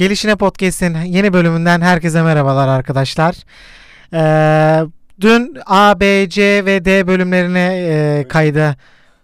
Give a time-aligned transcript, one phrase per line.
[0.00, 3.34] Gelişine Podcast'in yeni bölümünden herkese merhabalar arkadaşlar.
[4.12, 4.86] Ee,
[5.20, 8.76] dün A, B, C ve D bölümlerine e, kayda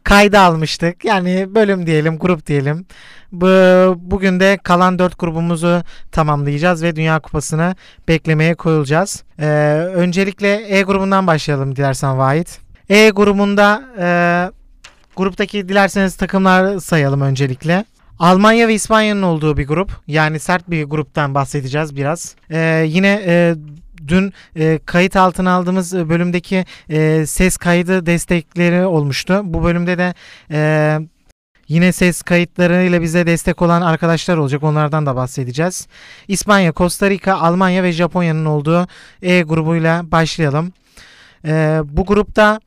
[0.05, 1.05] kayda almıştık.
[1.05, 2.87] Yani bölüm diyelim, grup diyelim.
[3.33, 3.47] Bu,
[3.99, 7.75] bugün de kalan 4 grubumuzu tamamlayacağız ve Dünya Kupası'nı
[8.09, 9.25] beklemeye koyulacağız.
[9.39, 9.47] Ee,
[9.95, 12.59] öncelikle E grubundan başlayalım dilersen Vahit.
[12.89, 14.09] E grubunda e,
[15.17, 17.85] gruptaki dilerseniz takımlar sayalım öncelikle.
[18.19, 19.93] Almanya ve İspanya'nın olduğu bir grup.
[20.07, 22.37] Yani sert bir gruptan bahsedeceğiz biraz.
[22.51, 23.55] Ee, yine e,
[24.09, 29.41] dün e, kayıt altına aldığımız bölümdeki e, ses kaydı destekleri olmuştu.
[29.45, 30.15] Bu bölümde de
[30.51, 30.99] e,
[31.69, 34.63] yine ses kayıtlarıyla bize destek olan arkadaşlar olacak.
[34.63, 35.87] Onlardan da bahsedeceğiz.
[36.29, 38.87] İspanya, Costa Rica, Almanya ve Japonya'nın olduğu
[39.23, 40.73] E grubuyla başlayalım.
[41.45, 42.61] E, bu grupta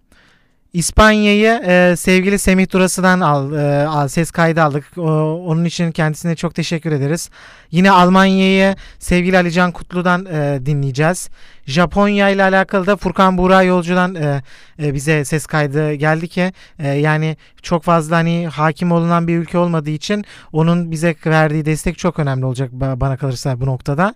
[0.74, 4.98] İspanya'yı e, sevgili Semih Durası'dan al, e, al, ses kaydı aldık.
[4.98, 5.02] O,
[5.46, 7.30] onun için kendisine çok teşekkür ederiz.
[7.72, 11.30] Yine Almanya'yı sevgili Alican Kutlu'dan e, dinleyeceğiz.
[11.70, 14.42] Japonya ile alakalı da Furkan Buğra Yolcu'dan e,
[14.80, 19.58] e, bize ses kaydı geldi ki e, yani çok fazla hani hakim olunan bir ülke
[19.58, 24.14] olmadığı için onun bize verdiği destek çok önemli olacak bana kalırsa bu noktada.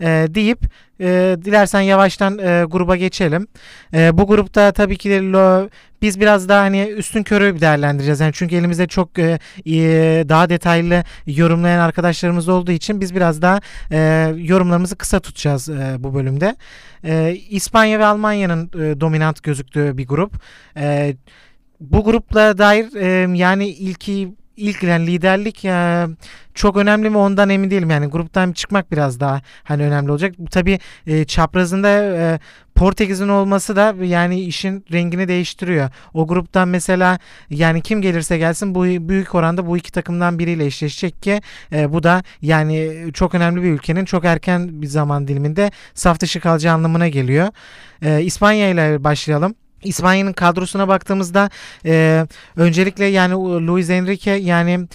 [0.00, 0.58] E, deyip
[1.00, 3.46] e, dilersen yavaştan e, gruba geçelim.
[3.94, 5.68] E, bu grupta tabii ki de lo,
[6.02, 8.20] biz biraz daha hani üstün körü değerlendireceğiz.
[8.20, 9.38] Yani çünkü elimizde çok e,
[10.28, 13.60] daha detaylı yorumlayan arkadaşlarımız olduğu için biz biraz daha
[13.92, 16.56] e, yorumlarımızı kısa tutacağız e, bu bölümde.
[17.06, 20.32] E, İspanya ve Almanya'nın e, dominant gözüktüğü bir grup.
[20.76, 21.16] E,
[21.80, 26.06] bu grupla dair e, yani ilki ilk yani liderlik e,
[26.54, 27.90] çok önemli mi ondan emin değilim.
[27.90, 30.34] Yani gruptan çıkmak biraz daha hani önemli olacak.
[30.50, 32.38] Tabii e, çaprazında e,
[32.76, 35.90] Portekiz'in olması da yani işin rengini değiştiriyor.
[36.14, 37.18] O gruptan mesela
[37.50, 41.40] yani kim gelirse gelsin bu büyük oranda bu iki takımdan biriyle eşleşecek ki
[41.72, 46.40] e, bu da yani çok önemli bir ülkenin çok erken bir zaman diliminde saf dışı
[46.40, 47.48] kalacağı anlamına geliyor.
[48.02, 49.54] E, İspanya ile başlayalım.
[49.86, 51.50] İspanya'nın kadrosuna baktığımızda
[51.84, 52.26] e,
[52.56, 53.34] öncelikle yani
[53.66, 54.86] Luis Enrique yani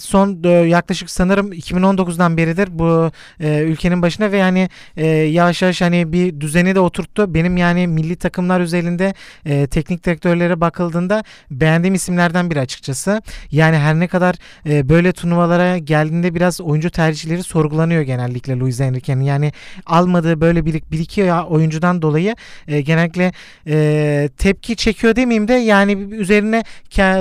[0.00, 3.10] son e, yaklaşık sanırım 2019'dan beridir bu
[3.40, 7.34] e, ülkenin başına ve yani e, yavaş yavaş hani bir düzeni de oturttu.
[7.34, 9.14] Benim yani milli takımlar üzerinde
[9.46, 13.22] e, teknik direktörlere bakıldığında beğendiğim isimlerden biri açıkçası.
[13.50, 14.34] Yani her ne kadar
[14.66, 19.24] e, böyle turnuvalara geldiğinde biraz oyuncu tercihleri sorgulanıyor genellikle Luis Enrique'nin.
[19.24, 19.52] Yani
[19.86, 22.36] almadığı böyle bir, bir iki oyuncudan dolayı
[22.68, 23.32] e, genellikle
[23.66, 26.64] e, tepki çekiyor demeyeyim de yani üzerine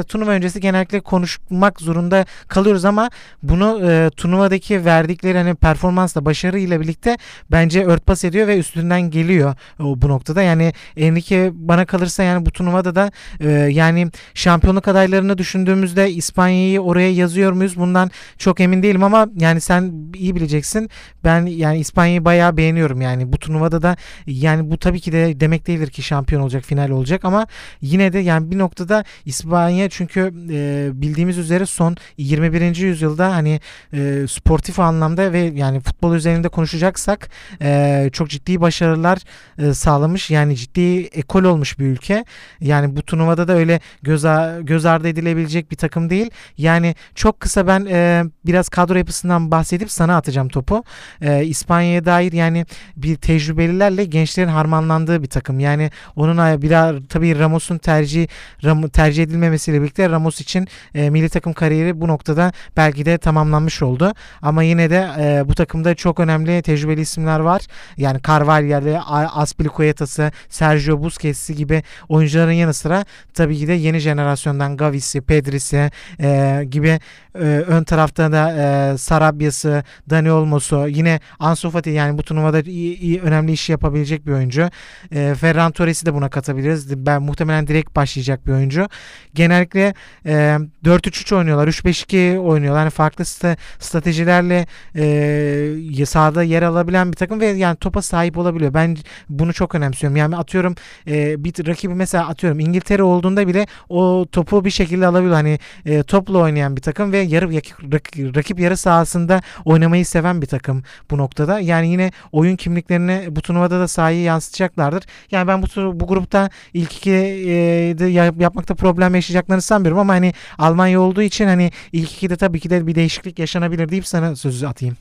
[0.07, 3.09] turnuva öncesi genellikle konuşmak zorunda kalıyoruz ama
[3.43, 7.17] bunu e, turnuvadaki verdikleri hani performansla başarıyla birlikte
[7.51, 10.41] bence örtbas ediyor ve üstünden geliyor o, bu noktada.
[10.41, 17.11] Yani Enrique bana kalırsa yani bu turnuvada da e, yani şampiyonluk adaylarını düşündüğümüzde İspanya'yı oraya
[17.11, 17.77] yazıyor muyuz?
[17.77, 20.89] Bundan çok emin değilim ama yani sen iyi bileceksin.
[21.23, 23.95] Ben yani İspanya'yı bayağı beğeniyorum yani bu turnuvada da
[24.27, 27.47] yani bu tabii ki de demek değildir ki şampiyon olacak final olacak ama
[27.81, 32.75] yine de yani bir noktada İspanya çünkü e, bildiğimiz üzere son 21.
[32.75, 33.59] yüzyılda hani
[33.93, 37.29] e, sportif anlamda ve yani futbol üzerinde konuşacaksak
[37.61, 39.19] e, çok ciddi başarılar
[39.57, 40.29] e, sağlamış.
[40.29, 42.25] Yani ciddi ekol olmuş bir ülke.
[42.61, 44.25] Yani bu turnuvada da öyle göz,
[44.61, 46.29] göz ardı edilebilecek bir takım değil.
[46.57, 50.83] Yani çok kısa ben e, biraz kadro yapısından bahsedip sana atacağım topu.
[51.21, 55.59] E, İspanya'ya dair yani bir tecrübelilerle gençlerin harmanlandığı bir takım.
[55.59, 58.27] Yani onun biraz tabii Ramos'un tercih
[58.63, 63.81] Ram, tercih edilmemesiyle birlikte Ramos için e, milli takım kariyeri bu noktada belki de tamamlanmış
[63.81, 64.13] oldu.
[64.41, 67.61] Ama yine de e, bu takımda çok önemli tecrübeli isimler var.
[67.97, 69.01] Yani Carvalho'lu,
[69.35, 76.61] Aspilicueta'sı, Sergio Busquets'i gibi oyuncuların yanı sıra tabii ki de yeni jenerasyondan Gavi'si, Pedri'si e,
[76.69, 76.99] gibi
[77.35, 82.97] e, ön tarafta da e, Sarabya'sı, Dani Olmos'u yine Ansu Fati yani bu turnuvada iyi,
[82.99, 84.69] iyi, önemli iş yapabilecek bir oyuncu.
[85.11, 86.29] E, Ferran Torres'i de buna
[86.71, 87.05] katabiliriz.
[87.05, 88.87] Ben muhtemelen direkt başlayacak bir oyuncu.
[89.33, 89.93] Genellikle
[90.25, 91.67] e, 4-3-3 oynuyorlar.
[91.67, 92.79] 3-5-2 oynuyorlar.
[92.79, 98.73] Yani farklı st- stratejilerle e, sahada yer alabilen bir takım ve yani topa sahip olabiliyor.
[98.73, 98.97] Ben
[99.29, 100.17] bunu çok önemsiyorum.
[100.17, 100.75] Yani atıyorum
[101.07, 105.35] e, bir rakibi mesela atıyorum İngiltere olduğunda bile o topu bir şekilde alabiliyor.
[105.35, 110.47] Hani e, topla oynayan bir takım ve yarı rakip, rakip yarı sahasında oynamayı seven bir
[110.47, 111.59] takım bu noktada.
[111.59, 115.03] Yani yine oyun kimliklerini bu turnuvada da sahaya yansıtacaklardır.
[115.31, 115.67] Yani ben bu
[115.99, 118.05] bu grupta ilk iki e, de
[118.39, 122.69] yapmakta problem yaşayacaklarını sanmıyorum ama hani Almanya olduğu için hani ilk iki de tabii ki
[122.69, 124.97] de bir değişiklik yaşanabilir deyip sana sözü atayım.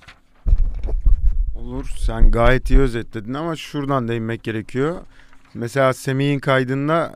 [1.55, 1.91] Olur.
[1.99, 4.97] Sen gayet iyi özetledin ama şuradan değinmek gerekiyor.
[5.55, 7.15] Mesela Semih'in kaydında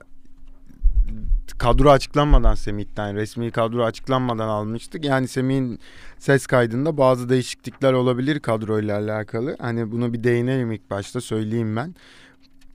[1.59, 5.05] kadro açıklanmadan Semih'ten resmi kadro açıklanmadan almıştık.
[5.05, 5.79] Yani Semih'in
[6.19, 9.57] ses kaydında bazı değişiklikler olabilir kadroyla alakalı.
[9.61, 11.95] Hani bunu bir değinelim ilk başta söyleyeyim ben.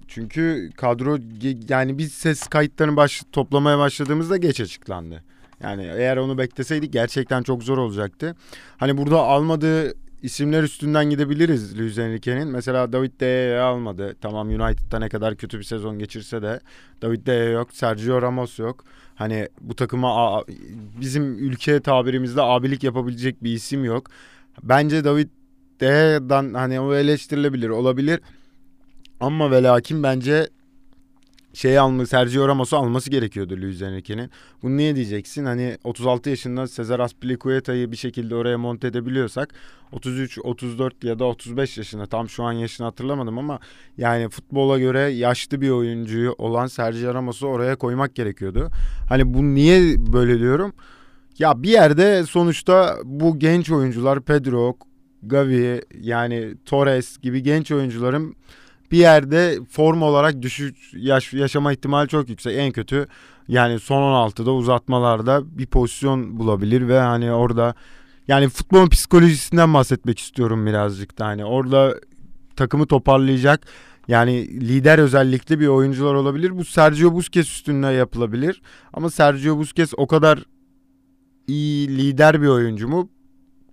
[0.09, 1.17] Çünkü kadro
[1.69, 5.23] yani biz ses kayıtlarını baş, toplamaya başladığımızda geç açıklandı.
[5.63, 8.35] Yani eğer onu bekleseydik gerçekten çok zor olacaktı.
[8.77, 12.47] Hani burada almadığı isimler üstünden gidebiliriz Luis Enrique'nin.
[12.47, 14.15] Mesela David De Gea almadı.
[14.21, 16.59] Tamam United'da ne kadar kötü bir sezon geçirse de
[17.01, 18.83] David De Gea yok, Sergio Ramos yok.
[19.15, 20.44] Hani bu takıma
[21.01, 24.07] bizim ülke tabirimizde abilik yapabilecek bir isim yok.
[24.63, 25.29] Bence David
[25.79, 28.19] De Gea'dan hani o eleştirilebilir, olabilir.
[29.19, 30.50] Ama ve lakin bence
[31.54, 34.30] şey alma Sergio Ramos'u alması gerekiyordu Luis Enrique'nin.
[34.63, 35.45] Bunu niye diyeceksin?
[35.45, 39.54] Hani 36 yaşında Cesar Azpilicueta'yı bir şekilde oraya monte edebiliyorsak
[39.92, 43.60] 33, 34 ya da 35 yaşında tam şu an yaşını hatırlamadım ama
[43.98, 48.69] yani futbola göre yaşlı bir oyuncuyu olan Sergio Ramos'u oraya koymak gerekiyordu.
[49.10, 50.74] Hani bu niye böyle diyorum?
[51.39, 54.77] Ya bir yerde sonuçta bu genç oyuncular Pedro,
[55.24, 58.36] Gavi yani Torres gibi genç oyuncuların
[58.91, 62.57] bir yerde form olarak düşük yaş, yaşama ihtimali çok yüksek.
[62.57, 63.07] En kötü
[63.47, 67.74] yani son 16'da uzatmalarda bir pozisyon bulabilir ve hani orada
[68.27, 71.95] yani futbolun psikolojisinden bahsetmek istiyorum birazcık da hani orada
[72.56, 73.68] takımı toparlayacak
[74.07, 76.57] yani lider özellikle bir oyuncular olabilir.
[76.57, 78.62] Bu Sergio Busquets üstünde yapılabilir.
[78.94, 80.44] Ama Sergio Busquets o kadar
[81.47, 83.09] iyi lider bir oyuncu mu?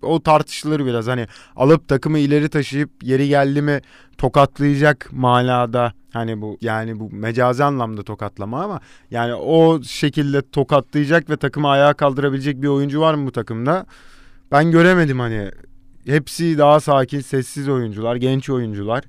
[0.03, 1.07] O tartışılır biraz.
[1.07, 1.27] Hani
[1.57, 3.81] alıp takımı ileri taşıyıp yeri geldi mi
[4.19, 11.37] tokatlayacak manada hani bu yani bu mecazi anlamda tokatlama ama yani o şekilde tokatlayacak ve
[11.37, 13.87] takımı ayağa kaldırabilecek bir oyuncu var mı bu takımda?
[14.53, 15.51] Ben göremedim hani.
[16.07, 19.05] Hepsi daha sakin, sessiz oyuncular, genç oyuncular.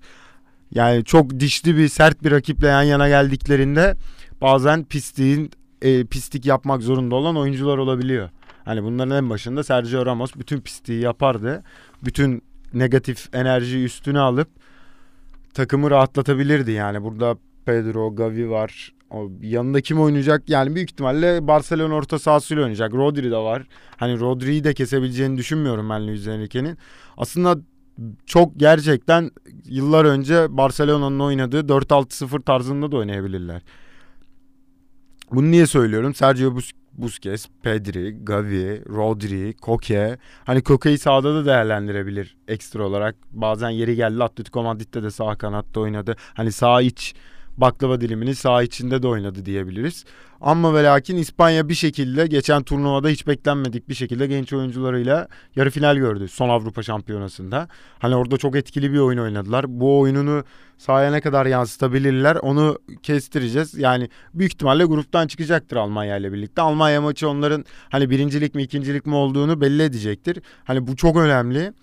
[0.71, 3.95] Yani çok dişli bir, sert bir rakiple yan yana geldiklerinde
[4.41, 5.51] bazen pisliğin
[5.81, 8.29] e, pislik yapmak zorunda olan oyuncular olabiliyor.
[8.67, 11.63] Hani bunların en başında Sergio Ramos bütün pisliği yapardı.
[12.05, 12.41] Bütün
[12.73, 14.47] negatif enerjiyi üstüne alıp
[15.53, 17.03] takımı rahatlatabilirdi yani.
[17.03, 18.93] Burada Pedro, Gavi var.
[19.09, 20.49] O yanında kim oynayacak?
[20.49, 22.93] Yani büyük ihtimalle Barcelona orta sahasıyla oynayacak.
[22.93, 23.67] Rodri de var.
[23.97, 26.77] Hani Rodri'yi de kesebileceğini düşünmüyorum ben Luis Enrique'nin.
[27.17, 27.57] Aslında
[28.25, 29.31] çok gerçekten
[29.65, 33.61] yıllar önce Barcelona'nın oynadığı 4-6-0 tarzında da oynayabilirler.
[35.31, 36.13] Bunu niye söylüyorum?
[36.15, 36.55] Sergio
[36.97, 40.17] Busquets, Pedri, Gavi, Rodri, Koke.
[40.45, 43.15] Hani Koke'yi sağda da değerlendirebilir ekstra olarak.
[43.31, 46.15] Bazen yeri geldi Atletico Madrid'de de sağ kanatta oynadı.
[46.33, 47.15] Hani sağ iç
[47.57, 50.05] baklava dilimini sağ içinde de oynadı diyebiliriz.
[50.41, 55.69] Ama ve lakin İspanya bir şekilde geçen turnuvada hiç beklenmedik bir şekilde genç oyuncularıyla yarı
[55.69, 57.67] final gördü son Avrupa Şampiyonası'nda.
[57.99, 59.65] Hani orada çok etkili bir oyun oynadılar.
[59.67, 60.43] Bu oyununu
[60.77, 63.73] sahaya ne kadar yansıtabilirler onu kestireceğiz.
[63.77, 66.61] Yani büyük ihtimalle gruptan çıkacaktır Almanya ile birlikte.
[66.61, 70.41] Almanya maçı onların hani birincilik mi ikincilik mi olduğunu belli edecektir.
[70.63, 71.73] Hani bu çok önemli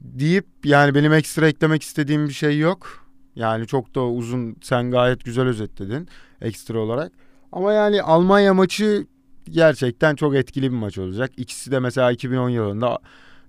[0.00, 3.07] deyip yani benim ekstra eklemek istediğim bir şey yok.
[3.38, 6.08] Yani çok da uzun sen gayet güzel özetledin
[6.40, 7.12] ekstra olarak.
[7.52, 9.06] Ama yani Almanya maçı
[9.50, 11.30] gerçekten çok etkili bir maç olacak.
[11.36, 12.98] İkisi de mesela 2010 yılında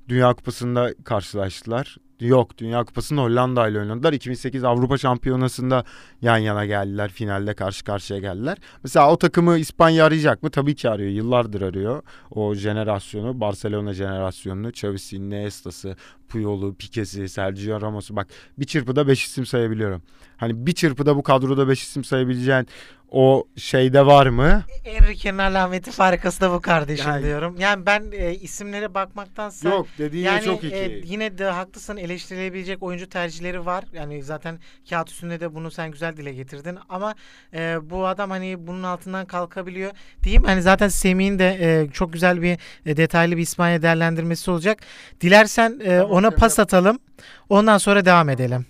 [0.10, 1.98] Dünya Kupası'nda karşılaştılar.
[2.20, 4.14] Yok Dünya Kupası'nda Hollanda ile oynadılar.
[4.14, 5.84] 2008 Avrupa Şampiyonası'nda
[6.22, 7.10] yan yana geldiler.
[7.10, 8.58] Finalde karşı karşıya geldiler.
[8.84, 10.50] Mesela o takımı İspanya arayacak mı?
[10.50, 11.10] Tabii ki arıyor.
[11.12, 12.04] Yıllardır arıyor.
[12.32, 14.70] O jenerasyonu, Barcelona jenerasyonunu.
[14.70, 15.96] Xavi'si, Iniesta'sı,
[16.30, 18.16] Puyol'u, Pique'si, Sergio Ramos'u.
[18.16, 20.02] Bak bir çırpıda 5 isim sayabiliyorum.
[20.38, 22.68] Hani bir çırpıda bu kadroda 5 isim sayabileceğin
[23.12, 24.64] o şeyde var mı?
[24.86, 27.56] Enrique'nin alameti farikası da bu kardeşim yani, diyorum.
[27.60, 30.74] Yani ben e, isimlere bakmaktansa Yok dediğin yani, çok iyi.
[30.74, 33.84] E, yine de haklısın eleştirilebilecek oyuncu tercihleri var.
[33.94, 34.60] Yani zaten
[34.90, 37.16] kağıt üstünde de bunu sen güzel dile getirdin ama
[37.54, 39.92] e, bu adam hani bunun altından kalkabiliyor.
[40.24, 44.80] Diyeyim hani zaten Semih'in de e, çok güzel bir e, detaylı bir İspanya değerlendirmesi olacak.
[45.22, 47.00] Dilersen e, tamam, ona pas atalım.
[47.50, 48.66] Ondan sonra devam edelim.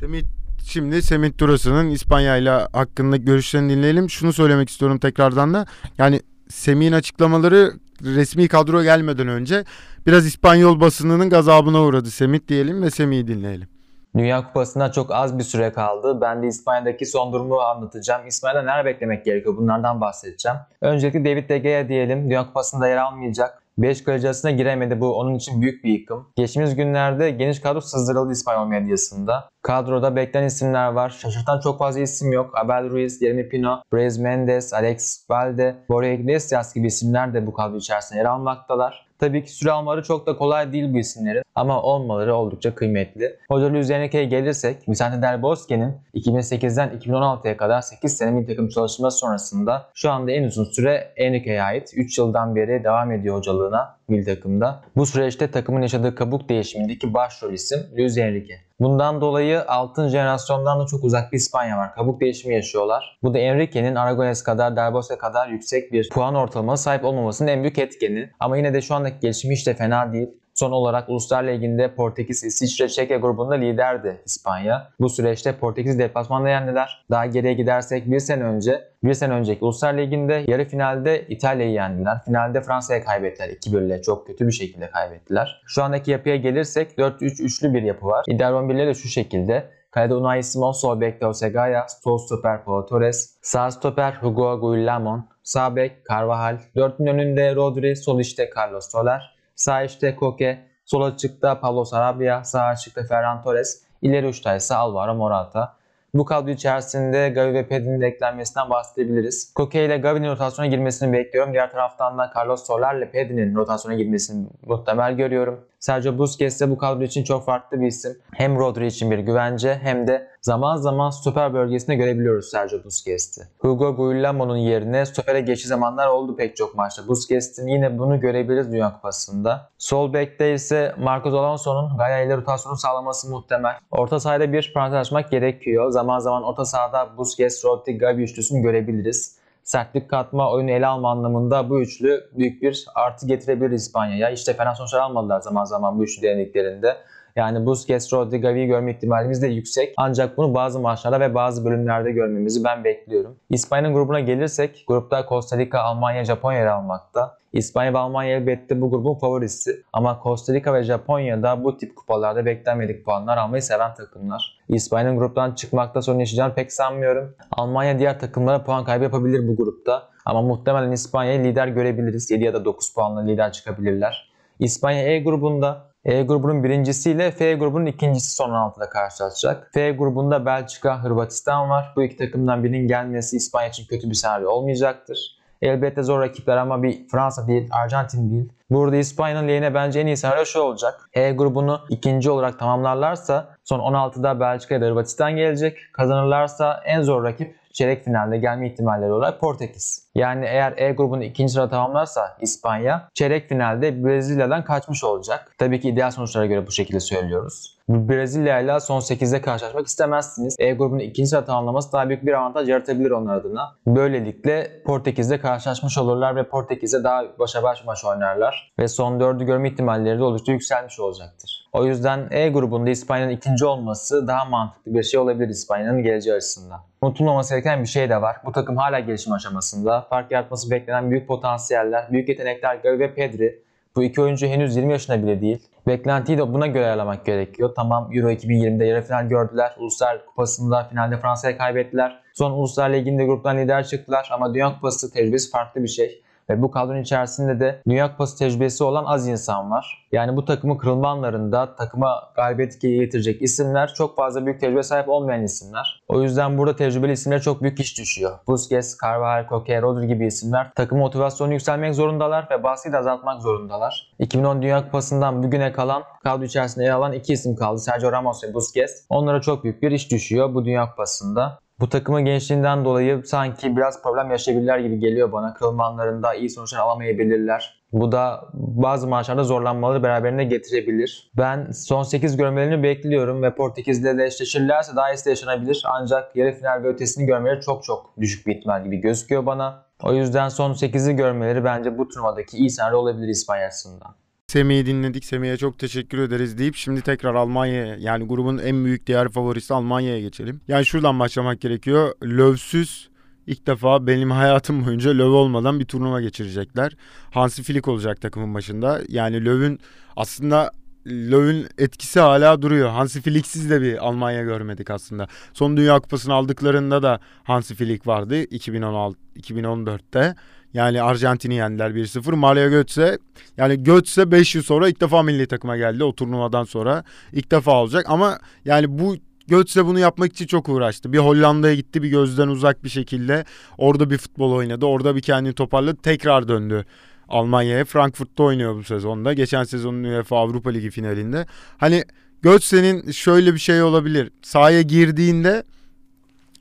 [0.00, 0.22] Semih
[0.64, 4.10] Şimdi Semih Durası'nın İspanya ile hakkında görüşlerini dinleyelim.
[4.10, 5.66] Şunu söylemek istiyorum tekrardan da.
[5.98, 9.64] Yani Semih'in açıklamaları resmi kadro gelmeden önce
[10.06, 13.68] biraz İspanyol basınının gazabına uğradı Semih diyelim ve Semih'i dinleyelim.
[14.16, 16.20] Dünya Kupası'na çok az bir süre kaldı.
[16.20, 18.26] Ben de İspanya'daki son durumu anlatacağım.
[18.26, 20.58] İspanya'da neler beklemek gerekiyor bunlardan bahsedeceğim.
[20.80, 22.24] Öncelikle David De Gea diyelim.
[22.24, 23.63] Dünya Kupası'nda yer almayacak.
[23.78, 25.00] 5 kaleci giremedi.
[25.00, 26.28] Bu onun için büyük bir yıkım.
[26.36, 29.48] Geçtiğimiz günlerde geniş kadro sızdırıldı İspanyol medyasında.
[29.62, 31.10] Kadroda beklenen isimler var.
[31.10, 32.58] Şaşırtan çok fazla isim yok.
[32.58, 37.76] Abel Ruiz, Jeremy Pino, Brez Mendes, Alex Valde, Borja Iglesias gibi isimler de bu kadro
[37.76, 39.03] içerisinde yer almaktalar.
[39.18, 43.36] Tabii ki süre almaları çok da kolay değil bu isimlerin ama olmaları oldukça kıymetli.
[43.48, 49.18] Hoca Luis Enrique'ye gelirsek Vicente Del Bosque'nin 2008'den 2016'ya kadar 8 sene milli takım çalışması
[49.18, 54.24] sonrasında şu anda en uzun süre Enrique'ye ait 3 yıldan beri devam ediyor hocalığına milli
[54.24, 54.82] takımda.
[54.96, 58.58] Bu süreçte takımın yaşadığı kabuk değişimindeki başrol isim Luis Enrique.
[58.80, 61.94] Bundan dolayı altın jenerasyondan da çok uzak bir İspanya var.
[61.94, 63.18] Kabuk değişimi yaşıyorlar.
[63.22, 67.62] Bu da Enrique'nin Aragones kadar, Del Bosque kadar yüksek bir puan ortalaması sahip olmamasının en
[67.62, 68.30] büyük etkeni.
[68.40, 70.28] Ama yine de şu andaki gelişimi hiç de fena değil.
[70.54, 74.88] Son olarak Uluslar Ligi'nde Portekiz, İsviçre, Çekya grubunda liderdi İspanya.
[75.00, 77.04] Bu süreçte Portekiz deplasmanda yendiler.
[77.10, 82.18] Daha geriye gidersek bir sene önce, bir sene önceki Uluslar Ligi'nde yarı finalde İtalya'yı yendiler.
[82.24, 84.02] Finalde Fransa'ya kaybettiler 2-1 ile.
[84.02, 85.62] Çok kötü bir şekilde kaybettiler.
[85.66, 88.24] Şu andaki yapıya gelirsek 4-3-3'lü bir yapı var.
[88.28, 89.70] İdeal 11'leri de şu şekilde.
[89.90, 95.76] Kalede Unai Simon, sol bekte Osegaya, sol stoper Pau Torres, sağ stoper Hugo Guillamon, sağ
[95.76, 101.84] bek Carvajal, dörtün önünde Rodri, sol işte Carlos Soler, Sağ içte Koke, sol açıkta Pablo
[101.84, 105.76] Sarabia, sağ açıkta Ferran Torres, ileri uçta ise Alvaro Morata.
[106.14, 109.54] Bu kadro içerisinde Gavi ve Pedri'nin de eklenmesinden bahsedebiliriz.
[109.54, 111.52] Koke ile Gavi'nin rotasyona girmesini bekliyorum.
[111.52, 115.60] Diğer taraftan da Carlos Soler ile Pedri'nin rotasyona girmesini muhtemel görüyorum.
[115.84, 118.18] Sergio Busquets de bu kadro için çok farklı bir isim.
[118.32, 123.42] Hem Rodri için bir güvence hem de zaman zaman stoper bölgesinde görebiliyoruz Sergio Busquets'i.
[123.58, 127.08] Hugo Guillamo'nun yerine stopere geçiş zamanlar oldu pek çok maçta.
[127.08, 129.70] Busquets'in yine bunu görebiliriz Dünya Kupası'nda.
[129.78, 133.74] Sol bekte ise Marcos Alonso'nun Gaia ile rotasyonu sağlaması muhtemel.
[133.90, 135.90] Orta sahada bir parantez açmak gerekiyor.
[135.90, 141.70] Zaman zaman orta sahada Busquets, Rodri, Gavi üçlüsünü görebiliriz sertlik katma, oyunu ele alma anlamında
[141.70, 144.30] bu üçlü büyük bir artı getirebilir İspanya'ya.
[144.30, 146.96] İşte fena sonuçlar almadılar zaman zaman bu üçlü denediklerinde.
[147.36, 149.94] Yani Busquets, Rodri, Gavi'yi görme ihtimalimiz de yüksek.
[149.96, 153.36] Ancak bunu bazı maçlarda ve bazı bölümlerde görmemizi ben bekliyorum.
[153.50, 157.38] İspanya'nın grubuna gelirsek grupta Costa Rica, Almanya, Japonya yer almakta.
[157.52, 159.82] İspanya ve Almanya elbette bu grubun favorisi.
[159.92, 164.58] Ama Costa Rica ve Japonya'da bu tip kupalarda beklenmedik puanlar almayı seven takımlar.
[164.68, 167.34] İspanya'nın gruptan çıkmakta sorun yaşayacağını pek sanmıyorum.
[167.50, 170.08] Almanya diğer takımlara puan kaybı yapabilir bu grupta.
[170.24, 172.30] Ama muhtemelen İspanya'yı lider görebiliriz.
[172.30, 174.32] 7 ya da 9 puanla lider çıkabilirler.
[174.58, 179.70] İspanya E grubunda e grubunun birincisiyle F grubunun ikincisi son 16'da karşılaşacak.
[179.74, 181.92] F grubunda Belçika, Hırvatistan var.
[181.96, 185.38] Bu iki takımdan birinin gelmesi İspanya için kötü bir senaryo olmayacaktır.
[185.62, 188.52] Elbette zor rakipler ama bir Fransa değil, Arjantin değil.
[188.70, 191.08] Burada İspanya'nın lehine bence en iyi senaryo şu olacak.
[191.12, 195.78] E grubunu ikinci olarak tamamlarlarsa son 16'da Belçika ya da Hırvatistan gelecek.
[195.92, 200.03] Kazanırlarsa en zor rakip çeyrek finalde gelme ihtimalleri olarak Portekiz.
[200.14, 205.52] Yani eğer E grubunu ikinci sırada tamamlarsa İspanya çeyrek finalde Brezilya'dan kaçmış olacak.
[205.58, 207.78] Tabii ki ideal sonuçlara göre bu şekilde söylüyoruz.
[207.88, 210.56] Brezilya ile son 8'de karşılaşmak istemezsiniz.
[210.58, 213.74] E grubunu ikinci sırada tamamlaması daha büyük bir avantaj yaratabilir onlar adına.
[213.86, 218.72] Böylelikle Portekiz'de karşılaşmış olurlar ve Portekiz'de daha başa baş maç oynarlar.
[218.78, 221.64] Ve son dördü görme ihtimalleri de oldukça yükselmiş olacaktır.
[221.72, 226.80] O yüzden E grubunda İspanya'nın ikinci olması daha mantıklı bir şey olabilir İspanya'nın geleceği açısından.
[227.02, 228.36] Unutulmaması gereken bir şey de var.
[228.44, 230.03] Bu takım hala gelişim aşamasında.
[230.08, 233.64] Fark yaratması beklenen büyük potansiyeller, büyük yetenekler Gavi ve Pedri.
[233.96, 235.58] Bu iki oyuncu henüz 20 yaşında bile değil.
[235.86, 237.72] Beklentiyi de buna göre ayarlamak gerekiyor.
[237.76, 239.74] Tamam Euro 2020'de yarı final gördüler.
[239.78, 242.20] Uluslar Kupası'nda finalde Fransa'ya kaybettiler.
[242.34, 246.23] Son Uluslar Ligi'nde gruptan lider çıktılar ama Dünya Kupası tecrübesi farklı bir şey.
[246.50, 250.06] Ve bu kadronun içerisinde de Dünya Kupası tecrübesi olan az insan var.
[250.12, 255.42] Yani bu takımın kırılma anlarında takıma galibiyet getirecek isimler çok fazla büyük tecrübe sahip olmayan
[255.42, 256.02] isimler.
[256.08, 258.38] O yüzden burada tecrübeli isimlere çok büyük iş düşüyor.
[258.46, 264.14] Busquets, Carvajal, Koke, Rodri gibi isimler takım motivasyonu yükselmek zorundalar ve baskıyı da azaltmak zorundalar.
[264.18, 267.78] 2010 Dünya Kupası'ndan bugüne kalan kadro içerisinde yer alan iki isim kaldı.
[267.78, 268.92] Sergio Ramos ve Busquets.
[269.08, 271.58] Onlara çok büyük bir iş düşüyor bu Dünya Kupası'nda.
[271.84, 275.54] Bu takımın gençliğinden dolayı sanki biraz problem yaşayabilirler gibi geliyor bana.
[275.54, 277.84] Kırılma anlarında iyi sonuçlar alamayabilirler.
[277.92, 281.30] Bu da bazı maçlarda zorlanmaları beraberine getirebilir.
[281.36, 285.82] Ben son 8 görmelerini bekliyorum ve Portekiz'le de eşleşirlerse daha iyisi yaşanabilir.
[286.00, 289.84] Ancak yarı final ve ötesini görmeleri çok çok düşük bir ihtimal gibi gözüküyor bana.
[290.02, 294.14] O yüzden son 8'i görmeleri bence bu turnuvadaki iyi senaryo olabilir İspanya açısından.
[294.54, 295.24] Semih'i dinledik.
[295.24, 300.20] Semih'e çok teşekkür ederiz deyip şimdi tekrar Almanya'ya yani grubun en büyük diğer favorisi Almanya'ya
[300.20, 300.60] geçelim.
[300.68, 302.12] Yani şuradan başlamak gerekiyor.
[302.22, 303.08] Lövsüz
[303.46, 306.96] ilk defa benim hayatım boyunca Löw olmadan bir turnuva geçirecekler.
[307.30, 309.00] Hansi Flick olacak takımın başında.
[309.08, 309.80] Yani Löw'ün
[310.16, 310.70] aslında
[311.06, 312.88] Löw'ün etkisi hala duruyor.
[312.88, 315.28] Hansi Flick'siz de bir Almanya görmedik aslında.
[315.54, 320.34] Son Dünya Kupası'nı aldıklarında da Hansi Flick vardı 2016 2014'te.
[320.74, 322.34] Yani Arjantin'i yendiler 1-0.
[322.34, 323.18] Mario Götze
[323.56, 327.04] yani Götze 5 yıl sonra ilk defa milli takıma geldi o turnuvadan sonra.
[327.32, 329.16] ilk defa olacak ama yani bu
[329.48, 331.12] Götze bunu yapmak için çok uğraştı.
[331.12, 333.44] Bir Hollanda'ya gitti bir gözden uzak bir şekilde.
[333.78, 334.86] Orada bir futbol oynadı.
[334.86, 335.96] Orada bir kendini toparladı.
[336.02, 336.84] Tekrar döndü
[337.28, 339.32] Almanya'ya Frankfurt'ta oynuyor bu sezonda.
[339.32, 341.46] Geçen sezonun UEFA Avrupa Ligi finalinde.
[341.78, 342.04] Hani
[342.42, 344.30] Götze'nin şöyle bir şey olabilir.
[344.42, 345.64] Sahaya girdiğinde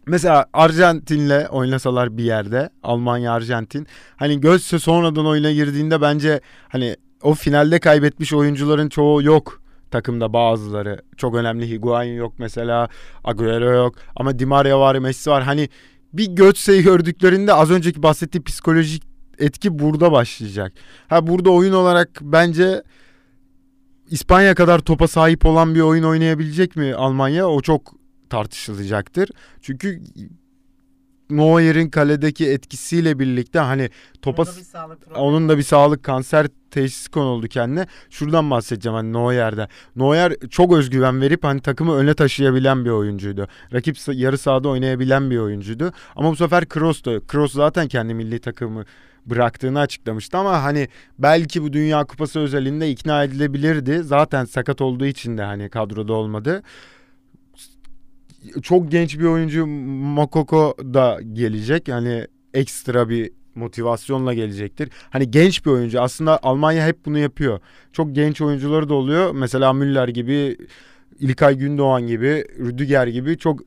[0.05, 7.33] mesela Arjantin'le oynasalar bir yerde Almanya Arjantin hani Götze sonradan oyuna girdiğinde bence hani o
[7.33, 11.01] finalde kaybetmiş oyuncuların çoğu yok takımda bazıları.
[11.17, 12.89] Çok önemli Higuain yok mesela.
[13.23, 13.95] Agüero yok.
[14.15, 15.43] Ama Di Maria var, Messi var.
[15.43, 15.69] Hani
[16.13, 19.03] bir Götze'yi gördüklerinde az önceki bahsettiği psikolojik
[19.39, 20.73] etki burada başlayacak.
[21.07, 22.83] Ha burada oyun olarak bence
[24.09, 27.47] İspanya kadar topa sahip olan bir oyun oynayabilecek mi Almanya?
[27.47, 27.93] O çok
[28.33, 29.29] tartışılacaktır.
[29.61, 30.01] Çünkü
[31.29, 33.89] Neuer'in kaledeki etkisiyle birlikte hani
[34.21, 34.43] topa
[35.15, 37.87] onun da bir sağlık kanser teşhisi konuldu kendine.
[38.09, 39.67] Şuradan bahsedeceğim hani Neuer'de.
[39.95, 43.47] Neuer çok özgüven verip hani takımı öne taşıyabilen bir oyuncuydu.
[43.73, 45.91] Rakip yarı sahada oynayabilen bir oyuncuydu.
[46.15, 48.85] Ama bu sefer Kroos da Kroos zaten kendi milli takımı
[49.25, 50.87] bıraktığını açıklamıştı ama hani
[51.19, 54.03] belki bu Dünya Kupası özelinde ikna edilebilirdi.
[54.03, 56.63] Zaten sakat olduğu için de hani kadroda olmadı
[58.61, 61.87] çok genç bir oyuncu Mokoko da gelecek.
[61.87, 64.89] Yani ekstra bir motivasyonla gelecektir.
[65.09, 66.01] Hani genç bir oyuncu.
[66.01, 67.59] Aslında Almanya hep bunu yapıyor.
[67.93, 69.31] Çok genç oyuncuları da oluyor.
[69.31, 70.57] Mesela Müller gibi,
[71.19, 73.59] İlkay Gündoğan gibi, Rüdiger gibi çok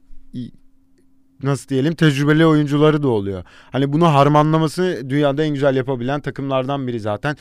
[1.42, 3.44] nasıl diyelim tecrübeli oyuncuları da oluyor.
[3.72, 7.36] Hani bunu harmanlaması dünyada en güzel yapabilen takımlardan biri zaten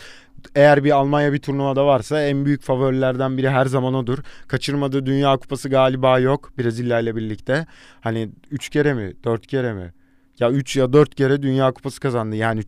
[0.55, 4.17] eğer bir Almanya bir turnuvada varsa en büyük favorilerden biri her zaman odur.
[4.47, 7.65] Kaçırmadığı Dünya Kupası galiba yok Brezilya ile birlikte.
[8.01, 9.93] Hani 3 kere mi 4 kere mi?
[10.39, 12.35] Ya 3 ya 4 kere Dünya Kupası kazandı.
[12.35, 12.61] Yani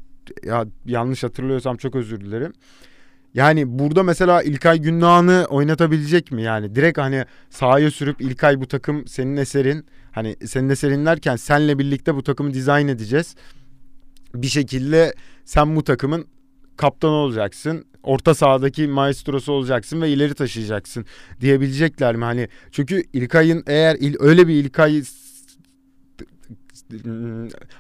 [0.44, 2.54] ya yanlış hatırlıyorsam çok özür dilerim.
[3.34, 6.44] Yani burada mesela İlkay Gündoğan'ı oynatabilecek mi?
[6.44, 9.86] Yani direkt hani sahaya sürüp İlkay bu takım senin eserin.
[10.12, 13.36] Hani senin eserin derken senle birlikte bu takımı dizayn edeceğiz.
[14.36, 15.14] Bir şekilde
[15.46, 16.28] sen bu takımın
[16.78, 17.86] kaptan olacaksın.
[18.04, 21.06] Orta sahadaki maestrosu olacaksın ve ileri taşıyacaksın
[21.42, 22.24] diyebilecekler mi?
[22.24, 25.04] Hani çünkü İlkay'ın eğer il, öyle bir İlkay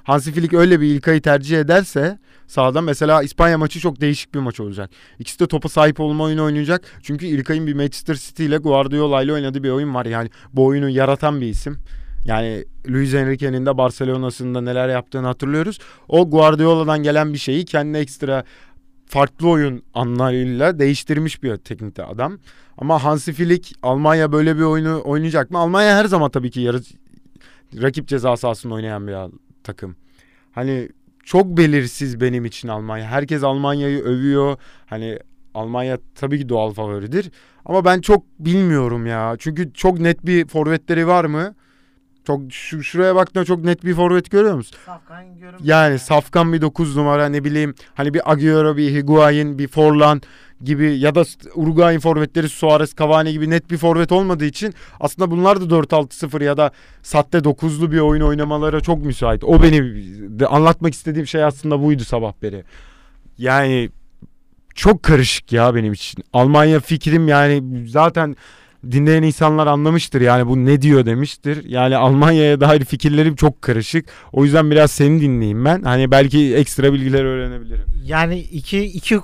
[0.03, 4.59] Hansi Flick öyle bir İlkay'ı tercih ederse sahada mesela İspanya maçı çok değişik bir maç
[4.59, 4.89] olacak.
[5.19, 6.81] İkisi de topa sahip olma oyunu oynayacak.
[7.03, 10.05] Çünkü İlkay'ın bir Manchester City ile Guardiola ile oynadığı bir oyun var.
[10.05, 11.77] Yani bu oyunu yaratan bir isim.
[12.25, 15.79] Yani Luis Enrique'nin de Barcelona'sında neler yaptığını hatırlıyoruz.
[16.07, 18.43] O Guardiola'dan gelen bir şeyi kendine ekstra
[19.07, 22.37] farklı oyun anlarıyla değiştirmiş bir teknikte adam.
[22.77, 25.57] Ama Hansi Flick Almanya böyle bir oyunu oynayacak mı?
[25.57, 26.81] Almanya her zaman tabii ki yarı
[27.81, 29.15] rakip ceza sahasında oynayan bir
[29.63, 29.95] takım.
[30.51, 30.89] Hani
[31.23, 33.05] çok belirsiz benim için Almanya.
[33.07, 34.57] Herkes Almanya'yı övüyor.
[34.85, 35.19] Hani
[35.53, 37.31] Almanya tabii ki doğal favoridir.
[37.65, 39.35] Ama ben çok bilmiyorum ya.
[39.39, 41.55] Çünkü çok net bir forvetleri var mı?
[42.27, 44.77] Çok şu, şuraya baktığında çok net bir forvet görüyor musun?
[44.85, 45.59] Safkan görünmüyor.
[45.63, 50.21] Yani Safkan bir 9 numara ne bileyim hani bir Agüero bir Higuain bir Forlan
[50.63, 51.23] gibi ya da
[51.55, 56.57] Uruguay'ın forvetleri Suarez, Cavani gibi net bir forvet olmadığı için aslında bunlar da 4-6-0 ya
[56.57, 59.43] da satte 9'lu bir oyun oynamalara çok müsait.
[59.43, 60.05] O benim
[60.49, 62.63] anlatmak istediğim şey aslında buydu sabah beri.
[63.37, 63.89] Yani
[64.75, 66.23] çok karışık ya benim için.
[66.33, 68.35] Almanya fikrim yani zaten
[68.91, 71.65] dinleyen insanlar anlamıştır yani bu ne diyor demiştir.
[71.65, 74.05] Yani Almanya'ya dair fikirlerim çok karışık.
[74.33, 75.81] O yüzden biraz seni dinleyeyim ben.
[75.81, 77.85] Hani belki ekstra bilgiler öğrenebilirim.
[78.03, 79.19] Yani iki iki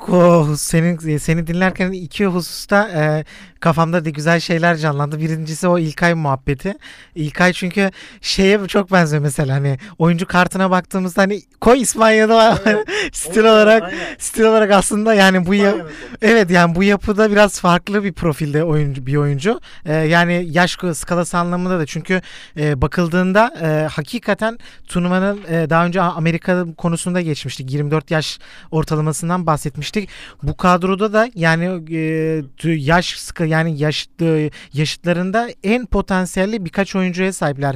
[0.58, 3.26] senin seni dinlerken iki hususta e,
[3.64, 5.20] kafamda da güzel şeyler canlandı.
[5.20, 6.74] Birincisi o İlkay muhabbeti.
[7.16, 12.60] İlkay çünkü şeye çok benziyor mesela hani oyuncu kartına baktığımızda hani koy İspanya'da var.
[13.12, 13.98] stil olarak aynen.
[14.20, 15.76] stil olarak aslında yani bu ya,
[16.22, 19.60] evet yani bu yapıda biraz farklı bir profilde oyuncu bir oyuncu.
[19.86, 22.22] Ee, yani yaş skalası anlamında da çünkü
[22.58, 27.72] e, bakıldığında e, hakikaten turnuvanın e, daha önce Amerika konusunda geçmiştik.
[27.72, 28.40] 24 yaş
[28.72, 30.10] ortalamasından bahsetmiştik.
[30.44, 33.20] Bu kadroda da yani e, yaş
[33.54, 37.76] yani yaşlı yaşıtlarında en potansiyelli birkaç oyuncuya sahipler.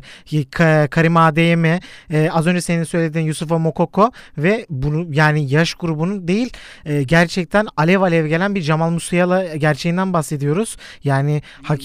[0.90, 6.50] Karim e, az önce senin söylediğin Yusufa Mokoko ve bunu yani yaş grubunun değil
[6.86, 10.78] e, gerçekten alev alev gelen bir Cemal Musiala gerçeğinden bahsediyoruz.
[11.04, 11.80] Yani hak,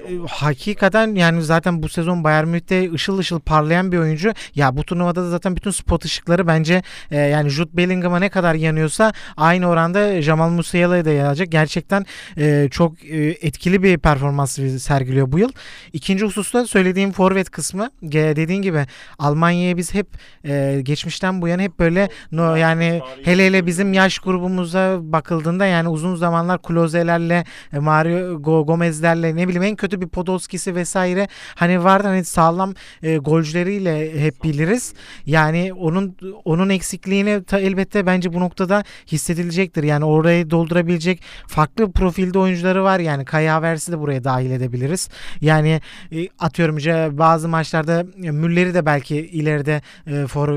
[0.00, 4.32] e, hakikaten yani zaten bu sezon Bayern Münih'te ışıl ışıl parlayan bir oyuncu.
[4.54, 8.54] Ya bu turnuvada da zaten bütün spot ışıkları bence e, yani Jude Bellingham'a ne kadar
[8.54, 11.52] yanıyorsa aynı oranda Jamal Musiala'ya da yanacak.
[11.52, 12.06] Gerçekten
[12.38, 15.52] e, çok e, etkili bir performans sergiliyor bu yıl.
[15.92, 18.86] İkinci hususta söylediğim forvet kısmı dediğin gibi
[19.18, 20.06] Almanya'ya biz hep
[20.44, 25.88] e, geçmişten bu yana hep böyle no, yani hele hele bizim yaş grubumuza bakıldığında yani
[25.88, 32.06] uzun zamanlar Kloze'lerle e, Mario Gomez'lerle ne bileyim en kötü bir Podolski'si vesaire hani vardı
[32.06, 34.94] hani sağlam e, golcüleriyle hep biliriz.
[35.26, 39.82] Yani onun onun eksikliğini ta, elbette bence bu noktada hissedilecektir.
[39.82, 42.98] Yani orayı doldurabilecek farklı profilde oyuncuları var.
[43.00, 45.08] Yani Kaya Havertz'i de buraya dahil edebiliriz.
[45.40, 45.80] Yani
[46.12, 46.78] e, atıyorum
[47.18, 50.48] bazı maçlarda Müller'i de belki ileride e, for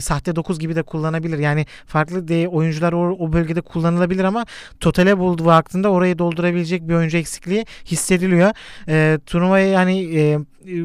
[0.00, 1.38] sahte 9 gibi de kullanabilir.
[1.38, 4.46] Yani farklı de oyuncular o, o bölgede kullanılabilir ama
[4.80, 8.50] totale bulduğu vaktinde orayı doldurabilecek bir oyuncu eksikliği hissediliyor.
[8.88, 10.38] E, turnuvaya yani e,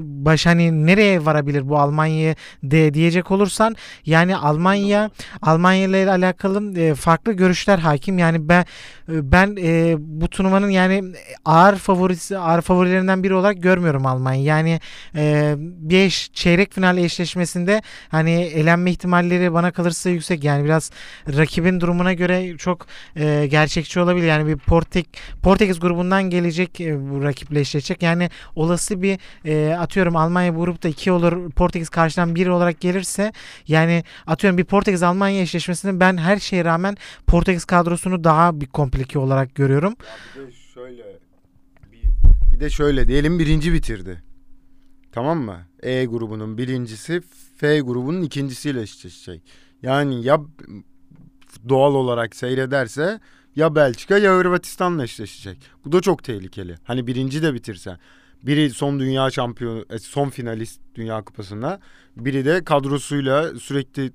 [0.03, 3.75] baş hani nereye varabilir bu Almanya de diyecek olursan
[4.05, 5.09] yani Almanya
[5.41, 8.17] Almanya ile alakalı e, farklı görüşler hakim.
[8.17, 8.65] Yani ben
[9.09, 11.03] e, ben e, bu turnuvanın yani
[11.45, 14.43] ağır favorisi ağır favorilerinden biri olarak görmüyorum Almanya.
[14.43, 14.79] Yani
[15.15, 20.43] e, bir eş, çeyrek final eşleşmesinde hani elenme ihtimalleri bana kalırsa yüksek.
[20.43, 20.91] Yani biraz
[21.37, 24.27] rakibin durumuna göre çok e, gerçekçi olabilir.
[24.27, 25.07] Yani bir Portek
[25.43, 28.03] Portekiz grubundan gelecek e, bu rakiple eşleşecek.
[28.03, 33.31] Yani olası bir e, atıyorum Almanya grupta 2 olur Portekiz karşıdan 1 olarak gelirse
[33.67, 39.19] yani atıyorum bir Portekiz Almanya eşleşmesinde ben her şeye rağmen Portekiz kadrosunu daha bir komplike
[39.19, 39.95] olarak görüyorum.
[40.35, 41.03] Bir de şöyle
[41.91, 42.03] bir,
[42.53, 44.23] bir de şöyle diyelim birinci bitirdi.
[45.11, 45.57] Tamam mı?
[45.83, 47.21] E grubunun birincisi
[47.57, 49.41] F grubunun ikincisiyle eşleşecek.
[49.81, 50.39] Yani ya
[51.69, 53.19] doğal olarak seyrederse
[53.55, 55.57] ya Belçika ya Hırvatistan'la eşleşecek.
[55.85, 56.75] Bu da çok tehlikeli.
[56.83, 57.97] Hani birinci de bitirse.
[58.43, 61.79] Biri son dünya şampiyonu, e, son finalist Dünya Kupası'nda.
[62.17, 64.11] Biri de kadrosuyla sürekli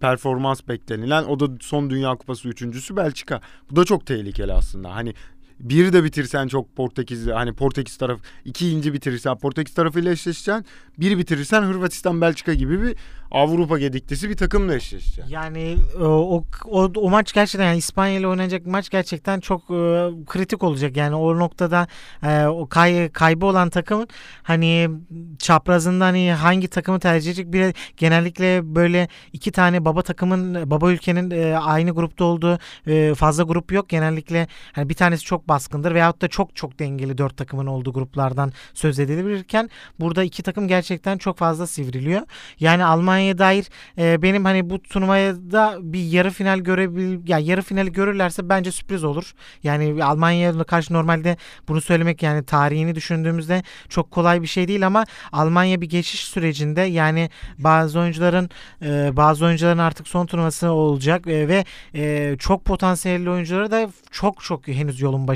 [0.00, 3.40] performans beklenilen o da son Dünya Kupası üçüncüsü Belçika.
[3.70, 4.94] Bu da çok tehlikeli aslında.
[4.94, 5.14] Hani
[5.60, 10.64] bir de bitirsen çok Portekiz hani Portekiz taraf ikinci bitirirsen Portekiz tarafıyla eşleşeceksin.
[10.98, 12.96] Bir bitirirsen Hırvatistan Belçika gibi bir
[13.30, 15.24] Avrupa gediklisi bir takımla eşleşecek.
[15.28, 20.62] Yani o, o, o maç gerçekten yani İspanya ile oynanacak maç gerçekten çok e, kritik
[20.62, 20.96] olacak.
[20.96, 21.86] Yani o noktada
[22.22, 24.08] e, o kay, kaybı olan takımın
[24.42, 24.90] hani
[25.38, 31.30] çaprazında hani hangi takımı tercih edecek bir genellikle böyle iki tane baba takımın baba ülkenin
[31.30, 33.88] e, aynı grupta olduğu e, fazla grup yok.
[33.88, 38.52] Genellikle hani bir tanesi çok baskındır veyahut da çok çok dengeli dört takımın olduğu gruplardan
[38.74, 42.22] söz edilebilirken burada iki takım gerçekten çok fazla sivriliyor.
[42.60, 47.92] Yani Almanya'ya dair e, benim hani bu turnuvada bir yarı final görebil ya yarı finali
[47.92, 49.32] görürlerse bence sürpriz olur.
[49.62, 51.36] Yani Almanya'ya karşı normalde
[51.68, 56.80] bunu söylemek yani tarihini düşündüğümüzde çok kolay bir şey değil ama Almanya bir geçiş sürecinde
[56.80, 58.50] yani bazı oyuncuların
[58.82, 64.42] e, bazı oyuncuların artık son turnuvası olacak e, ve e, çok potansiyelli oyuncuları da çok
[64.44, 65.33] çok henüz yolun başında.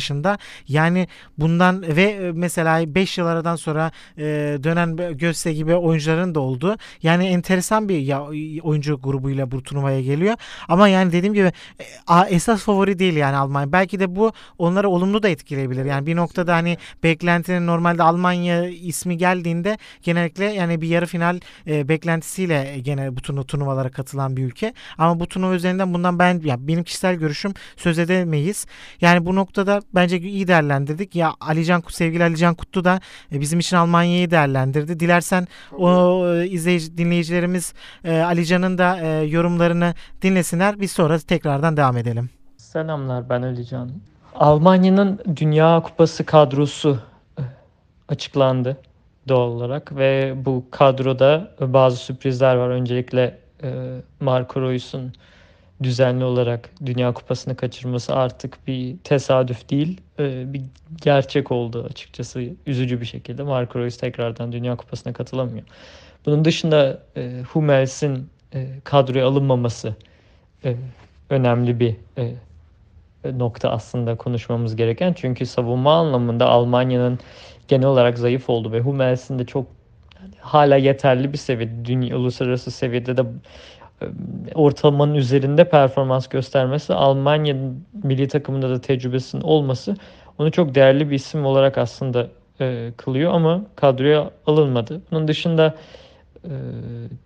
[0.68, 1.08] Yani
[1.38, 4.22] bundan ve e, mesela 5 yıl aradan sonra e,
[4.62, 6.76] dönen Göste gibi oyuncuların da oldu.
[7.02, 8.22] Yani enteresan bir ya,
[8.62, 10.36] oyuncu grubuyla bu turnuvaya geliyor.
[10.68, 11.84] Ama yani dediğim gibi e,
[12.30, 13.72] esas favori değil yani Almanya.
[13.72, 15.84] Belki de bu onları olumlu da etkileyebilir.
[15.84, 21.88] Yani bir noktada hani beklentinin normalde Almanya ismi geldiğinde genellikle yani bir yarı final e,
[21.88, 24.74] beklentisiyle gene bu turnuvalara katılan bir ülke.
[24.98, 28.66] Ama bu turnuva üzerinden bundan ben ya benim kişisel görüşüm söz edemeyiz.
[29.00, 31.14] Yani bu noktada bence iyi değerlendirdik.
[31.14, 33.00] Ya Alican sevgili Alican Kutlu da
[33.32, 35.00] e, bizim için Almanya'yı değerlendirdi.
[35.00, 35.46] Dilersen
[35.78, 37.74] o e, izleyici dinleyicilerimiz
[38.04, 40.80] e, Alican'ın da yorumlarını dinlesinler.
[40.80, 42.30] Biz sonra tekrardan devam edelim.
[42.56, 43.90] Selamlar ben Alican.
[44.34, 46.98] Almanya'nın Dünya Kupası kadrosu
[48.08, 48.76] açıklandı
[49.28, 52.68] doğal olarak ve bu kadroda bazı sürprizler var.
[52.68, 53.38] Öncelikle
[54.20, 55.12] Marco Reus'un
[55.82, 60.62] düzenli olarak Dünya Kupası'nı kaçırması artık bir tesadüf değil, e, bir
[61.02, 63.42] gerçek oldu açıkçası üzücü bir şekilde.
[63.42, 65.66] Marco Reus tekrardan Dünya Kupası'na katılamıyor.
[66.26, 69.94] Bunun dışında e, Hummels'in e, kadroya alınmaması
[71.30, 71.96] önemli bir
[73.24, 75.12] nokta aslında konuşmamız gereken.
[75.12, 77.18] Çünkü savunma anlamında Almanya'nın
[77.68, 79.66] genel olarak zayıf oldu ve Hummels'in de çok
[80.40, 83.22] hala yeterli bir seviyede, dünya uluslararası seviyede de
[84.54, 87.56] ortalamanın üzerinde performans göstermesi, Almanya
[88.02, 89.96] milli takımında da tecrübesinin olması
[90.38, 92.28] onu çok değerli bir isim olarak aslında
[92.60, 95.02] e, kılıyor ama kadroya alınmadı.
[95.10, 95.74] Bunun dışında
[96.44, 96.52] e,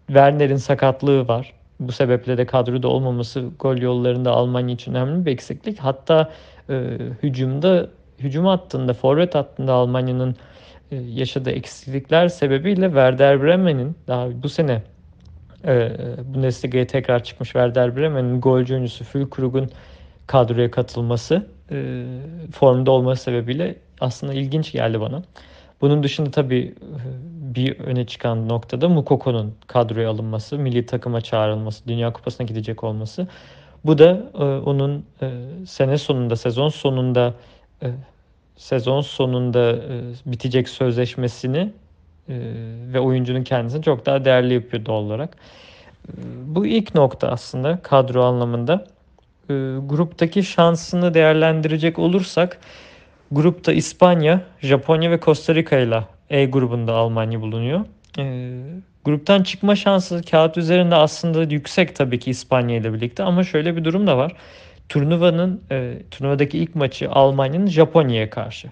[0.07, 1.53] Werner'in sakatlığı var.
[1.81, 5.79] Bu sebeple de kadroda olmaması gol yollarında Almanya için önemli bir eksiklik.
[5.79, 6.31] Hatta
[6.71, 10.37] e, hücumda hücum hattında, forvet hattında Almanya'nın
[10.91, 14.83] e, yaşadığı eksiklikler sebebiyle Werder Bremen'in daha bu sene
[15.67, 15.93] e,
[16.25, 19.71] Bundesliga'ya tekrar çıkmış Werder Bremen'in golcü oyuncusu Füllkrug'un
[20.27, 22.05] kadroya katılması e,
[22.53, 25.23] formda olması sebebiyle aslında ilginç geldi bana.
[25.81, 26.75] Bunun dışında tabii
[27.55, 33.27] bir öne çıkan noktada Mukoko'nun kadroya alınması, milli takıma çağrılması, Dünya Kupası'na gidecek olması.
[33.85, 35.31] Bu da e, onun e,
[35.67, 37.35] sene sonunda, sezon sonunda
[37.83, 37.91] e,
[38.57, 41.73] sezon sonunda e, bitecek sözleşmesini e,
[42.93, 45.37] ve oyuncunun kendisini çok daha değerli yapıyor doğal olarak.
[46.47, 48.87] Bu ilk nokta aslında kadro anlamında.
[49.51, 49.55] E,
[49.87, 52.59] gruptaki şansını değerlendirecek olursak
[53.33, 57.81] grupta İspanya, Japonya ve Costa Rica ile E grubunda Almanya bulunuyor.
[58.19, 58.55] E,
[59.05, 63.85] gruptan çıkma şansı kağıt üzerinde aslında yüksek tabii ki İspanya ile birlikte ama şöyle bir
[63.85, 64.33] durum da var.
[64.89, 68.69] Turnuvanın e, turnuvadaki ilk maçı Almanya'nın Japonya'ya karşı.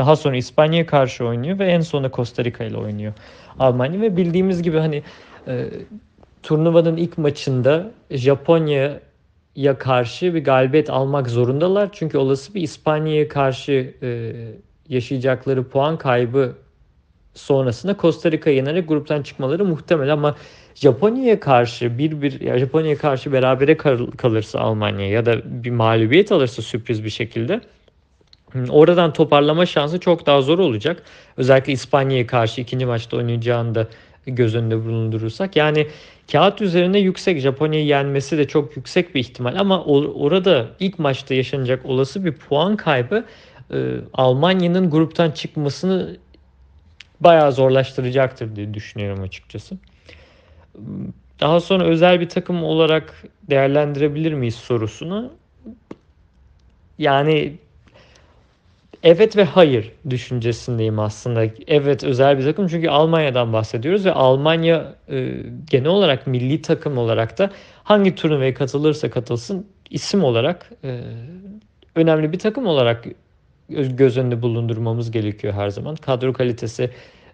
[0.00, 3.12] Daha sonra İspanya'ya karşı oynuyor ve en sonunda Costa Rica ile oynuyor
[3.58, 5.02] Almanya ve bildiğimiz gibi hani
[5.48, 5.66] e,
[6.42, 11.88] turnuvanın ilk maçında Japonya'ya karşı bir galibiyet almak zorundalar.
[11.92, 14.32] Çünkü olası bir İspanya'ya karşı e,
[14.88, 16.54] yaşayacakları puan kaybı
[17.34, 20.36] sonrasında Costa Rica'yı yenerek gruptan çıkmaları muhtemel ama
[20.74, 23.76] Japonya'ya karşı bir bir ya Japonya'ya karşı berabere
[24.16, 27.60] kalırsa Almanya ya da bir mağlubiyet alırsa sürpriz bir şekilde
[28.68, 31.02] oradan toparlama şansı çok daha zor olacak.
[31.36, 33.88] Özellikle İspanya'ya karşı ikinci maçta oynayacağını da
[34.26, 35.56] göz önünde bulundurursak.
[35.56, 35.86] Yani
[36.32, 41.86] kağıt üzerinde yüksek Japonya'yı yenmesi de çok yüksek bir ihtimal ama orada ilk maçta yaşanacak
[41.86, 43.24] olası bir puan kaybı
[43.72, 46.16] e, Almanya'nın gruptan çıkmasını
[47.20, 49.76] bayağı zorlaştıracaktır diye düşünüyorum açıkçası.
[51.40, 55.32] Daha sonra özel bir takım olarak değerlendirebilir miyiz sorusunu.
[56.98, 57.58] Yani
[59.02, 61.46] evet ve hayır düşüncesindeyim aslında.
[61.66, 65.36] Evet özel bir takım çünkü Almanya'dan bahsediyoruz ve Almanya e,
[65.70, 67.50] genel olarak milli takım olarak da
[67.84, 71.00] hangi turnuvaya katılırsa katılsın isim olarak e,
[71.94, 73.04] önemli bir takım olarak
[73.68, 75.96] göz önünde bulundurmamız gerekiyor her zaman.
[75.96, 76.90] Kadro kalitesi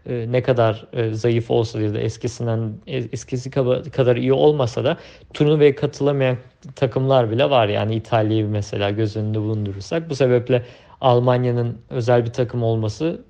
[0.08, 3.50] e, ne kadar e, zayıf olsa ya da eskisinden e, eskisi
[3.90, 4.96] kadar iyi olmasa da
[5.34, 6.36] turnuvaya katılamayan
[6.76, 7.68] takımlar bile var.
[7.68, 10.10] Yani İtalya'yı mesela göz önünde bulundurursak.
[10.10, 10.62] Bu sebeple
[11.00, 13.24] Almanya'nın özel bir takım olması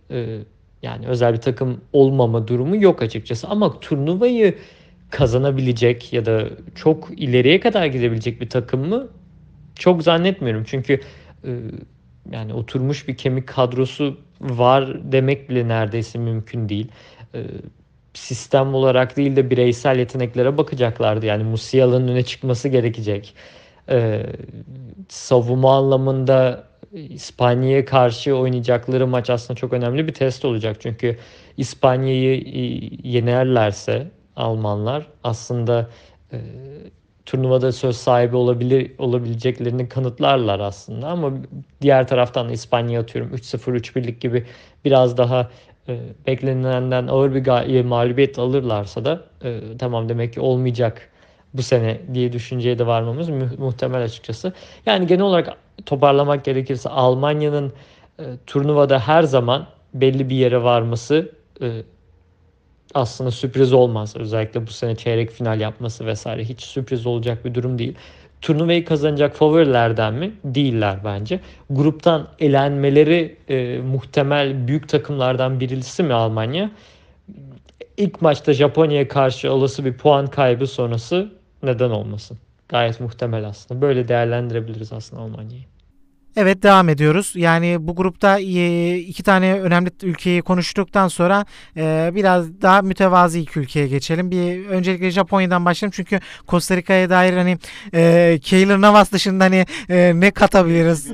[0.83, 3.49] yani özel bir takım olmama durumu yok açıkçası.
[3.49, 4.59] Ama turnuvayı
[5.11, 9.09] kazanabilecek ya da çok ileriye kadar gidebilecek bir takım mı?
[9.75, 10.65] Çok zannetmiyorum.
[10.67, 11.01] Çünkü
[12.33, 16.89] yani oturmuş bir kemik kadrosu var demek bile neredeyse mümkün değil.
[17.35, 17.45] E,
[18.15, 21.27] sistem olarak değil de bireysel yeteneklere bakacaklardı.
[21.27, 23.35] Yani Musiala'nın öne çıkması gerekecek.
[23.89, 24.27] E,
[25.09, 26.65] savunma anlamında
[27.01, 30.77] İspanya'ya karşı oynayacakları maç aslında çok önemli bir test olacak.
[30.81, 31.17] Çünkü
[31.57, 32.43] İspanya'yı
[33.05, 34.07] yenerlerse
[34.37, 35.91] Almanlar aslında
[36.33, 36.39] e,
[37.27, 41.33] turnuvada söz sahibi olabilir olabileceklerini kanıtlarlar aslında ama
[41.81, 44.47] diğer taraftan İspanya atıyorum 3-0 3-1'lik gibi
[44.85, 45.51] biraz daha
[45.89, 51.11] e, beklenilenden ağır bir mağlubiyet alırlarsa da e, tamam demek ki olmayacak
[51.57, 54.53] bu sene diye düşünceye de varmamız mu- muhtemel açıkçası.
[54.87, 57.73] Yani genel olarak toparlamak gerekirse Almanya'nın
[58.19, 61.83] e, turnuvada her zaman belli bir yere varması e,
[62.95, 64.17] aslında sürpriz olmaz.
[64.17, 67.95] Özellikle bu sene çeyrek final yapması vesaire hiç sürpriz olacak bir durum değil.
[68.43, 70.33] Turnuvayı kazanacak favorilerden mi?
[70.45, 71.41] Değiller bence.
[71.71, 76.71] Gruptan elenmeleri e, muhtemel büyük takımlardan birisi mi Almanya?
[77.97, 82.39] İlk maçta Japonya'ya karşı olası bir puan kaybı sonrası neden olmasın?
[82.69, 83.81] Gayet muhtemel aslında.
[83.81, 85.65] Böyle değerlendirebiliriz aslında Almanya'yı.
[86.37, 87.33] Evet devam ediyoruz.
[87.37, 91.45] Yani bu grupta iki tane önemli ülkeyi konuştuktan sonra
[91.77, 94.31] e, biraz daha mütevazi iki ülkeye geçelim.
[94.31, 97.59] Bir öncelikle Japonya'dan başlayalım çünkü Costa Rica'ya dair hani
[97.95, 101.09] e, Keylor Navas dışında hani e, ne katabiliriz?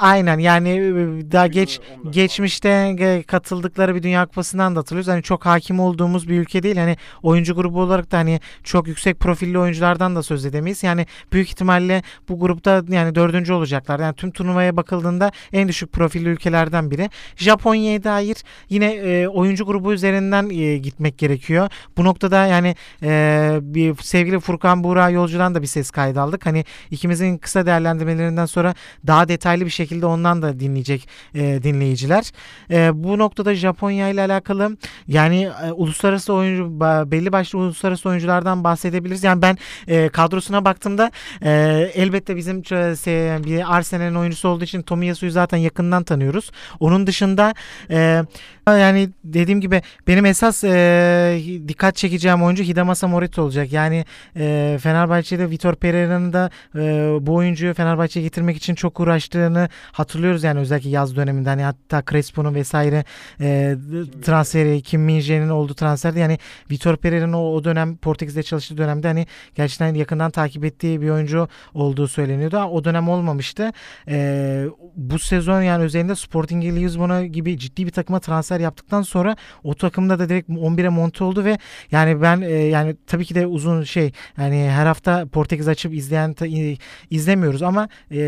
[0.00, 5.08] Aynen yani e, daha geç geçmişte katıldıkları bir Dünya Kupası'ndan da hatırlıyoruz.
[5.08, 6.76] Hani çok hakim olduğumuz bir ülke değil.
[6.76, 10.82] Hani oyuncu grubu olarak da hani çok yüksek profilli oyunculardan da söz edemeyiz.
[10.82, 14.00] Yani büyük ihtimalle bu grupta yani dördüncü olacaklar.
[14.00, 17.10] Yani tüm turnuvaya bakıldığında en düşük profilli ülkelerden biri.
[17.36, 18.36] Japonya'ya dair
[18.68, 21.68] yine e, oyuncu grubu üzerinden e, gitmek gerekiyor.
[21.96, 26.46] Bu noktada yani e, bir sevgili Furkan Buğra Yolcu'dan da bir ses kaydı aldık.
[26.46, 28.74] Hani ikimizin kısa değerlendirmelerinden sonra
[29.06, 32.32] daha detaylı bir şekilde ondan da dinleyecek e, dinleyiciler.
[32.70, 34.76] E, bu noktada Japonya ile alakalı
[35.08, 36.80] yani e, uluslararası oyuncu
[37.10, 39.24] belli başlı uluslararası oyunculardan bahsedebiliriz.
[39.24, 39.58] Yani ben
[39.88, 41.10] e, kadrosuna baktığımda
[41.42, 41.50] e,
[41.94, 46.50] elbette bizim bir Arsenal'in oyuncusu olduğu için Tomiyasu'yu zaten yakından tanıyoruz.
[46.80, 47.54] Onun dışında
[47.90, 48.22] e,
[48.66, 53.72] yani dediğim gibi benim esas e, dikkat çekeceğim oyuncu Hidamasa Morita olacak.
[53.72, 54.04] Yani
[54.36, 56.80] e, Fenerbahçe'de Vitor Pereira'nın da e,
[57.20, 59.61] bu oyuncuyu Fenerbahçe'ye getirmek için çok uğraştığını
[59.92, 63.04] hatırlıyoruz yani özellikle yaz döneminde hani hatta Crespo'nun vesaire
[63.40, 63.76] e,
[64.22, 66.38] transferi Kim Min-jae'nin olduğu transferde yani
[66.70, 71.48] Vitor Pereira'nın o, o dönem Portekiz'de çalıştığı dönemde hani gerçekten yakından takip ettiği bir oyuncu
[71.74, 72.58] olduğu söyleniyordu.
[72.58, 73.72] O dönem olmamıştı.
[74.08, 74.64] E,
[74.96, 80.18] bu sezon yani özelinde Sporting Lisbona gibi ciddi bir takıma transfer yaptıktan sonra o takımda
[80.18, 81.58] da direkt 11'e monte oldu ve
[81.90, 86.34] yani ben e, yani tabii ki de uzun şey yani her hafta Portekiz açıp izleyen
[87.10, 88.18] izlemiyoruz ama e,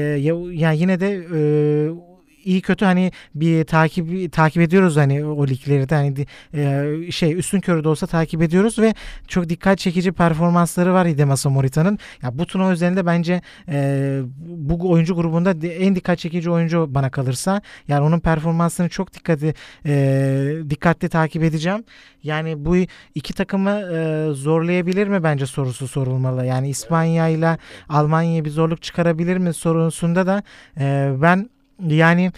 [0.53, 2.14] yani yine de 呃
[2.45, 7.61] iyi kötü hani bir takip takip ediyoruz hani o ligleri de hani e, şey üstün
[7.61, 8.95] körü de olsa takip ediyoruz ve
[9.29, 11.99] çok dikkat çekici performansları var Hidemasa Morita'nın.
[12.23, 17.61] Ya bu turnuva üzerinde bence e, bu oyuncu grubunda en dikkat çekici oyuncu bana kalırsa.
[17.89, 19.55] Yani onun performansını çok dikkatli
[19.87, 21.85] e, dikkatli takip edeceğim.
[22.23, 22.77] Yani bu
[23.15, 26.47] iki takımı e, zorlayabilir mi bence sorusu sorulmalı.
[26.47, 30.43] Yani İspanya ile Almanya'ya bir zorluk çıkarabilir mi sorusunda da
[30.81, 32.33] e, ben yani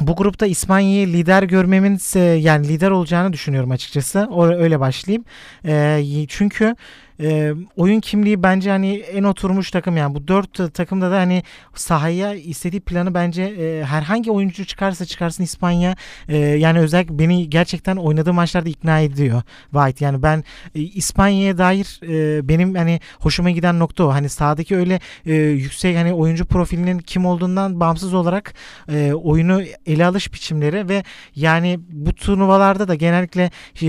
[0.00, 4.28] bu grupta İspanya'yı lider görmemin yani lider olacağını düşünüyorum açıkçası.
[4.58, 5.24] Öyle başlayayım.
[5.64, 6.76] E, çünkü
[7.20, 10.14] e, oyun kimliği bence hani en oturmuş takım yani.
[10.14, 11.42] Bu dört takımda da hani
[11.74, 15.96] sahaya istediği planı bence e, herhangi oyuncu çıkarsa çıkarsın İspanya
[16.28, 20.04] e, yani özellikle beni gerçekten oynadığı maçlarda ikna ediyor White.
[20.04, 24.12] Yani ben e, İspanya'ya dair e, benim hani hoşuma giden nokta o.
[24.12, 28.54] Hani sahadaki öyle e, yüksek hani oyuncu profilinin kim olduğundan bağımsız olarak
[28.88, 31.02] e, oyunu ele alış biçimleri ve
[31.34, 33.50] yani bu turnuvalarda da genellikle
[33.82, 33.88] e,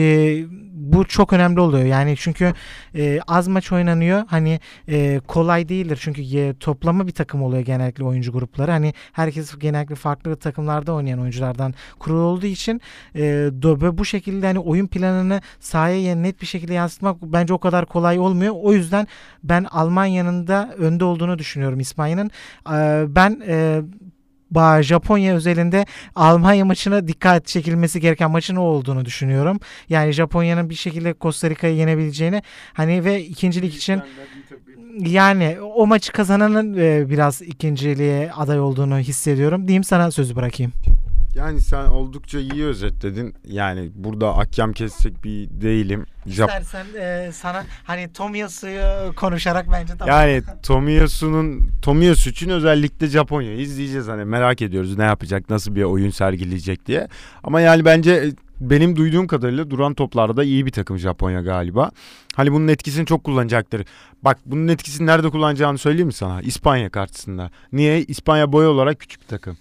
[0.74, 1.86] bu çok önemli oluyor.
[1.86, 2.54] Yani çünkü
[2.96, 4.24] e, az maç oynanıyor.
[4.28, 8.72] Hani e, kolay değildir çünkü e, toplama bir takım oluyor genellikle oyuncu grupları.
[8.72, 12.82] Hani herkes genellikle farklı takımlarda oynayan oyunculardan kurulu olduğu için
[13.16, 13.50] e,
[13.98, 18.54] bu şekilde hani oyun planını sahaya net bir şekilde yansıtmak bence o kadar kolay olmuyor.
[18.58, 19.08] O yüzden
[19.44, 22.32] ben Almanya'nın da önde olduğunu düşünüyorum İspanya'nın.
[22.72, 23.82] E, ben e,
[24.82, 29.60] Japonya özelinde Almanya maçına dikkat çekilmesi gereken maçın o olduğunu düşünüyorum.
[29.90, 32.42] Yani Japonya'nın bir şekilde Costa Rica'yı yenebileceğini
[32.74, 34.02] hani ve ikincilik için
[35.00, 39.68] yani o maçı kazananın e, biraz ikinciliğe aday olduğunu hissediyorum.
[39.68, 40.74] Diyeyim sana sözü bırakayım.
[41.36, 43.36] Yani sen oldukça iyi özetledin.
[43.46, 46.06] Yani burada ahkam kesecek bir değilim.
[46.26, 50.16] Jap İstersen e, sana hani Tomiyasu'yu konuşarak bence tamam.
[50.16, 54.08] Yani Tomiyasu'nun Tomiyasu için özellikle Japonya'yı izleyeceğiz.
[54.08, 57.08] Hani merak ediyoruz ne yapacak, nasıl bir oyun sergileyecek diye.
[57.44, 61.92] Ama yani bence benim duyduğum kadarıyla duran toplarda iyi bir takım Japonya galiba.
[62.36, 63.86] Hani bunun etkisini çok kullanacaktır.
[64.22, 66.42] Bak bunun etkisini nerede kullanacağını söyleyeyim mi sana?
[66.42, 67.52] İspanya karşısında.
[67.74, 68.04] Niye?
[68.04, 69.58] İspanya boy olarak küçük bir takım.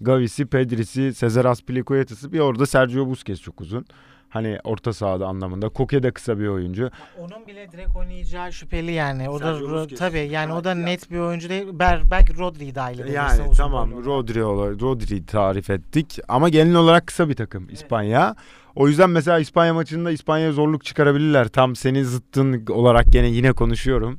[0.00, 3.86] Gavi'si, Pedri'si, Cesar Azpilicueta'sı bir orada Sergio Busquets çok uzun.
[4.28, 5.68] Hani orta sahada anlamında.
[5.68, 6.90] Koke de kısa bir oyuncu.
[7.18, 9.28] Onun bile direkt oynayacağı şüpheli yani.
[9.28, 11.66] O Sergio da tabii yani o da net bir oyuncu değil.
[11.72, 17.28] Ber, belki Rodri dahil Yani tamam Rodri olarak Rodri tarif ettik ama genel olarak kısa
[17.28, 17.72] bir takım evet.
[17.72, 18.36] İspanya.
[18.74, 21.48] O yüzden mesela İspanya maçında İspanya'ya zorluk çıkarabilirler.
[21.48, 24.18] Tam senin zıttın olarak gene yine konuşuyorum.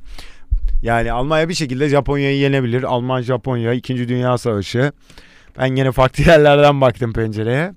[0.82, 2.82] Yani Almanya bir şekilde Japonya'yı yenebilir.
[2.82, 4.08] Alman Japonya 2.
[4.08, 4.92] Dünya Savaşı.
[5.58, 7.74] Ben yine farklı yerlerden baktım pencereye.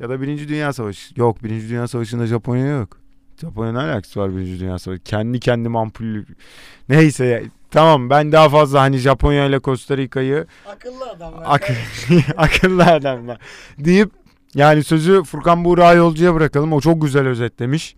[0.00, 1.14] Ya da Birinci Dünya Savaşı.
[1.16, 2.98] Yok Birinci Dünya Savaşı'nda Japonya yok.
[3.40, 5.02] Japonya ne alakası var Birinci Dünya Savaşı?
[5.02, 6.24] Kendi kendim ampul...
[6.88, 7.40] Neyse ya.
[7.70, 10.46] Tamam ben daha fazla hani Japonya ile Costa Rica'yı...
[10.68, 11.42] Akıllı adamlar.
[11.46, 11.70] Ak
[12.36, 13.38] akıllı adamlar.
[13.78, 14.10] Deyip
[14.54, 16.72] yani sözü Furkan Buğra Yolcu'ya bırakalım.
[16.72, 17.96] O çok güzel özetlemiş.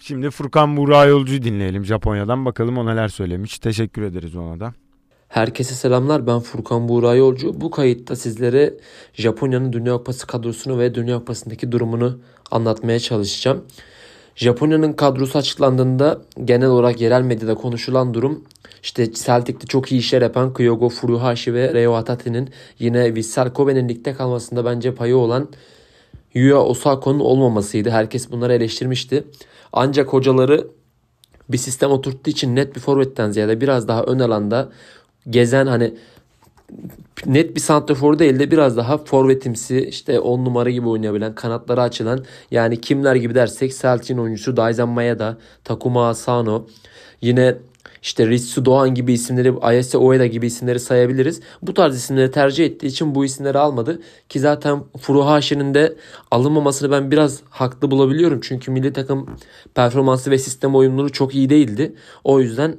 [0.00, 2.44] Şimdi Furkan Buğra Yolcu'yu dinleyelim Japonya'dan.
[2.44, 3.58] Bakalım o neler söylemiş.
[3.58, 4.74] Teşekkür ederiz ona da.
[5.28, 7.60] Herkese selamlar ben Furkan Buğra Yolcu.
[7.60, 8.74] Bu kayıtta sizlere
[9.12, 12.18] Japonya'nın Dünya Kupası kadrosunu ve Dünya Kupası'ndaki durumunu
[12.50, 13.64] anlatmaya çalışacağım.
[14.34, 18.44] Japonya'nın kadrosu açıklandığında genel olarak yerel medyada konuşulan durum
[18.82, 24.14] işte Celtic'te çok iyi işler yapan Kyogo Furuhashi ve Reo Hatate'nin yine Vissel Kobe'nin ligde
[24.14, 25.48] kalmasında bence payı olan
[26.34, 27.90] Yuya Osako'nun olmamasıydı.
[27.90, 29.24] Herkes bunları eleştirmişti.
[29.72, 30.66] Ancak hocaları
[31.48, 34.68] bir sistem oturttuğu için net bir forvetten ziyade biraz daha ön alanda
[35.30, 35.94] gezen hani
[37.26, 42.24] net bir santrafor değil de biraz daha forvetimsi işte 10 numara gibi oynayabilen kanatları açılan
[42.50, 46.66] yani kimler gibi dersek Celtic'in oyuncusu Daisen Maeda, Takuma Asano
[47.20, 47.54] yine
[48.02, 51.40] işte Ritsu Doğan gibi isimleri, Ayase Oeda gibi isimleri sayabiliriz.
[51.62, 54.00] Bu tarz isimleri tercih ettiği için bu isimleri almadı.
[54.28, 55.96] Ki zaten Furuhashi'nin de
[56.30, 58.40] alınmamasını ben biraz haklı bulabiliyorum.
[58.42, 59.36] Çünkü milli takım
[59.74, 61.94] performansı ve sistem oyunları çok iyi değildi.
[62.24, 62.76] O yüzden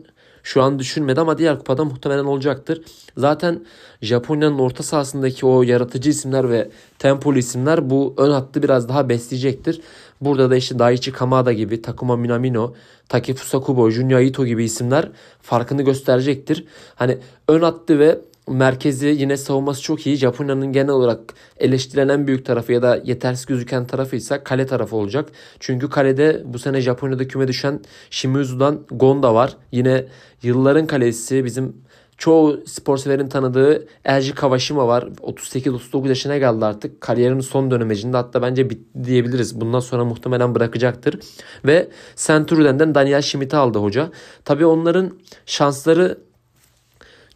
[0.49, 2.81] şu an düşünmedi ama diğer kupada muhtemelen olacaktır.
[3.17, 3.65] Zaten
[4.01, 9.81] Japonya'nın orta sahasındaki o yaratıcı isimler ve tempolu isimler bu ön hattı biraz daha besleyecektir.
[10.21, 12.73] Burada da işte Daichi Kamada gibi, Takuma Minamino,
[13.09, 15.09] Takefusa Kubo, Junya Ito gibi isimler
[15.41, 16.65] farkını gösterecektir.
[16.95, 17.17] Hani
[17.47, 18.19] ön hattı ve
[18.49, 20.15] merkezi yine savunması çok iyi.
[20.15, 21.19] Japonya'nın genel olarak
[21.57, 25.29] eleştirilen en büyük tarafı ya da yetersiz gözüken tarafı ise kale tarafı olacak.
[25.59, 27.79] Çünkü kalede bu sene Japonya'da küme düşen
[28.09, 29.57] Shimizu'dan Gonda var.
[29.71, 30.05] Yine
[30.43, 31.75] yılların kalesi bizim
[32.17, 35.03] çoğu spor severin tanıdığı Elji Kawashima var.
[35.03, 37.01] 38-39 yaşına geldi artık.
[37.01, 39.61] Kariyerinin son dönemecinde hatta bence bitti diyebiliriz.
[39.61, 41.19] Bundan sonra muhtemelen bırakacaktır.
[41.65, 44.09] Ve Centurion'den Daniel Schmidt'i aldı hoca.
[44.45, 45.11] Tabii onların
[45.45, 46.28] şansları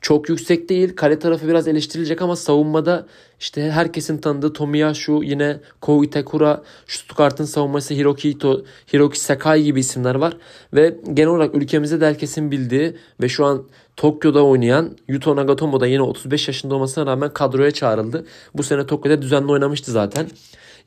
[0.04, 0.96] çok yüksek değil.
[0.96, 3.08] Kale tarafı biraz eleştirilecek ama savunmada
[3.40, 10.16] işte herkesin tanıdığı Tomiyasu, yine Kou Itakura, Stuttgart'ın savunması Hiroki Ito, Hiroki Sakai gibi isimler
[10.16, 10.38] var.
[10.74, 13.64] Ve genel olarak ülkemizde de herkesin bildiği ve şu an
[13.98, 18.26] Tokyo'da oynayan Yuto Nagatomo da yine 35 yaşında olmasına rağmen kadroya çağrıldı.
[18.54, 20.28] Bu sene Tokyo'da düzenli oynamıştı zaten.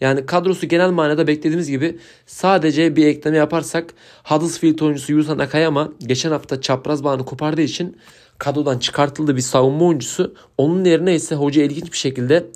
[0.00, 3.94] Yani kadrosu genel manada beklediğimiz gibi sadece bir ekleme yaparsak
[4.24, 7.96] Huddersfield oyuncusu Yuta Nakayama geçen hafta çapraz bağını kopardığı için
[8.38, 10.34] kadrodan çıkartıldı bir savunma oyuncusu.
[10.58, 12.46] Onun yerine ise hoca ilginç bir şekilde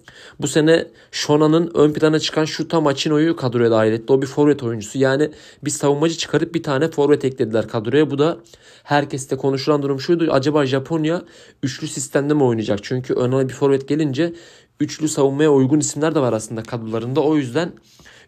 [0.41, 4.13] bu sene Shona'nın ön plana çıkan Shuta Machino'yu kadroya dahil etti.
[4.13, 4.99] O bir forvet oyuncusu.
[4.99, 5.31] Yani
[5.65, 8.11] bir savunmacı çıkarıp bir tane forvet eklediler kadroya.
[8.11, 8.39] Bu da
[8.83, 10.29] herkeste konuşulan durum şuydu.
[10.31, 11.23] Acaba Japonya
[11.63, 12.79] üçlü sistemde mi oynayacak?
[12.83, 14.33] Çünkü öne bir forvet gelince
[14.81, 17.21] üçlü savunmaya uygun isimler de var aslında kadrolarında.
[17.21, 17.73] O yüzden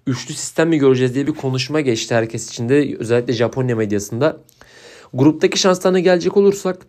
[0.07, 2.97] üçlü sistem mi göreceğiz diye bir konuşma geçti herkes içinde.
[2.99, 4.41] Özellikle Japonya medyasında.
[5.15, 6.87] Gruptaki şanslarına gelecek olursak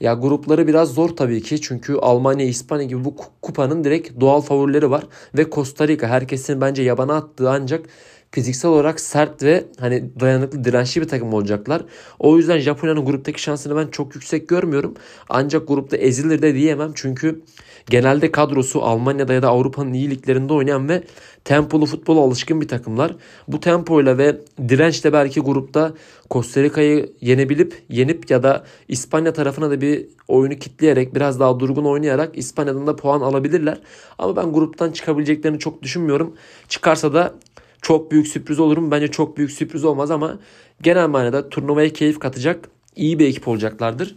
[0.00, 4.90] ya grupları biraz zor tabii ki çünkü Almanya, İspanya gibi bu kupanın direkt doğal favorileri
[4.90, 7.86] var ve Costa Rica herkesin bence yabana attığı ancak
[8.30, 11.84] fiziksel olarak sert ve hani dayanıklı dirençli bir takım olacaklar.
[12.18, 14.94] O yüzden Japonya'nın gruptaki şansını ben çok yüksek görmüyorum.
[15.28, 17.42] Ancak grupta ezilir de diyemem çünkü
[17.90, 21.02] genelde kadrosu Almanya'da ya da Avrupa'nın iyi liglerinde oynayan ve
[21.44, 23.16] tempolu futbola alışkın bir takımlar.
[23.48, 25.92] Bu tempoyla ve dirençle belki grupta
[26.30, 31.84] Costa Rica'yı yenebilip yenip ya da İspanya tarafına da bir oyunu kitleyerek biraz daha durgun
[31.84, 33.80] oynayarak İspanya'dan da puan alabilirler.
[34.18, 36.34] Ama ben gruptan çıkabileceklerini çok düşünmüyorum.
[36.68, 37.34] Çıkarsa da
[37.82, 38.90] çok büyük sürpriz olur mu?
[38.90, 40.38] Bence çok büyük sürpriz olmaz ama
[40.82, 44.16] genel manada turnuvaya keyif katacak iyi bir ekip olacaklardır.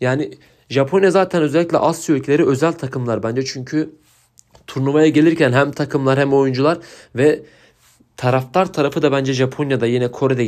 [0.00, 0.30] Yani
[0.72, 3.90] Japonya zaten özellikle Asya ülkeleri özel takımlar bence çünkü
[4.66, 6.78] turnuvaya gelirken hem takımlar hem oyuncular
[7.16, 7.42] ve
[8.16, 10.44] taraftar tarafı da bence Japonya'da yine Kore'de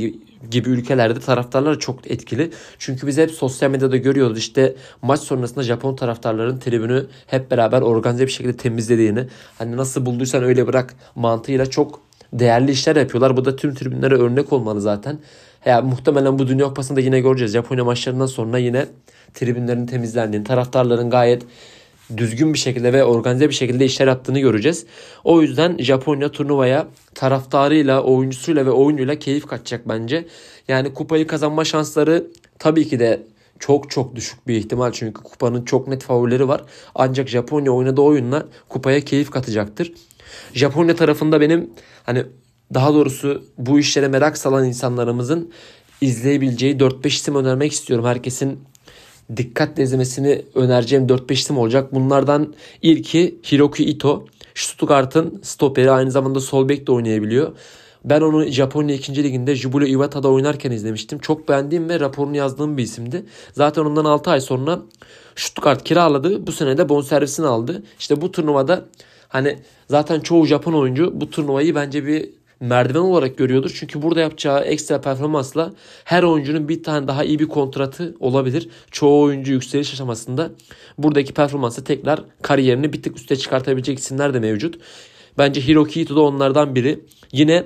[0.51, 2.51] gibi ülkelerde taraftarlar çok etkili.
[2.79, 8.27] Çünkü biz hep sosyal medyada görüyoruz işte maç sonrasında Japon taraftarların tribünü hep beraber organize
[8.27, 9.27] bir şekilde temizlediğini
[9.59, 12.01] hani nasıl bulduysan öyle bırak mantığıyla çok
[12.33, 13.37] değerli işler yapıyorlar.
[13.37, 15.19] Bu da tüm tribünlere örnek olmalı zaten.
[15.67, 17.53] Ya muhtemelen bu Dünya Kupası'nda yine göreceğiz.
[17.53, 18.87] Japonya maçlarından sonra yine
[19.35, 21.43] tribünlerin temizlendiğini, taraftarların gayet
[22.17, 24.87] düzgün bir şekilde ve organize bir şekilde işler yaptığını göreceğiz.
[25.25, 30.27] O yüzden Japonya turnuvaya taraftarıyla, oyuncusuyla ve oyunuyla keyif katacak bence.
[30.69, 32.27] Yani kupayı kazanma şansları
[32.59, 33.23] tabii ki de
[33.59, 36.63] çok çok düşük bir ihtimal çünkü kupanın çok net favorileri var.
[36.95, 39.93] Ancak Japonya oynadığı oyunla kupaya keyif katacaktır.
[40.55, 41.71] Japonya tarafında benim
[42.05, 42.25] hani
[42.75, 45.53] daha doğrusu bu işlere merak salan insanlarımızın
[46.01, 48.05] izleyebileceği 4-5 isim önermek istiyorum.
[48.05, 48.61] Herkesin
[49.37, 51.95] dikkatle izlemesini önereceğim 4-5 isim olacak.
[51.95, 54.27] Bunlardan ilki Hiroki Ito.
[54.55, 57.53] Stuttgart'ın stoperi aynı zamanda sol bek de oynayabiliyor.
[58.05, 59.23] Ben onu Japonya 2.
[59.25, 61.19] liginde Jubilo Iwata'da oynarken izlemiştim.
[61.19, 63.25] Çok beğendiğim ve raporunu yazdığım bir isimdi.
[63.53, 64.83] Zaten ondan 6 ay sonra
[65.37, 66.47] Stuttgart kiraladı.
[66.47, 67.83] Bu sene de bonservisini aldı.
[67.99, 68.85] İşte bu turnuvada
[69.29, 69.59] hani
[69.91, 72.31] zaten çoğu Japon oyuncu bu turnuvayı bence bir
[72.61, 73.77] merdiven olarak görüyordur.
[73.81, 75.73] Çünkü burada yapacağı ekstra performansla
[76.05, 78.69] her oyuncunun bir tane daha iyi bir kontratı olabilir.
[78.91, 80.51] Çoğu oyuncu yükseliş aşamasında
[80.99, 84.79] buradaki performansı tekrar kariyerini bir tık üste çıkartabilecek isimler de mevcut.
[85.39, 87.01] Bence Hiroki Ito da onlardan biri.
[87.33, 87.65] Yine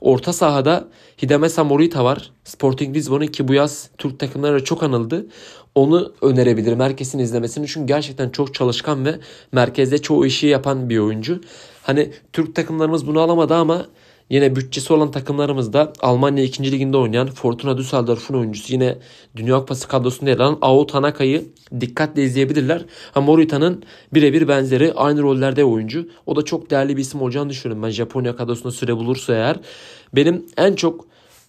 [0.00, 0.88] orta sahada
[1.22, 2.30] Hidemesa Morita var.
[2.44, 5.26] Sporting Lisbon'un ki bu yaz Türk takımlarıyla çok anıldı.
[5.74, 7.66] Onu önerebilirim herkesin izlemesini.
[7.66, 9.18] Çünkü gerçekten çok çalışkan ve
[9.52, 11.40] merkezde çoğu işi yapan bir oyuncu.
[11.82, 13.86] Hani Türk takımlarımız bunu alamadı ama
[14.30, 16.72] Yine bütçesi olan takımlarımızda Almanya 2.
[16.72, 18.98] liginde oynayan Fortuna Düsseldorf'un oyuncusu yine
[19.36, 21.44] Dünya Kupası kadrosunda yer alan Ao Tanaka'yı
[21.80, 22.84] dikkatle izleyebilirler.
[23.12, 23.82] Ha Morita'nın
[24.14, 26.08] birebir benzeri aynı rollerde oyuncu.
[26.26, 29.56] O da çok değerli bir isim olacağını düşünüyorum ben Japonya kadrosunda süre bulursa eğer.
[30.14, 31.06] Benim en çok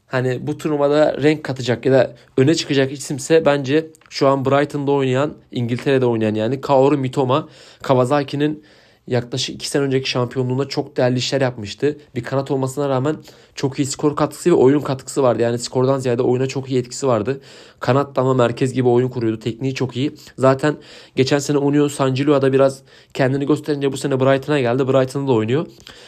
[0.07, 5.33] hani bu turnuvada renk katacak ya da öne çıkacak isimse bence şu an Brighton'da oynayan,
[5.51, 7.49] İngiltere'de oynayan yani Kaoru Mitoma,
[7.81, 8.63] Kawasaki'nin
[9.07, 11.97] yaklaşık 2 sene önceki şampiyonluğunda çok değerli işler yapmıştı.
[12.15, 13.17] Bir kanat olmasına rağmen
[13.55, 15.41] çok iyi skor katkısı ve oyun katkısı vardı.
[15.41, 17.41] Yani skordan ziyade oyuna çok iyi etkisi vardı.
[17.79, 19.39] Kanat ama merkez gibi oyun kuruyordu.
[19.39, 20.15] Tekniği çok iyi.
[20.37, 20.77] Zaten
[21.15, 22.81] geçen sene Union San Giloa'da biraz
[23.13, 24.87] kendini gösterince bu sene Brighton'a geldi.
[24.87, 25.67] Brighton'da da oynuyor.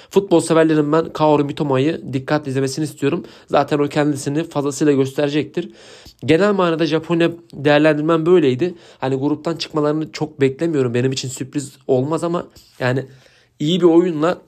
[0.09, 3.25] Futbol severlerin ben Kaoru Mitoma'yı dikkatle izlemesini istiyorum.
[3.47, 5.71] Zaten o kendisini fazlasıyla gösterecektir.
[6.25, 8.75] Genel manada Japonya değerlendirmem böyleydi.
[8.99, 10.93] Hani gruptan çıkmalarını çok beklemiyorum.
[10.93, 12.45] Benim için sürpriz olmaz ama
[12.79, 13.05] yani
[13.59, 14.41] iyi bir oyunla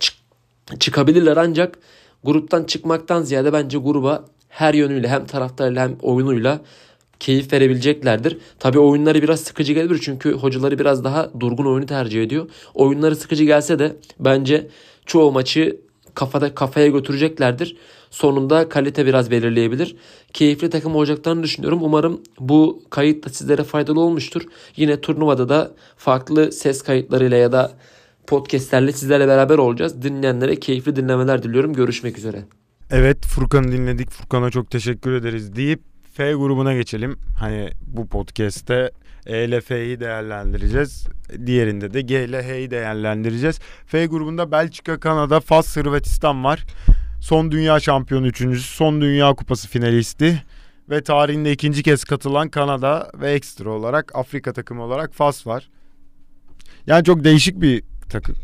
[0.00, 1.78] çık- çıkabilirler ancak
[2.24, 6.60] gruptan çıkmaktan ziyade bence gruba her yönüyle hem taraftarıyla hem oyunuyla
[7.20, 8.38] keyif verebileceklerdir.
[8.58, 12.48] Tabii oyunları biraz sıkıcı gelebilir çünkü hocaları biraz daha durgun oyunu tercih ediyor.
[12.74, 14.68] Oyunları sıkıcı gelse de bence
[15.06, 15.76] çoğu maçı
[16.14, 17.76] kafada kafaya götüreceklerdir.
[18.10, 19.96] Sonunda kalite biraz belirleyebilir.
[20.32, 21.78] Keyifli takım olacaklarını düşünüyorum.
[21.82, 24.42] Umarım bu kayıt da sizlere faydalı olmuştur.
[24.76, 27.72] Yine turnuvada da farklı ses kayıtlarıyla ya da
[28.26, 30.02] podcastlerle sizlerle beraber olacağız.
[30.02, 31.72] Dinleyenlere keyifli dinlemeler diliyorum.
[31.72, 32.44] Görüşmek üzere.
[32.90, 34.10] Evet Furkan'ı dinledik.
[34.10, 35.80] Furkan'a çok teşekkür ederiz deyip
[36.12, 37.18] F grubuna geçelim.
[37.38, 38.90] Hani bu podcast'te
[39.26, 41.06] E ile F'yi değerlendireceğiz.
[41.46, 43.60] Diğerinde de G ile H'yi değerlendireceğiz.
[43.86, 46.64] F grubunda Belçika, Kanada, Fas, Hırvatistan var.
[47.26, 50.42] Son dünya şampiyonu üçüncüsü, son dünya kupası finalisti
[50.90, 55.70] ve tarihinde ikinci kez katılan Kanada ve ekstra olarak Afrika takımı olarak Fas var.
[56.86, 58.34] Yani çok değişik bir takım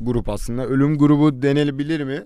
[0.00, 0.66] grup aslında.
[0.66, 2.22] Ölüm grubu denilebilir mi?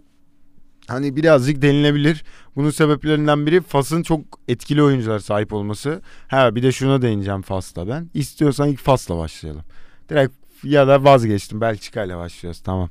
[0.87, 2.25] Hani birazcık denilebilir.
[2.57, 6.03] Bunun sebeplerinden biri Fas'ın çok etkili oyuncular sahip olması.
[6.29, 8.11] Ha bir de şuna değineceğim Fas'la ben.
[8.15, 9.65] İstiyorsan ilk Fas'la başlayalım.
[10.09, 10.35] Direkt
[10.65, 12.91] ya da vazgeçtim Belçika ile başlıyoruz tamam.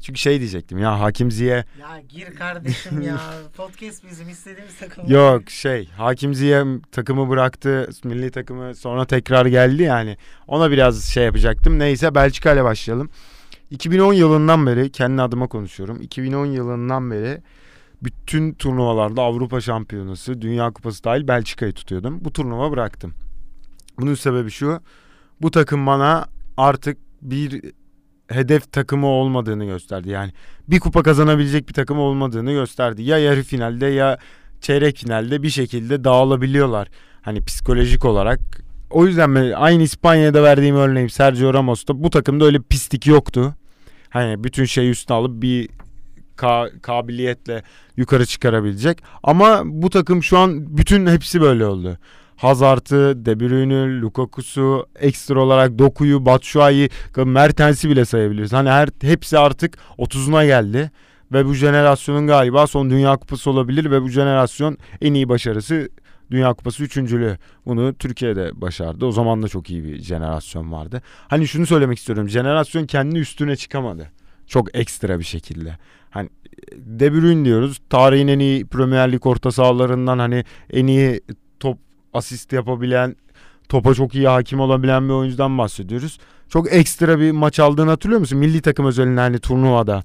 [0.00, 3.20] Çünkü şey diyecektim ya Hakim Ziye Ya gir kardeşim ya.
[3.56, 5.08] Podcast bizim istediğimiz takım.
[5.08, 10.16] yok şey Hakim Ziye takımı bıraktı milli takımı sonra tekrar geldi yani.
[10.46, 11.78] Ona biraz şey yapacaktım.
[11.78, 13.10] Neyse Belçika ile başlayalım.
[13.70, 16.00] 2010 yılından beri kendi adıma konuşuyorum.
[16.02, 17.42] 2010 yılından beri
[18.02, 22.18] bütün turnuvalarda Avrupa Şampiyonası, Dünya Kupası dahil Belçika'yı tutuyordum.
[22.24, 23.14] Bu turnuva bıraktım.
[24.00, 24.80] Bunun sebebi şu.
[25.42, 26.26] Bu takım bana
[26.56, 27.62] artık bir
[28.28, 30.10] hedef takımı olmadığını gösterdi.
[30.10, 30.32] Yani
[30.68, 33.02] bir kupa kazanabilecek bir takım olmadığını gösterdi.
[33.02, 34.18] Ya yarı finalde ya
[34.60, 36.88] çeyrek finalde bir şekilde dağılabiliyorlar.
[37.22, 38.40] Hani psikolojik olarak.
[38.90, 43.54] O yüzden ben aynı İspanya'da verdiğim örneğim Sergio Ramos'ta bu takımda öyle pislik yoktu.
[44.10, 45.68] Hani bütün şeyi üstüne alıp bir
[46.36, 47.62] ka- kabiliyetle
[47.96, 48.98] yukarı çıkarabilecek.
[49.22, 51.98] Ama bu takım şu an bütün hepsi böyle oldu.
[52.38, 58.52] Hazard'ı, De Bruyne'ü, Lukaku'su, ekstra olarak Doku'yu, Batshuayi, Mertens'i bile sayabiliriz.
[58.52, 60.90] Hani her hepsi artık 30'una geldi
[61.32, 65.88] ve bu jenerasyonun galiba son Dünya Kupası olabilir ve bu jenerasyon en iyi başarısı
[66.30, 67.38] Dünya Kupası üçüncülüğü.
[67.66, 69.06] Bunu Türkiye'de başardı.
[69.06, 71.02] O zaman da çok iyi bir jenerasyon vardı.
[71.28, 72.28] Hani şunu söylemek istiyorum.
[72.28, 74.10] Jenerasyon kendi üstüne çıkamadı.
[74.46, 75.78] Çok ekstra bir şekilde.
[76.10, 76.28] Hani
[76.76, 77.78] De Bruyne diyoruz.
[77.90, 81.20] Tarihin en iyi Premier Lig orta sahalarından hani en iyi
[81.60, 83.16] top asist yapabilen,
[83.68, 86.18] topa çok iyi hakim olabilen bir oyuncudan bahsediyoruz.
[86.48, 88.38] Çok ekstra bir maç aldığını hatırlıyor musun?
[88.38, 90.04] Milli takım özelinde hani turnuvada.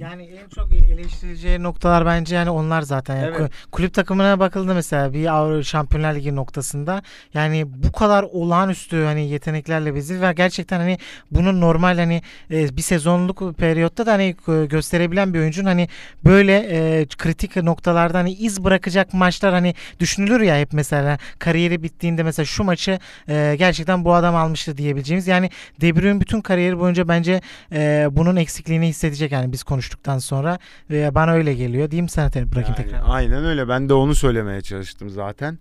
[0.00, 3.16] Yani en çok eleştireceği noktalar bence yani onlar zaten.
[3.16, 3.40] Yani Evet.
[3.40, 7.02] ku- Kulüp takımına bakıldı mesela bir Avrupa Şampiyonlar Ligi noktasında.
[7.34, 10.98] Yani bu kadar olağanüstü hani yeteneklerle bizi ve gerçekten hani
[11.30, 15.88] bunun normal hani e, bir sezonluk periyotta da hani e, gösterebilen bir oyuncunun hani
[16.24, 22.22] böyle e, kritik noktalarda hani iz bırakacak maçlar hani düşünülür ya hep mesela kariyeri bittiğinde
[22.22, 22.98] mesela şu maçı
[23.28, 25.26] e, gerçekten bu adam almıştı diyebileceğimiz.
[25.28, 27.40] Yani De Bruyne bütün kariyeri boyunca bence
[27.72, 30.58] e, bunun eksikliğini hissedecek yani biz konuştuktan sonra
[30.90, 31.90] ve bana öyle geliyor.
[31.90, 33.02] Diyeyim sana bırakayım Yani tekrar.
[33.04, 33.68] Aynen öyle.
[33.68, 35.58] Ben de onu söylemeye çalıştım zaten.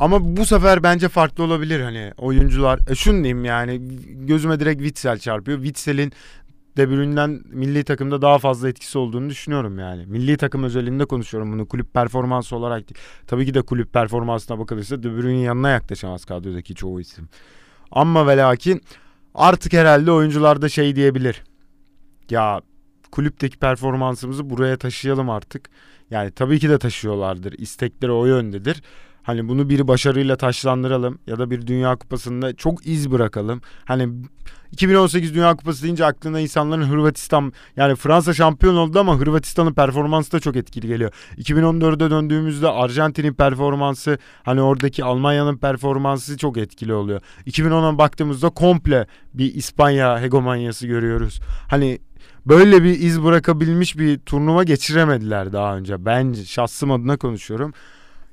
[0.00, 2.78] Ama bu sefer bence farklı olabilir hani oyuncular.
[2.88, 3.80] E şunu diyeyim yani
[4.26, 5.58] gözüme direkt Witsel çarpıyor.
[5.58, 6.12] Witsel'in
[6.76, 10.06] De Bruyne'den milli takımda daha fazla etkisi olduğunu düşünüyorum yani.
[10.06, 12.98] Milli takım özelinde konuşuyorum bunu kulüp performansı olarak değil.
[13.26, 17.28] Tabii ki de kulüp performansına bakılırsa De Bruyne'in yanına yaklaşamaz kadrodaki çoğu isim.
[17.90, 18.82] Ama ve lakin
[19.34, 21.42] artık herhalde oyuncularda şey diyebilir.
[22.30, 22.60] Ya
[23.12, 25.70] kulüpteki performansımızı buraya taşıyalım artık.
[26.10, 27.52] Yani tabii ki de taşıyorlardır.
[27.52, 28.82] İstekleri o yöndedir.
[29.28, 33.60] Hani bunu bir başarıyla taşlandıralım ya da bir Dünya Kupası'nda çok iz bırakalım.
[33.84, 34.08] Hani
[34.72, 40.40] 2018 Dünya Kupası deyince aklına insanların Hırvatistan yani Fransa şampiyon oldu ama Hırvatistan'ın performansı da
[40.40, 41.12] çok etkili geliyor.
[41.38, 47.20] 2014'e döndüğümüzde Arjantin'in performansı hani oradaki Almanya'nın performansı çok etkili oluyor.
[47.46, 51.40] 2010'a baktığımızda komple bir İspanya hegemonyası görüyoruz.
[51.70, 51.98] Hani
[52.48, 56.04] böyle bir iz bırakabilmiş bir turnuva geçiremediler daha önce.
[56.04, 57.72] Ben şahsım adına konuşuyorum.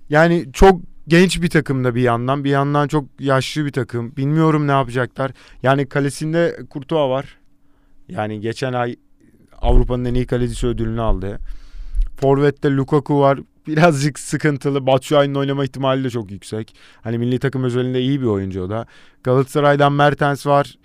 [0.09, 4.15] Yani çok genç bir takımda bir yandan bir yandan çok yaşlı bir takım.
[4.15, 5.31] Bilmiyorum ne yapacaklar.
[5.63, 7.37] Yani kalesinde Kurtuğa var.
[8.09, 8.95] Yani geçen ay
[9.61, 11.39] Avrupa'nın en iyi kalecisi ödülünü aldı.
[12.21, 13.39] Forvet'te Lukaku var.
[13.67, 14.87] Birazcık sıkıntılı.
[14.87, 16.75] Batshuayi'nin oynama ihtimali de çok yüksek.
[17.01, 18.85] Hani milli takım özelinde iyi bir oyuncu o da.
[19.23, 20.75] Galatasaray'dan Mertens var.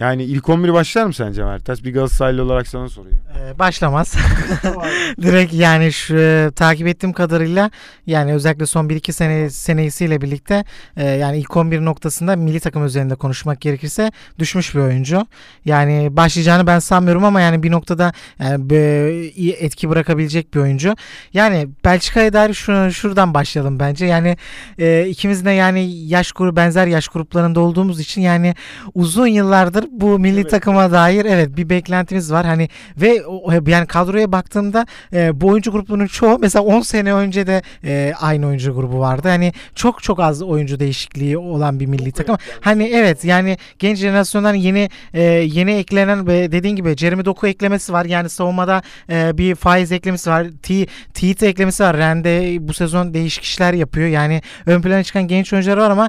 [0.00, 1.84] Yani ilk 11 başlar mı sence Mertens?
[1.84, 3.18] Bir Galatasaraylı olarak sana sorayım.
[3.38, 4.14] Ee, başlamaz.
[5.22, 7.70] Direkt yani şu e, takip ettiğim kadarıyla
[8.06, 10.64] yani özellikle son 1-2 sene senesiyle birlikte
[10.96, 15.26] e, yani ilk 11 noktasında milli takım üzerinde konuşmak gerekirse düşmüş bir oyuncu.
[15.64, 20.94] Yani başlayacağını ben sanmıyorum ama yani bir noktada yani be- iyi etki bırakabilecek bir oyuncu.
[21.32, 24.06] Yani Belçika'ya dair şu, şuradan başlayalım bence.
[24.06, 24.36] Yani
[24.78, 28.54] e, ikimiz de yani yaş grubu benzer yaş gruplarında olduğumuz için yani
[28.94, 30.50] uzun yıllardır bu milli Evet.
[30.50, 32.46] takıma dair evet bir beklentimiz var.
[32.46, 33.22] Hani ve
[33.66, 38.46] yani kadroya baktığımda e, bu oyuncu grubunun çoğu mesela 10 sene önce de e, aynı
[38.46, 39.28] oyuncu grubu vardı.
[39.28, 42.36] Hani çok çok az oyuncu değişikliği olan bir milli takım.
[42.60, 47.92] Hani evet yani genç jenerasyondan yeni e, yeni eklenen ve dediğin gibi Jeremy Doku eklemesi
[47.92, 48.04] var.
[48.04, 50.46] Yani savunmada e, bir faiz eklemesi var.
[50.62, 51.96] T Teat eklemesi var.
[51.96, 54.08] Rende bu sezon değişik işler yapıyor.
[54.08, 56.08] Yani ön plana çıkan genç oyuncular var ama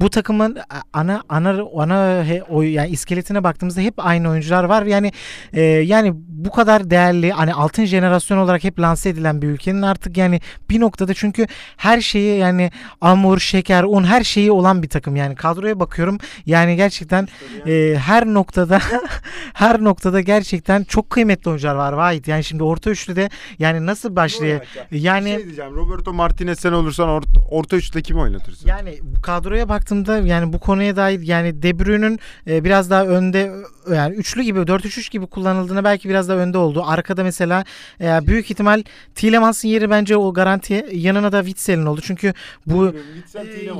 [0.00, 0.58] bu takımın
[0.92, 4.82] ana ana ana he, o yani iskeletine baktığımızda hep aynı oyuncular var.
[4.82, 5.12] Yani
[5.52, 10.16] e, yani bu kadar değerli hani altın jenerasyon olarak hep lanse edilen bir ülkenin artık
[10.16, 10.40] yani
[10.70, 12.70] bir noktada çünkü her şeyi yani
[13.00, 15.16] hamur, şeker, un her şeyi olan bir takım.
[15.16, 16.18] Yani kadroya bakıyorum.
[16.46, 17.28] Yani gerçekten
[17.66, 18.80] e, her noktada
[19.54, 22.28] her noktada gerçekten çok kıymetli oyuncular var Vahit.
[22.28, 24.60] Yani şimdi orta üçlüde yani nasıl başlıyor?
[24.90, 25.74] Yani şey diyeceğim.
[25.74, 28.68] Roberto Martinez sen olursan orta, orta üçte kimi oynatırsın?
[28.68, 33.52] Yani bu kadroya baktığımda yani bu konuya dair yani De Bruyne'ün e, biraz daha önde
[33.94, 36.84] yani üçlü gibi 4-3-3 gibi kullanıldığına belki biraz daha önde oldu.
[36.86, 37.64] Arkada mesela
[38.00, 38.82] e, büyük ihtimal
[39.14, 42.00] Tielemans'ın yeri bence o garanti yanına da Witzel'in oldu.
[42.04, 42.34] Çünkü
[42.66, 42.94] bu e,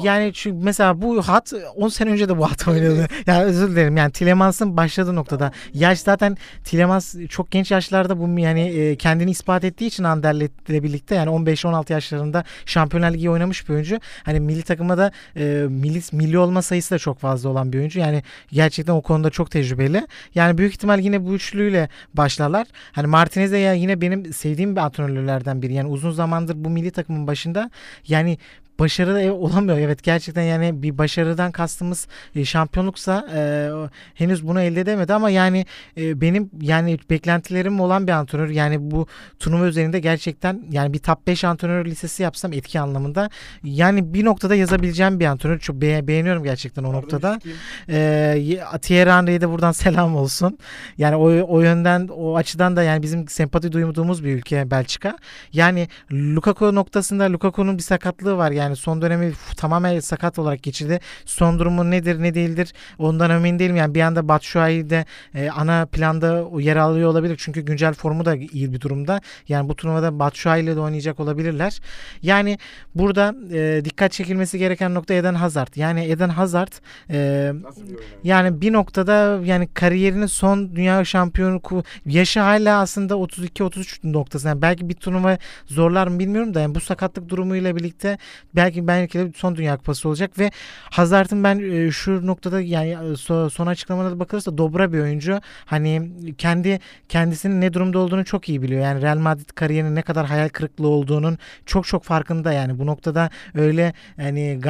[0.03, 3.07] yani çünkü mesela bu hat 10 sene önce de bu hat oynadı.
[3.27, 5.53] yani özür dilerim yani Tielemans'ın başladığı noktada.
[5.75, 11.15] Yaş zaten Tielemans çok genç yaşlarda bu yani e, kendini ispat ettiği için Anderlet'le birlikte
[11.15, 14.01] yani 15-16 yaşlarında Şampiyonlar Ligi oynamış bir oyuncu.
[14.23, 18.01] Hani milli takıma da e, milli, milli olma sayısı da çok fazla olan bir oyuncu.
[18.01, 20.07] Yani gerçekten o konuda çok tecrübeli.
[20.35, 22.67] Yani büyük ihtimal yine bu üçlüyle başlarlar.
[22.93, 25.75] Hani Martinez de ya yine benim sevdiğim bir antrenörlerden biri.
[25.75, 27.71] Yani uzun zamandır bu milli takımın başında
[28.09, 28.39] yani
[28.79, 29.79] başarı e, olamıyor.
[29.79, 33.71] Evet gerçekten yani bir başarıdan kastımız e, şampiyonluksa e,
[34.15, 35.67] henüz bunu elde edemedi ama yani
[35.97, 38.49] e, benim yani beklentilerim olan bir antrenör.
[38.49, 39.07] Yani bu
[39.39, 43.31] turnuva üzerinde gerçekten yani bir top 5 antrenör listesi yapsam etki anlamında
[43.65, 45.59] yani bir noktada yazabileceğim bir antrenör.
[45.59, 47.39] Çok be- beğeniyorum gerçekten o noktada.
[47.89, 50.59] Ee, Thierry Henry'e de buradan selam olsun.
[50.99, 55.19] Yani o, o yönden o açıdan da yani bizim sempati duyduğumuz bir ülke Belçika.
[55.53, 58.51] Yani Lukaku noktasında Lukaku'nun bir sakatlığı var.
[58.51, 61.01] Yani son dönemi tamamen sakat olarak geçirdi.
[61.25, 63.77] Son durumu nedir ne değildir ondan emin değilim.
[63.77, 65.05] Yani bir anda Batshuayi de
[65.35, 67.37] e, ana planda yer alıyor olabilir.
[67.39, 69.21] Çünkü güncel formu da iyi bir durumda.
[69.49, 71.81] Yani bu turnuvada Batshuayi ile de oynayacak olabilirler.
[72.23, 72.59] Yani
[72.95, 75.77] burada e, dikkat çekilmesi gereken nokta Eden Hazard.
[75.77, 76.73] Yani Eden Hazard
[77.11, 77.53] e,
[78.25, 81.61] yani bir noktada yani kariyerinin son dünya şampiyonu
[82.07, 84.49] yaşı hala aslında 32-33 noktası.
[84.49, 88.19] Yani belki bir turnuva zorlar mı bilmiyorum da yani bu sakatlık durumuyla birlikte
[88.57, 90.51] belki belki de son dünya kupası olacak ve
[90.91, 95.41] Hazard'ın ben e, şu noktada yani e, so- son açıklamalara da bakılırsa dobra bir oyuncu.
[95.65, 98.81] Hani kendi kendisinin ne durumda olduğunu çok iyi biliyor.
[98.83, 103.31] Yani Real Madrid kariyerinin ne kadar hayal kırıklığı olduğunun çok çok farkında yani bu noktada
[103.55, 104.61] öyle hani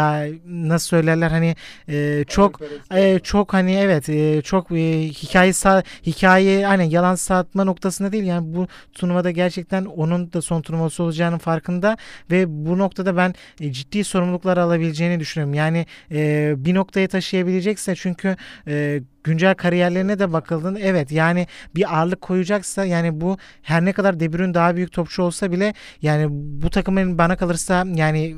[0.46, 1.56] nasıl söylerler hani
[1.88, 2.60] e, çok
[3.22, 5.52] çok hani evet çok e, hikaye
[6.06, 11.38] hikaye hani yalan satma noktasında değil yani bu turnuvada gerçekten onun da son turnuvası olacağının
[11.38, 11.96] farkında
[12.30, 13.34] ve bu noktada ben
[13.76, 15.54] ciddi sorumluluklar alabileceğini düşünüyorum.
[15.54, 18.36] Yani e, bir noktaya taşıyabilecekse çünkü
[18.68, 24.20] e, güncel kariyerlerine de bakıldığında evet yani bir ağırlık koyacaksa yani bu her ne kadar
[24.20, 28.36] De Bruyne daha büyük topçu olsa bile yani bu takımın bana kalırsa yani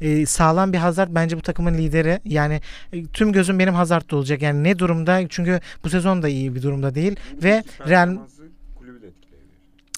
[0.00, 2.20] e, e, sağlam bir Hazard bence bu takımın lideri.
[2.24, 2.60] Yani
[2.92, 4.42] e, tüm gözüm benim Hazard'da olacak.
[4.42, 5.28] Yani ne durumda?
[5.28, 8.16] Çünkü bu sezon da iyi bir durumda değil ve Real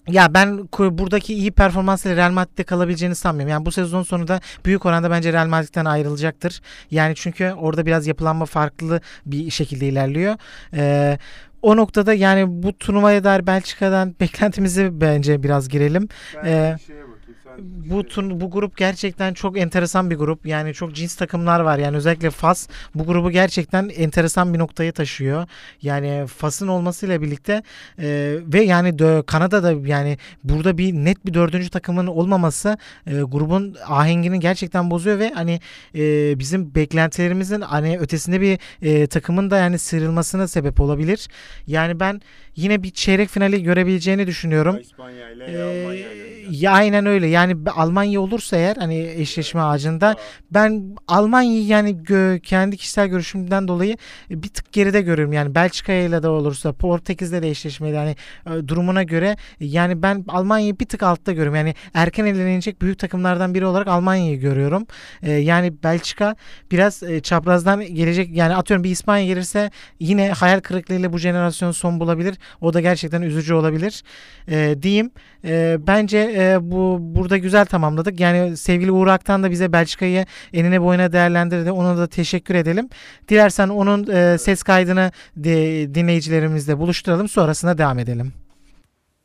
[0.07, 3.51] ya ben buradaki iyi performansla Real Madrid'de kalabileceğini sanmıyorum.
[3.51, 6.61] Yani bu sezon sonunda büyük oranda bence Real Madrid'den ayrılacaktır.
[6.91, 10.35] Yani çünkü orada biraz yapılanma farklı bir şekilde ilerliyor.
[10.73, 11.17] Ee,
[11.61, 16.07] o noktada yani bu turnuvaya dair Belçika'dan beklentimizi bence biraz girelim.
[16.35, 17.10] Ben Ee, bir şeye
[17.59, 20.45] bu turn bu grup gerçekten çok enteresan bir grup.
[20.45, 21.77] Yani çok cins takımlar var.
[21.79, 25.47] Yani özellikle Fas bu grubu gerçekten enteresan bir noktaya taşıyor.
[25.81, 27.63] Yani Fas'ın olmasıyla birlikte
[27.99, 32.77] e, ve yani dö- Kanada'da yani burada bir net bir dördüncü takımın olmaması
[33.07, 35.59] e, grubun ahengini gerçekten bozuyor ve hani
[35.95, 41.27] e, bizim beklentilerimizin hani ötesinde bir e, takımın da yani sıyrılmasına sebep olabilir.
[41.67, 42.21] Yani ben
[42.55, 44.77] yine bir çeyrek finali görebileceğini düşünüyorum.
[44.81, 46.30] İspanya ile Ee, Almanya ile.
[46.49, 47.27] Ya aynen öyle.
[47.27, 50.15] Yani Almanya olursa eğer hani eşleşme ağacında
[50.51, 53.97] ben Almanya'yı yani gö- kendi kişisel görüşümden dolayı
[54.29, 55.33] bir tık geride görüyorum.
[55.33, 58.15] Yani Belçika ile de olursa Portekiz'le de eşleşmeli yani
[58.45, 61.55] e, durumuna göre yani ben Almanya'yı bir tık altta görüyorum.
[61.55, 64.87] Yani erken elenecek büyük takımlardan biri olarak Almanya'yı görüyorum.
[65.23, 66.35] E, yani Belçika
[66.71, 71.99] biraz e, çaprazdan gelecek yani atıyorum bir İspanya gelirse yine hayal kırıklığıyla bu jenerasyon son
[71.99, 72.37] bulabilir.
[72.61, 74.03] O da gerçekten üzücü olabilir.
[74.47, 75.11] E, diyeyim.
[75.45, 78.19] E, bence e, bu burada güzel tamamladık.
[78.19, 81.71] Yani sevgili Uğur Aktan da bize Belçika'yı enine boyuna değerlendirdi.
[81.71, 82.89] Ona da teşekkür edelim.
[83.27, 87.27] Dilersen onun e, ses kaydını de, dinleyicilerimizle buluşturalım.
[87.27, 88.33] Sonrasında devam edelim.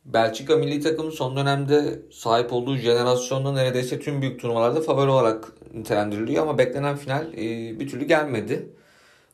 [0.05, 6.43] Belçika milli takımı son dönemde sahip olduğu jenerasyonda neredeyse tüm büyük turnuvalarda favori olarak nitelendiriliyor
[6.43, 8.69] ama beklenen final e, bir türlü gelmedi.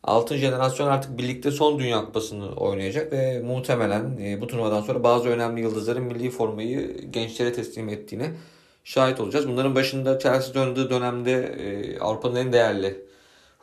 [0.03, 5.29] Altın jenerasyon artık birlikte son Dünya Kupası'nı oynayacak ve muhtemelen e, bu turnuvadan sonra bazı
[5.29, 8.31] önemli yıldızların milli formayı gençlere teslim ettiğine
[8.83, 9.47] şahit olacağız.
[9.47, 13.05] Bunların başında Chelsea döndüğü dönemde e, Avrupa'nın en değerli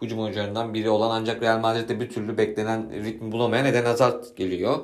[0.02, 4.78] hücum oyuncularından biri olan ancak Real Madrid'de bir türlü beklenen ritmi bulamayan Eden Hazard geliyor.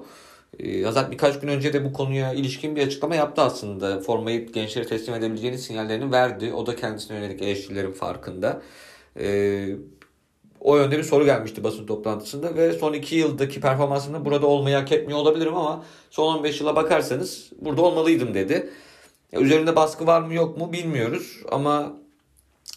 [0.59, 4.01] E, Hazard birkaç gün önce de bu konuya ilişkin bir açıklama yaptı aslında.
[4.01, 6.53] Formayı gençlere teslim edebileceğini sinyallerini verdi.
[6.53, 8.63] O da kendisine yönelik eleştirilerin farkında.
[10.67, 14.93] O yönde bir soru gelmişti basın toplantısında ve son 2 yıldaki performansımda burada olmayı hak
[14.93, 18.71] etmiyor olabilirim ama son 15 yıla bakarsanız burada olmalıydım dedi.
[19.33, 21.93] E, Üzerinde baskı var mı yok mu bilmiyoruz ama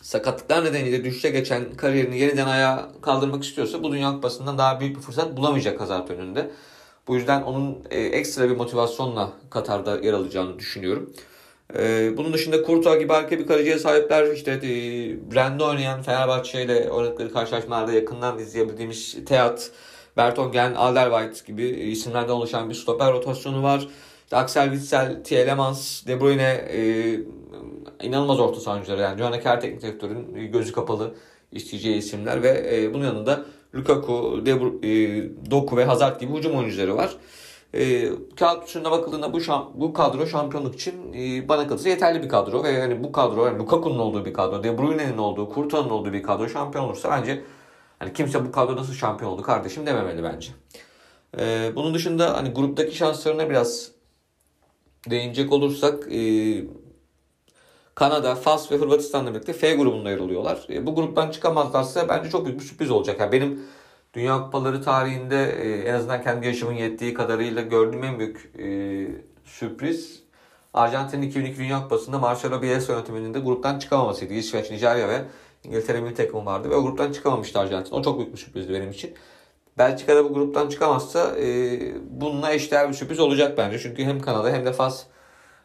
[0.01, 5.01] sakatlıklar nedeniyle düşüşe geçen kariyerini yeniden ayağa kaldırmak istiyorsa bu Dünya Kupası'ndan daha büyük bir
[5.01, 6.51] fırsat bulamayacak Hazard önünde.
[7.07, 11.13] Bu yüzden onun e, ekstra bir motivasyonla Katar'da yer alacağını düşünüyorum.
[11.77, 14.31] E, bunun dışında Courtois gibi harika bir kaleciye sahipler.
[14.33, 14.69] İşte e,
[15.33, 19.71] Brand'de oynayan Fenerbahçe ile oynadıkları karşılaşmalarda yakından izleyebildiğimiz Teat,
[20.17, 23.87] Bertongen, Alderweireld gibi isimlerden oluşan bir stoper rotasyonu var.
[24.23, 26.81] İşte Axel Witsel, Tielemans, De Bruyne e,
[28.03, 29.19] inanılmaz orta sahancıları yani.
[29.19, 31.15] Johanna Kerr teknik direktörün gözü kapalı
[31.51, 33.45] isteyeceği isimler ve e, bunun yanında
[33.75, 37.15] Lukaku, De Bru- e, Doku ve Hazard gibi hücum oyuncuları var.
[37.73, 38.09] E,
[38.39, 42.63] kağıt üstünde bakıldığında bu şam, bu kadro şampiyonluk için e, bana kalırsa yeterli bir kadro
[42.63, 46.23] ve yani bu kadro yani Lukaku'nun olduğu bir kadro, De Bruyne'nin olduğu, Courtois'un olduğu bir
[46.23, 47.43] kadro şampiyon olursa bence
[47.99, 50.51] hani kimse bu kadro nasıl şampiyon oldu kardeşim dememeli bence.
[51.39, 53.91] E, bunun dışında hani gruptaki şanslarına biraz
[55.09, 56.21] değinecek olursak e,
[57.95, 60.65] Kanada, Fas ve Hırvatistan'la birlikte F grubunda yer alıyorlar.
[60.69, 63.19] E, bu gruptan çıkamazlarsa bence çok büyük bir sürpriz olacak.
[63.19, 63.61] Yani benim
[64.13, 68.65] Dünya Kupaları tarihinde e, en azından kendi yaşımın yettiği kadarıyla gördüğüm en büyük e,
[69.45, 70.23] sürpriz
[70.73, 74.33] Arjantin'in 2002 Dünya Kupası'nda Marcelo Bielsa yönetiminde gruptan çıkamamasıydı.
[74.33, 75.21] İsveç, Nijerya ve
[75.63, 77.91] İngiltere milli takımı vardı ve o gruptan çıkamamıştı Arjantin.
[77.91, 79.13] O çok büyük bir sürprizdi benim için.
[79.77, 81.79] Belçika'da bu gruptan çıkamazsa e,
[82.09, 83.79] bununla eşdeğer bir sürpriz olacak bence.
[83.79, 85.03] Çünkü hem Kanada hem de Fas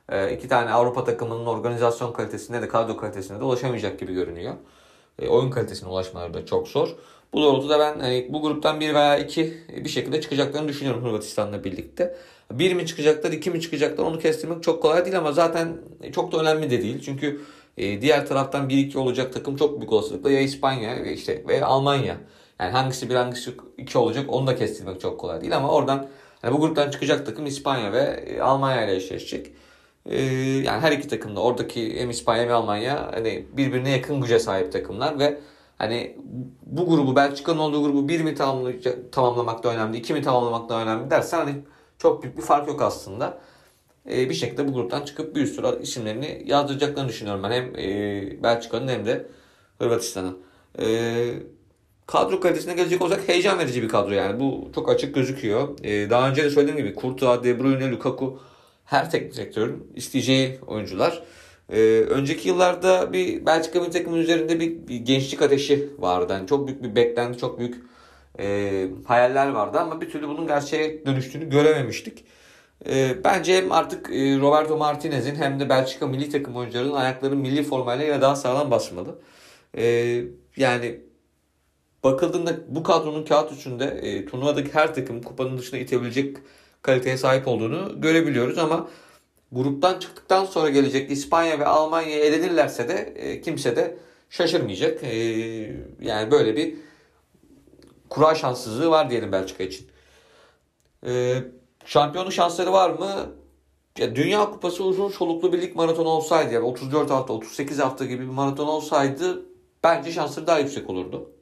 [0.08, 4.54] e, iki tane Avrupa takımının organizasyon kalitesinde de kadro kalitesinde de ulaşamayacak gibi görünüyor.
[5.18, 6.96] E, oyun kalitesine ulaşmaları da çok zor.
[7.34, 9.54] Bu doğrultuda ben hani, bu gruptan bir veya iki
[9.84, 12.16] bir şekilde çıkacaklarını düşünüyorum Hırvatistan'la birlikte.
[12.52, 15.76] Bir mi çıkacaklar, iki mi çıkacaklar onu kestirmek çok kolay değil ama zaten
[16.12, 17.02] çok da önemli de değil.
[17.04, 17.40] Çünkü
[17.76, 22.16] e, diğer taraftan 1-2 olacak takım çok büyük olasılıkla ya İspanya işte veya Almanya.
[22.60, 26.06] Yani hangisi bir hangisi iki olacak onu da kestirmek çok kolay değil ama oradan
[26.42, 29.52] yani bu gruptan çıkacak takım İspanya ve e, Almanya ile eşleşecek.
[30.06, 30.22] E,
[30.64, 34.72] yani her iki takım da oradaki hem İspanya hem Almanya hani birbirine yakın güce sahip
[34.72, 35.38] takımlar ve
[35.78, 36.16] hani
[36.66, 41.38] bu grubu Belçika'nın olduğu grubu bir mi tamamlayacak, tamamlamakta önemli, iki mi tamamlamakta önemli dersen
[41.38, 41.54] hani
[41.98, 43.38] çok büyük bir fark yok aslında.
[44.10, 48.88] E, bir şekilde bu gruptan çıkıp bir sürü isimlerini yazdıracaklarını düşünüyorum ben hem e, Belçika'nın
[48.88, 49.26] hem de
[49.78, 50.38] Hırvatistan'ın.
[50.78, 50.86] E,
[52.06, 54.40] kadro kalitesine gelecek olacak heyecan verici bir kadro yani.
[54.40, 55.78] Bu çok açık gözüküyor.
[55.82, 58.40] Ee, daha önce de söylediğim gibi Courtois, De Bruyne, Lukaku
[58.84, 61.22] her teknik direktörün isteyeceği oyuncular.
[61.70, 66.32] Ee, önceki yıllarda bir Belçika milli takımının üzerinde bir, bir gençlik ateşi vardı.
[66.32, 67.76] Yani çok büyük bir beklenti, çok büyük
[68.38, 72.24] e, hayaller vardı ama bir türlü bunun gerçeğe dönüştüğünü görememiştik.
[72.88, 77.62] E, bence hem artık e, Roberto Martinez'in hem de Belçika milli takım oyuncularının ayakları milli
[77.62, 79.18] formayla yine daha sağlam basmalı.
[79.76, 79.84] E,
[80.56, 81.00] yani
[82.04, 86.36] bakıldığında bu kadronun kağıt üstünde e, turnuvadaki her takım kupanın dışına itebilecek
[86.82, 88.88] kaliteye sahip olduğunu görebiliyoruz ama
[89.54, 93.96] gruptan çıktıktan sonra gelecek İspanya ve Almanya'yı elenirlerse de e, kimse de
[94.30, 95.02] şaşırmayacak.
[95.02, 95.16] E,
[96.00, 96.74] yani böyle bir
[98.10, 99.86] kura şanssızlığı var diyelim Belçika için.
[101.06, 101.34] E,
[101.84, 103.32] şampiyonluk şansları var mı?
[103.98, 108.22] Ya Dünya Kupası uzun soluklu bir lig maratonu olsaydı yani 34 hafta 38 hafta gibi
[108.22, 109.42] bir maraton olsaydı
[109.84, 111.33] bence şansları daha yüksek olurdu.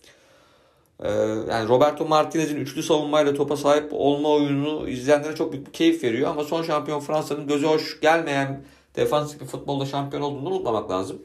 [1.03, 1.11] Ee,
[1.50, 6.30] yani Roberto Martinez'in üçlü savunmayla topa sahip olma oyunu izleyenlere çok büyük bir keyif veriyor
[6.30, 8.64] ama son şampiyon Fransa'nın gözü hoş gelmeyen
[8.96, 11.22] defansif bir futbolda şampiyon olduğunu unutmamak lazım.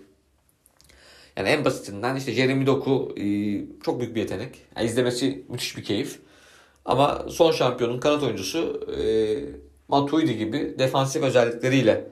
[1.38, 3.25] Yani en basitinden işte Jeremy Doku e,
[3.84, 4.61] çok büyük bir yetenek.
[4.75, 6.19] Yani izlemesi müthiş bir keyif.
[6.86, 9.05] Ama son şampiyonun kanat oyuncusu e,
[9.88, 12.07] Matuidi gibi defansif özellikleriyle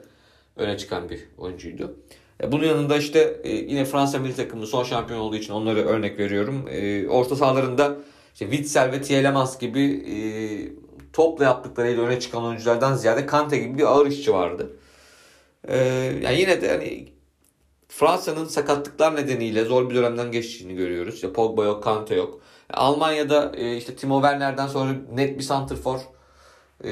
[0.56, 1.96] öne çıkan bir oyuncuydu.
[2.42, 6.18] E, bunun yanında işte e, yine Fransa milli takımı son şampiyon olduğu için onları örnek
[6.18, 6.68] veriyorum.
[6.70, 7.96] E, orta sahalarında
[8.34, 10.76] işte Witzel ve Tielemans gibi
[11.12, 14.76] topla yaptıklarıyla öne çıkan oyunculardan ziyade Kante gibi bir ağır işçi vardı.
[16.22, 17.08] Yani yine de hani
[17.88, 21.14] Fransa'nın sakatlıklar nedeniyle zor bir dönemden geçtiğini görüyoruz.
[21.14, 22.40] İşte Pogba yok, Kante yok.
[22.70, 26.00] Almanya'da işte Timo Werner'den sonra net bir santrfor
[26.84, 26.90] e,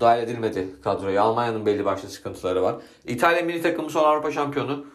[0.00, 1.22] dahil edilmedi kadroya.
[1.22, 2.76] Almanya'nın belli başlı sıkıntıları var.
[3.06, 4.86] İtalya milli takımı son Avrupa şampiyonu.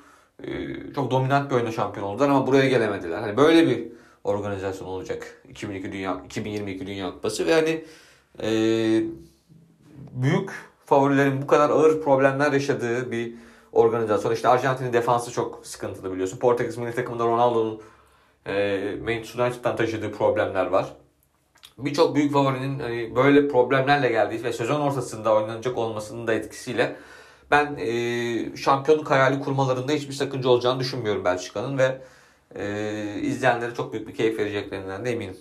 [0.44, 0.50] E,
[0.96, 3.22] çok dominant bir oyunda şampiyon oldular ama buraya gelemediler.
[3.22, 3.88] Hani böyle bir
[4.24, 7.86] organizasyon olacak 2002 Dünya 2022 Dünya Kupası ve hani
[8.42, 8.50] e,
[10.12, 10.52] büyük
[10.86, 13.36] favorilerin bu kadar ağır problemler yaşadığı bir
[13.72, 14.34] organizasyon.
[14.34, 16.38] İşte Arjantin'in defansı çok sıkıntılı biliyorsun.
[16.38, 17.82] Portekiz milli takımında Ronaldo'nun
[18.46, 20.94] e, Manchester United'dan taşıdığı problemler var
[21.78, 26.96] birçok büyük favorinin hani böyle problemlerle geldiği ve sezon ortasında oynanacak olmasının da etkisiyle
[27.52, 32.02] ben e, şampiyonluk hayali kurmalarında hiçbir sakınca olacağını düşünmüyorum Belçika'nın ve
[32.56, 35.38] e, izleyenlere çok büyük bir keyif vereceklerinden de eminim.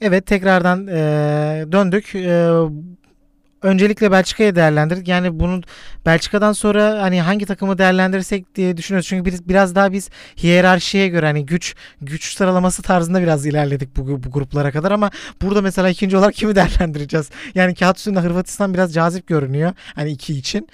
[0.00, 2.14] Evet tekrardan e, döndük.
[2.14, 2.52] E,
[3.62, 5.08] öncelikle Belçika'yı değerlendirdik.
[5.08, 5.60] Yani bunu
[6.06, 9.08] Belçika'dan sonra hani hangi takımı değerlendirirsek diye düşünüyoruz.
[9.08, 10.10] Çünkü biz, biraz daha biz
[10.42, 15.10] hiyerarşiye göre hani güç güç sıralaması tarzında biraz ilerledik bu, bu gruplara kadar ama
[15.42, 17.30] burada mesela ikinci olarak kimi değerlendireceğiz?
[17.54, 19.72] Yani kağıt üstünde Hırvatistan biraz cazip görünüyor.
[19.94, 20.68] Hani iki için.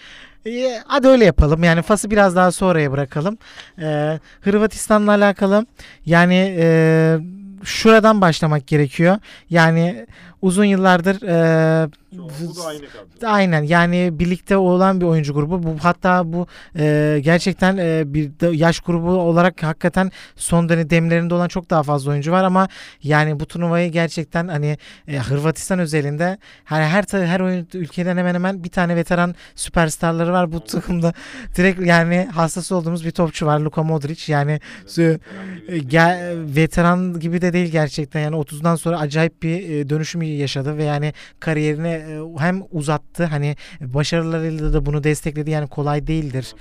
[0.46, 1.64] E, hadi öyle yapalım.
[1.64, 3.38] Yani Fas'ı biraz daha sonraya bırakalım.
[3.78, 5.66] E, Hırvatistan'la alakalı
[6.06, 7.18] yani e,
[7.64, 9.18] şuradan başlamak gerekiyor.
[9.50, 10.06] Yani
[10.42, 13.28] uzun yıllardır e, da aynı kadro.
[13.28, 15.62] Aynen yani birlikte olan bir oyuncu grubu.
[15.62, 16.46] Bu hatta bu
[16.78, 22.32] e, gerçekten e, bir yaş grubu olarak hakikaten son demlerinde olan çok daha fazla oyuncu
[22.32, 22.68] var ama
[23.02, 24.78] yani bu turnuvayı gerçekten hani
[25.08, 30.52] e, Hırvatistan özelinde her her her oyun ülkeden hemen hemen bir tane veteran süperstarları var
[30.52, 31.12] bu takımda.
[31.56, 34.60] Direkt yani hastası olduğumuz bir topçu var Luka Modric yani
[34.98, 35.20] evet,
[35.68, 36.56] veteran, gibi.
[36.56, 41.90] veteran gibi de değil gerçekten yani 30'dan sonra acayip bir dönüşüm yaşadı ve yani kariyerine
[41.90, 46.54] e, hem uzattı hani başarılarıyla da bunu destekledi yani kolay değildir.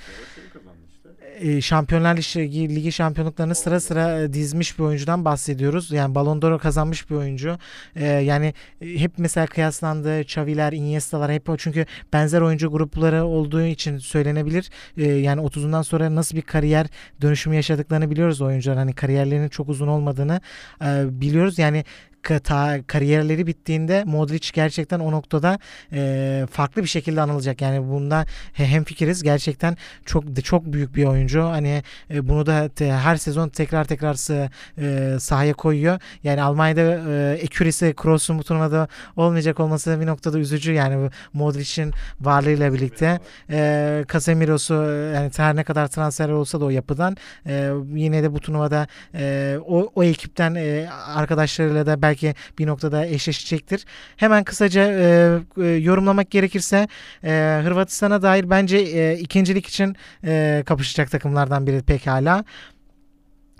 [1.42, 5.90] E, Şampiyonlar Ligi, Ligi şampiyonluklarını sıra sıra e, dizmiş bir oyuncudan bahsediyoruz.
[5.90, 7.58] Yani Ballon d'Or kazanmış bir oyuncu.
[8.00, 14.70] Yani hep mesela kıyaslandı Xavi'ler, Iniesta'lar hep o çünkü benzer oyuncu grupları olduğu için söylenebilir.
[14.96, 16.86] Yani 30'undan sonra nasıl bir kariyer
[17.20, 18.76] dönüşümü yaşadıklarını biliyoruz oyuncular.
[18.76, 20.40] Hani kariyerlerinin çok uzun olmadığını
[21.20, 21.58] biliyoruz.
[21.58, 21.84] Yani
[22.22, 25.58] ta, kariyerleri bittiğinde Modric gerçekten o noktada
[25.92, 27.60] e, farklı bir şekilde anılacak.
[27.60, 31.42] Yani bunda hem fikiriz gerçekten çok çok büyük bir oyuncu.
[31.42, 34.12] Hani e, bunu da te, her sezon tekrar tekrar
[34.78, 36.00] e, sahaya koyuyor.
[36.24, 40.72] Yani Almanya'da e, Ekürisi Kroos'un bu turnuvada olmayacak olması bir noktada üzücü.
[40.72, 43.20] Yani Modric'in varlığıyla birlikte
[43.50, 44.74] e, Casemiro'su
[45.14, 47.16] yani her ne kadar transfer olsa da o yapıdan
[47.46, 52.66] e, yine de bu turnuvada e, o, o ekipten e, arkadaşlarıyla da belki belki bir
[52.66, 53.84] noktada eşleşecektir.
[54.16, 56.88] Hemen kısaca e, e, yorumlamak gerekirse
[57.24, 62.44] e, Hırvatistan'a dair bence e, ikincilik için e, kapışacak takımlardan biri pekala.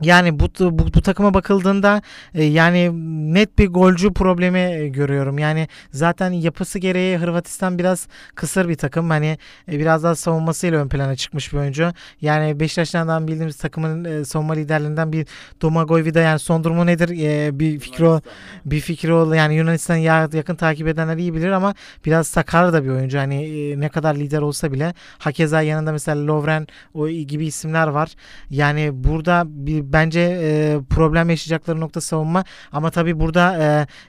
[0.00, 2.02] Yani bu, bu, bu takıma bakıldığında
[2.34, 2.90] e, yani
[3.34, 5.38] net bir golcü problemi e, görüyorum.
[5.38, 9.10] Yani zaten yapısı gereği Hırvatistan biraz kısır bir takım.
[9.10, 9.38] Hani
[9.68, 11.92] e, biraz daha savunmasıyla ön plana çıkmış bir oyuncu.
[12.20, 15.26] Yani Beşiktaş'tan bildiğimiz takımın e, savunma liderlerinden bir
[15.62, 17.08] Domagoj Vida yani son durumu nedir?
[17.22, 18.20] E, bir fikri o,
[18.64, 21.74] bir fikri o yani Yunanistan yakın takip edenler iyi bilir ama
[22.04, 23.18] biraz sakar da bir oyuncu.
[23.18, 28.10] Hani e, ne kadar lider olsa bile hakeza yanında mesela Lovren o gibi isimler var.
[28.50, 33.56] Yani burada bir bence e, problem yaşayacakları nokta savunma ama tabii burada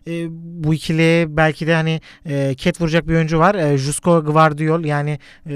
[0.07, 3.55] e, e, bu ikili belki de hani e, ket vuracak bir oyuncu var.
[3.55, 5.53] E, Jusko Gvardiol yani e,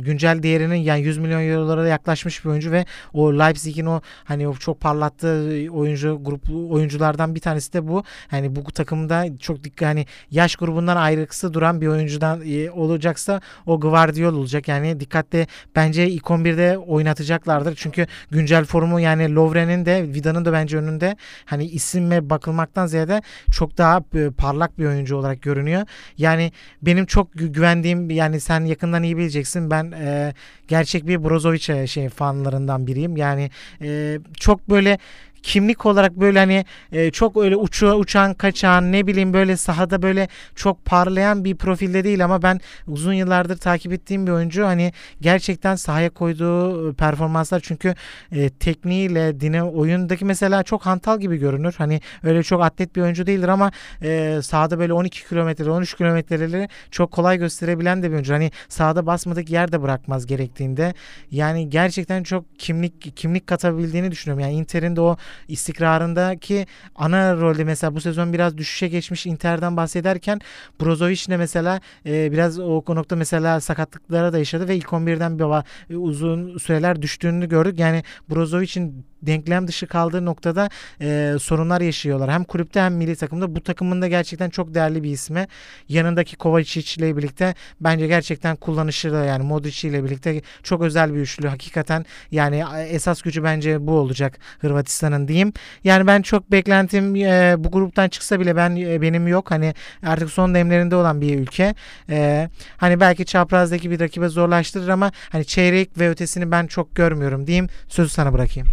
[0.00, 4.54] güncel değerinin yani 100 milyon eurolara yaklaşmış bir oyuncu ve o Leipzig'in o hani o
[4.54, 8.04] çok parlattığı oyuncu grup oyunculardan bir tanesi de bu.
[8.28, 13.80] Hani bu takımda çok dikkat hani yaş grubundan ayrıksı duran bir oyuncudan e, olacaksa o
[13.80, 14.68] Gvardiol olacak.
[14.68, 15.46] Yani dikkatli
[15.76, 17.74] bence ilk 11'de oynatacaklardır.
[17.76, 23.22] Çünkü güncel formu yani Lovren'in de Vida'nın da bence önünde hani isime bakılmaktan ziyade
[23.52, 25.82] çok daha e, parlak bir oyuncu olarak görünüyor.
[26.18, 29.70] Yani benim çok güvendiğim yani sen yakından iyi bileceksin.
[29.70, 30.34] Ben e,
[30.68, 33.16] gerçek bir Brozovic şey fanlarından biriyim.
[33.16, 33.50] Yani
[33.82, 34.98] e, çok böyle
[35.44, 40.28] kimlik olarak böyle hani e, çok öyle uçu, uçan kaçan ne bileyim böyle sahada böyle
[40.54, 45.76] çok parlayan bir profilde değil ama ben uzun yıllardır takip ettiğim bir oyuncu hani gerçekten
[45.76, 47.94] sahaya koyduğu e, performanslar çünkü
[48.32, 51.74] e, tekniğiyle dine oyundaki mesela çok hantal gibi görünür.
[51.78, 53.72] Hani öyle çok atlet bir oyuncu değildir ama
[54.02, 58.34] e, sahada böyle 12 kilometre 13 kilometreleri çok kolay gösterebilen de bir oyuncu.
[58.34, 60.94] Hani sahada basmadık yer de bırakmaz gerektiğinde.
[61.30, 64.44] Yani gerçekten çok kimlik kimlik katabildiğini düşünüyorum.
[64.44, 65.16] Yani Inter'in de o
[65.48, 70.40] istikrarındaki ana rolde mesela bu sezon biraz düşüşe geçmiş Inter'den bahsederken
[70.80, 75.96] Brozovic de mesela e, biraz o nokta mesela sakatlıklara da yaşadı ve ilk 11'den bir
[75.96, 77.78] uzun süreler düştüğünü gördük.
[77.78, 80.68] Yani Brozovic'in denklem dışı kaldığı noktada
[81.00, 82.30] e, sorunlar yaşıyorlar.
[82.30, 83.56] Hem kulüpte hem milli takımda.
[83.56, 85.46] Bu takımın da gerçekten çok değerli bir ismi.
[85.88, 91.48] Yanındaki Kovacic ile birlikte bence gerçekten kullanışlı yani Modric ile birlikte çok özel bir üçlü.
[91.48, 95.52] Hakikaten yani esas gücü bence bu olacak Hırvatistan'ın diyeyim.
[95.84, 99.50] Yani ben çok beklentim e, bu gruptan çıksa bile ben e, benim yok.
[99.50, 99.74] Hani
[100.06, 101.74] artık son demlerinde olan bir ülke.
[102.10, 107.46] E, hani belki çaprazdaki bir rakibe zorlaştırır ama hani çeyrek ve ötesini ben çok görmüyorum
[107.46, 107.68] diyeyim.
[107.88, 108.68] Sözü sana bırakayım.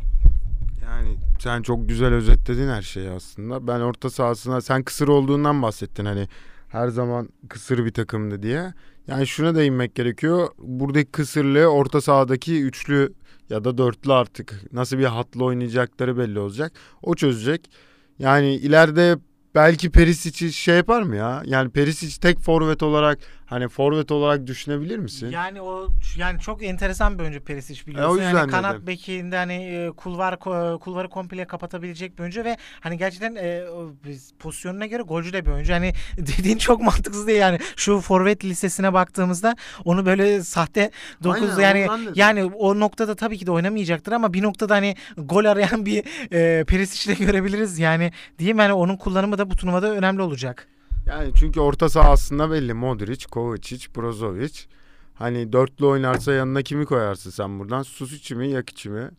[0.83, 3.67] Yani sen çok güzel özetledin her şeyi aslında.
[3.67, 6.27] Ben orta sahasına sen kısır olduğundan bahsettin hani
[6.69, 8.73] her zaman kısır bir takımdı diye.
[9.07, 10.47] Yani şuna değinmek gerekiyor.
[10.57, 13.13] Buradaki kısırlığı orta sahadaki üçlü
[13.51, 16.73] ya da dörtlü artık nasıl bir hatla oynayacakları belli olacak.
[17.01, 17.69] O çözecek.
[18.19, 19.17] Yani ileride
[19.55, 21.43] belki Perisic'i şey yapar mı ya?
[21.45, 23.19] Yani Perisic tek forvet olarak
[23.51, 25.29] hani forvet olarak düşünebilir misin?
[25.29, 28.09] Yani o yani çok enteresan bir oyuncu Perisic biliyorsun.
[28.09, 28.87] E, o yüzden yani kanat dedim.
[28.87, 30.39] bekinde hani e, kulvar
[30.79, 33.63] kulvarı komple kapatabilecek bir oyuncu ve hani gerçekten e,
[34.39, 35.73] pozisyonuna göre golcü de bir oyuncu.
[35.73, 37.59] Hani dediğin çok mantıksız değil yani.
[37.75, 40.91] Şu forvet listesine baktığımızda onu böyle sahte
[41.23, 45.85] 9 yani yani o noktada tabii ki de oynamayacaktır ama bir noktada hani gol arayan
[45.85, 47.79] bir e, Perisic de görebiliriz.
[47.79, 50.67] Yani diyeyim yani onun kullanımı da bu turnuvada önemli olacak.
[51.05, 52.73] Yani çünkü orta saha aslında belli.
[52.73, 54.59] Modric, Kovacic, Brozovic.
[55.13, 57.83] Hani dörtlü oynarsa yanına kimi koyarsın sen buradan?
[57.83, 59.11] Susic mi, Yakic mi?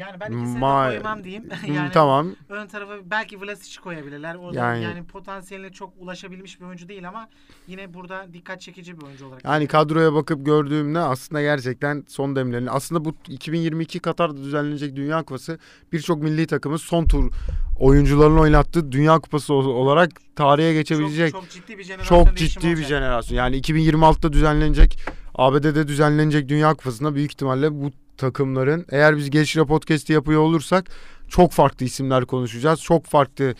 [0.00, 1.48] Yani ben ikisini Ma- koymam diyeyim.
[1.74, 2.36] yani tamam.
[2.48, 4.34] Ön tarafa belki Vlasic koyabilirler.
[4.34, 7.28] O yani, yani potansiyeline çok ulaşabilmiş bir oyuncu değil ama
[7.66, 9.44] yine burada dikkat çekici bir oyuncu olarak.
[9.44, 15.58] Yani kadroya bakıp gördüğümde aslında gerçekten son demlerin aslında bu 2022 Katar'da düzenlenecek Dünya Kupası
[15.92, 17.32] birçok milli takımın son tur
[17.78, 21.32] oyuncuların oynattığı Dünya Kupası olarak tarihe geçebilecek.
[21.32, 22.24] Çok, çok ciddi bir jenerasyon.
[22.24, 23.38] Çok ciddi bir jenerasyon.
[23.38, 24.98] Yani 2026'da düzenlenecek
[25.34, 27.90] ABD'de düzenlenecek Dünya Kupası'nda büyük ihtimalle bu
[28.20, 30.84] takımların eğer biz Geçire Podcast'i yapıyor olursak
[31.28, 32.80] çok farklı isimler konuşacağız.
[32.80, 33.54] Çok farklı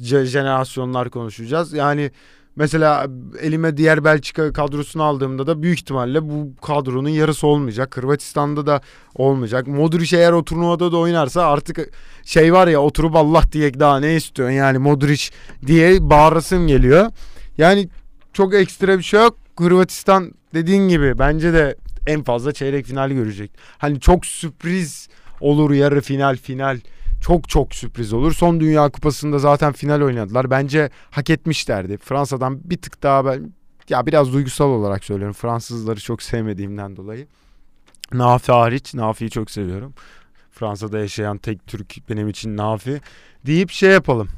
[0.00, 1.72] jenerasyonlar konuşacağız.
[1.72, 2.10] Yani
[2.56, 3.06] mesela
[3.40, 7.96] elime diğer Belçika kadrosunu aldığımda da büyük ihtimalle bu kadronun yarısı olmayacak.
[7.96, 8.80] Hırvatistan'da da
[9.14, 9.66] olmayacak.
[9.66, 11.90] Modric eğer o turnuvada da oynarsa artık
[12.24, 15.30] şey var ya oturup Allah diye daha ne istiyorsun yani Modric
[15.66, 17.10] diye bağırasım geliyor.
[17.58, 17.88] Yani
[18.32, 19.36] çok ekstra bir şey yok.
[19.58, 21.76] Hırvatistan dediğin gibi bence de
[22.06, 23.50] en fazla çeyrek final görecek.
[23.78, 25.08] Hani çok sürpriz
[25.40, 26.80] olur yarı final final.
[27.20, 28.32] Çok çok sürpriz olur.
[28.32, 30.50] Son Dünya Kupası'nda zaten final oynadılar.
[30.50, 31.98] Bence hak etmişlerdi.
[31.98, 33.52] Fransa'dan bir tık daha ben
[33.88, 35.34] ya biraz duygusal olarak söylüyorum.
[35.34, 37.26] Fransızları çok sevmediğimden dolayı.
[38.12, 38.94] Nafi hariç.
[38.94, 39.94] Nafi'yi çok seviyorum.
[40.50, 43.00] Fransa'da yaşayan tek Türk benim için Nafi.
[43.46, 44.28] Deyip şey yapalım.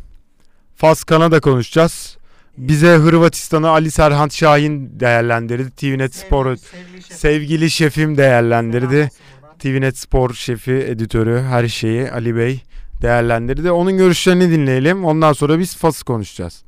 [0.76, 2.18] Fas Kanada konuşacağız.
[2.56, 5.70] Bize Hırvatistan'ı Ali Serhan Şahin değerlendirdi.
[5.70, 9.10] TVNet Spor sevgili, sevgili şefim değerlendirdi.
[9.58, 12.62] TVNet Spor şefi, editörü, her şeyi Ali Bey
[13.02, 13.70] değerlendirdi.
[13.70, 15.04] Onun görüşlerini dinleyelim.
[15.04, 16.64] Ondan sonra biz Fas'ı konuşacağız.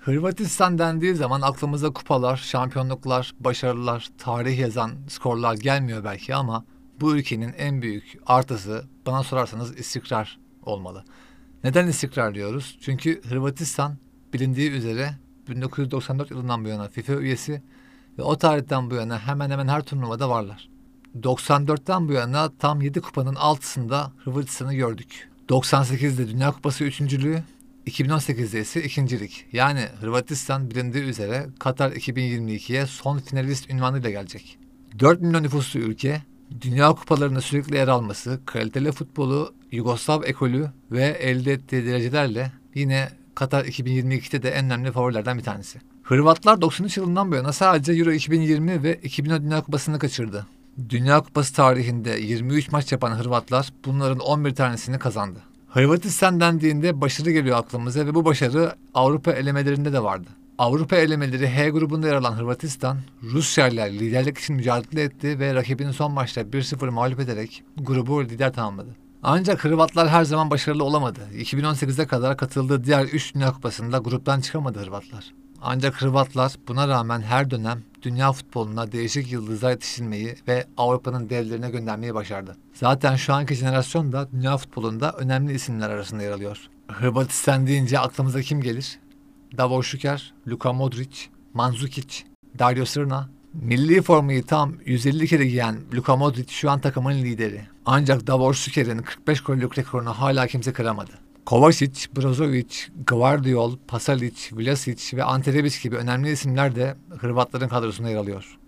[0.00, 6.64] Hırvatistan dendiği zaman aklımıza kupalar, şampiyonluklar, başarılar, tarih yazan skorlar gelmiyor belki ama
[7.00, 11.04] bu ülkenin en büyük artısı bana sorarsanız istikrar olmalı.
[11.64, 12.78] Neden istikrar diyoruz?
[12.80, 13.96] Çünkü Hırvatistan
[14.32, 15.14] bilindiği üzere
[15.48, 17.62] 1994 yılından bu yana FIFA üyesi
[18.18, 20.68] ve o tarihten bu yana hemen hemen her turnuvada varlar.
[21.22, 25.28] 94'ten bu yana tam 7 kupanın altısında Hırvatistan'ı gördük.
[25.48, 27.42] 98'de Dünya Kupası üçüncülüğü,
[27.86, 29.46] 2018'de ise ikincilik.
[29.52, 34.58] Yani Hırvatistan bilindiği üzere Katar 2022'ye son finalist ünvanıyla gelecek.
[34.98, 36.22] 4 milyon nüfuslu ülke,
[36.60, 43.64] Dünya kupalarında sürekli yer alması, kaliteli futbolu, Yugoslav ekolü ve elde ettiği derecelerle yine Katar
[43.64, 45.78] 2022'de de en önemli favorilerden bir tanesi.
[46.02, 50.46] Hırvatlar 93 yılından bu yana sadece Euro 2020 ve 2010 Dünya Kupası'nı kaçırdı.
[50.88, 55.38] Dünya Kupası tarihinde 23 maç yapan Hırvatlar bunların 11 tanesini kazandı.
[55.68, 60.28] Hırvatistan dendiğinde başarı geliyor aklımıza ve bu başarı Avrupa elemelerinde de vardı.
[60.58, 65.92] Avrupa elemeleri H grubunda yer alan Hırvatistan, Rusya ile liderlik için mücadele etti ve rakibini
[65.92, 69.05] son maçta 1-0 mağlup ederek grubu lider tamamladı.
[69.22, 71.20] Ancak Hırvatlar her zaman başarılı olamadı.
[71.34, 75.32] 2018'e kadar katıldığı diğer 3 Dünya Kupası'nda gruptan çıkamadı Hırvatlar.
[75.62, 82.14] Ancak Hırvatlar buna rağmen her dönem dünya futboluna değişik yıldızlar yetiştirmeyi ve Avrupa'nın devlerine göndermeyi
[82.14, 82.56] başardı.
[82.74, 86.58] Zaten şu anki jenerasyon da dünya futbolunda önemli isimler arasında yer alıyor.
[86.88, 88.98] Hırvatistan deyince aklımıza kim gelir?
[89.56, 91.18] Davor Şüker, Luka Modric,
[91.54, 92.24] Mandzukic,
[92.58, 93.28] Dario Srna.
[93.62, 97.60] Milli formayı tam 150 kere giyen Luka Modric şu an takımın lideri.
[97.86, 101.10] Ancak Davor Şüker'in 45 gollük rekorunu hala kimse kıramadı.
[101.46, 102.76] Kovacic, Brozovic,
[103.06, 108.58] Gvardiol, Pasalic, Vlasic ve Ante Rebic gibi önemli isimler de Hırvatların kadrosunda yer alıyor.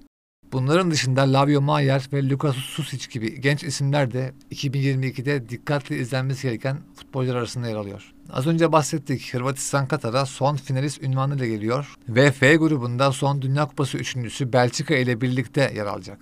[0.52, 6.78] Bunların dışında Lavio Mayer ve Lukas Susic gibi genç isimler de 2022'de dikkatli izlenmesi gereken
[6.94, 8.14] futbolcular arasında yer alıyor.
[8.32, 13.98] Az önce bahsettik Hırvatistan Katar'a son finalist ünvanıyla geliyor ve F grubunda son Dünya Kupası
[13.98, 16.18] üçüncüsü Belçika ile birlikte yer alacak.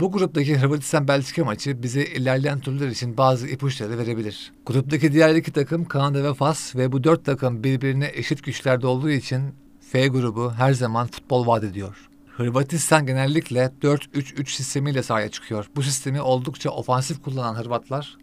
[0.00, 4.52] Bu gruptaki Hırvatistan-Belçika maçı bize ilerleyen turlar için bazı ipuçları verebilir.
[4.66, 9.10] Gruptaki diğer iki takım Kanada ve Fas ve bu dört takım birbirine eşit güçlerde olduğu
[9.10, 12.08] için F grubu her zaman futbol vaat ediyor.
[12.36, 15.66] Hırvatistan genellikle 4-3-3 sistemiyle sahaya çıkıyor.
[15.76, 18.16] Bu sistemi oldukça ofansif kullanan Hırvatlar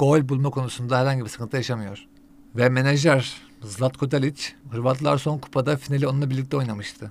[0.00, 2.06] gol bulma konusunda herhangi bir sıkıntı yaşamıyor.
[2.56, 7.10] Ve menajer Zlatko Dalic, Hırvatlar son kupada finali onunla birlikte oynamıştı.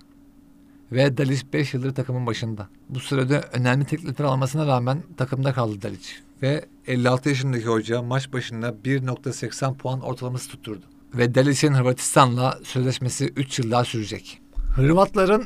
[0.92, 2.68] Ve Dalic 5 yıldır takımın başında.
[2.90, 6.10] Bu sürede önemli teklifler almasına rağmen takımda kaldı Dalic.
[6.42, 10.86] Ve 56 yaşındaki hoca maç başında 1.80 puan ortalaması tutturdu.
[11.14, 14.42] Ve Dalic'in Hırvatistan'la sözleşmesi 3 yıl daha sürecek.
[14.76, 15.46] Hırvatların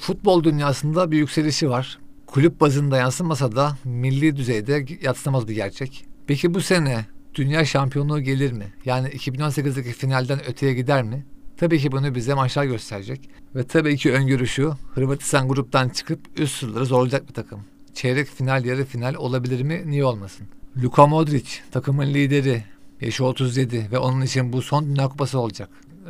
[0.00, 1.98] futbol dünyasında bir yükselişi var.
[2.26, 6.06] Kulüp bazında yansımasa da milli düzeyde yatsınamaz bir gerçek.
[6.26, 8.72] Peki bu sene dünya şampiyonluğu gelir mi?
[8.84, 11.24] Yani 2018'deki finalden öteye gider mi?
[11.56, 13.30] Tabii ki bunu bize maçlar gösterecek.
[13.54, 17.60] Ve tabii ki öngörü şu, Hırvatistan gruptan çıkıp üst sırları zorlayacak bir takım.
[17.94, 19.82] Çeyrek final, yarı final olabilir mi?
[19.86, 20.46] Niye olmasın?
[20.82, 22.64] Luka Modric, takımın lideri,
[23.00, 25.68] yaşı 37 ve onun için bu son Dünya Kupası olacak.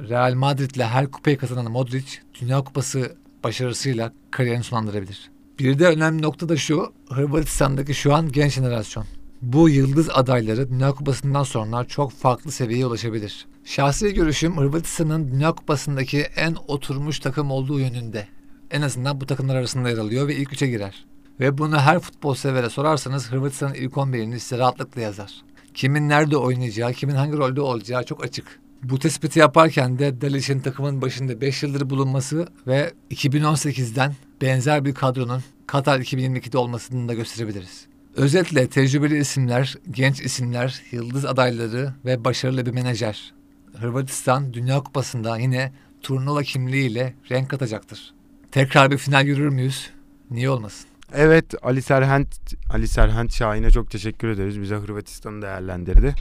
[0.09, 2.07] Real Madrid'le her kupayı kazanan Modric,
[2.41, 5.31] Dünya Kupası başarısıyla kariyerini sonlandırabilir.
[5.59, 9.07] Bir de önemli nokta da şu, Hırvatistan'daki şu an genç jenerasyon.
[9.43, 13.47] Bu yıldız adayları Dünya Kupası'ndan sonra çok farklı seviyeye ulaşabilir.
[13.65, 18.29] Şahsi görüşüm Hırvatistan'ın Dünya Kupası'ndaki en oturmuş takım olduğu yönünde.
[18.71, 21.05] En azından bu takımlar arasında yer alıyor ve ilk üçe girer.
[21.41, 25.33] Ve bunu her futbol severe sorarsanız Hırvatistan'ın ilk 11'ini size rahatlıkla yazar.
[25.75, 28.61] Kimin nerede oynayacağı, kimin hangi rolde olacağı çok açık.
[28.83, 35.43] Bu tespiti yaparken de Dalic'in takımın başında 5 yıldır bulunması ve 2018'den benzer bir kadronun
[35.67, 37.90] Katar 2022'de olmasını da gösterebiliriz.
[38.17, 43.33] Özetle tecrübeli isimler, genç isimler, yıldız adayları ve başarılı bir menajer.
[43.79, 48.15] Hırvatistan Dünya Kupası'nda yine turnuva kimliğiyle renk katacaktır.
[48.53, 49.91] Tekrar bir final görür müyüz?
[50.31, 50.87] Niye olmasın?
[51.15, 52.29] Evet Ali Serhent
[52.71, 54.61] Ali Serhent Şahin'e çok teşekkür ederiz.
[54.61, 56.15] Bize Hırvatistan'ı değerlendirdi.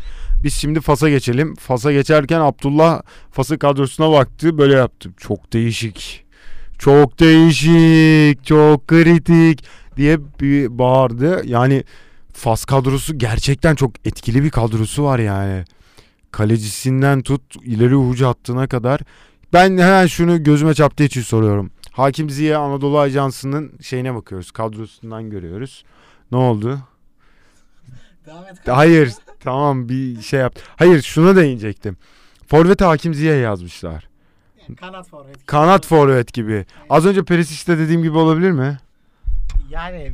[0.43, 1.55] Biz şimdi Fas'a geçelim.
[1.55, 4.57] Fas'a geçerken Abdullah Fas'ın kadrosuna baktı.
[4.57, 5.09] Böyle yaptı.
[5.17, 6.25] Çok değişik.
[6.79, 8.45] Çok değişik.
[8.45, 9.63] Çok kritik
[9.99, 11.41] diye bir bağırdı.
[11.45, 11.83] Yani
[12.33, 15.65] Fas kadrosu gerçekten çok etkili bir kadrosu var yani.
[16.31, 19.01] Kalecisinden tut ileri ucu hattına kadar.
[19.53, 21.71] Ben hemen şunu gözüme çarptığı için soruyorum.
[21.91, 24.51] Hakim Ziya Anadolu Ajansı'nın şeyine bakıyoruz.
[24.51, 25.83] Kadrosundan görüyoruz.
[26.31, 26.79] Ne oldu?
[28.65, 29.13] Hayır.
[29.39, 30.55] tamam bir şey yap.
[30.75, 31.97] Hayır şuna değinecektim.
[32.47, 34.09] Forvet Hakim Ziya yazmışlar.
[34.79, 35.45] Kanat forvet.
[35.45, 36.65] Kanat forvet gibi.
[36.89, 38.77] Az önce Perisic'te dediğim gibi olabilir mi?
[39.69, 40.11] Yani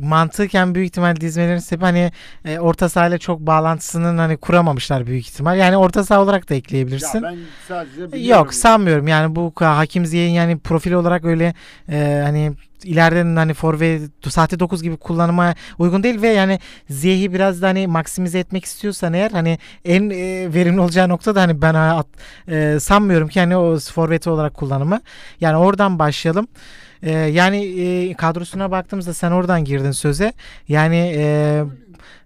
[0.00, 2.12] mantıken büyük ihtimal dizmelerin sebebi hani
[2.44, 5.58] e, orta sahayla çok bağlantısının hani kuramamışlar büyük ihtimal.
[5.58, 7.22] Yani orta saha olarak da ekleyebilirsin.
[7.22, 7.36] ben
[7.68, 11.54] sadece Yok sanmıyorum yani bu Hakim Ziyech'in yani profil olarak öyle
[11.88, 12.52] e, hani
[12.84, 16.60] ileriden hani forvet sahte 9 gibi kullanıma uygun değil ve yani
[16.90, 21.40] Ziyech'i biraz da hani maksimize etmek istiyorsan eğer hani en e, verimli olacağı nokta da
[21.40, 22.06] hani ben at,
[22.48, 25.00] e, sanmıyorum ki hani o forveti olarak kullanımı.
[25.40, 26.48] Yani oradan başlayalım.
[27.02, 30.32] Ee, yani e, kadrosuna baktığımızda sen oradan girdin söze.
[30.68, 31.64] Yani e,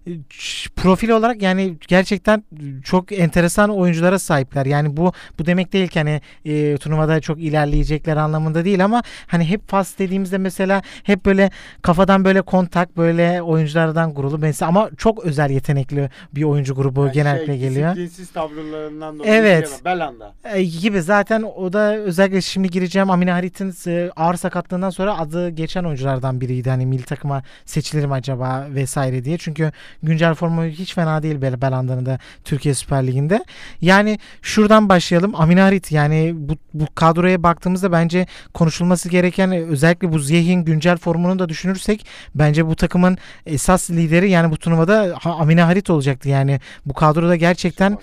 [0.75, 2.43] profil olarak yani gerçekten
[2.83, 4.65] çok enteresan oyunculara sahipler.
[4.65, 9.45] Yani bu bu demek değil ki hani e, turnuvada çok ilerleyecekler anlamında değil ama hani
[9.45, 11.49] hep pas dediğimizde mesela hep böyle
[11.81, 17.13] kafadan böyle kontak böyle oyunculardan kurulu mesela ama çok özel yetenekli bir oyuncu grubu Yani
[17.13, 17.89] genellikle şey, geliyor.
[17.89, 19.81] Disiplinsiz tavırlarından dolayı Evet.
[19.85, 20.33] Belanda.
[20.43, 25.49] E, gibi zaten o da özellikle şimdi gireceğim Amine Harit'in e, ağır sakatlığından sonra adı
[25.49, 26.69] geçen oyunculardan biriydi.
[26.69, 29.37] Hani milli takıma seçilir mi acaba vesaire diye.
[29.37, 29.71] Çünkü
[30.03, 33.45] güncel formu hiç fena değil Bel Belanda'nın da Türkiye Süper Ligi'nde.
[33.81, 35.35] Yani şuradan başlayalım.
[35.35, 41.39] Amine Harit yani bu, bu kadroya baktığımızda bence konuşulması gereken özellikle bu Ziyeh'in güncel formunu
[41.39, 42.05] da düşünürsek
[42.35, 45.15] bence bu takımın esas lideri yani bu turnuvada
[45.61, 46.29] Harit olacaktı.
[46.29, 47.97] Yani bu kadroda gerçekten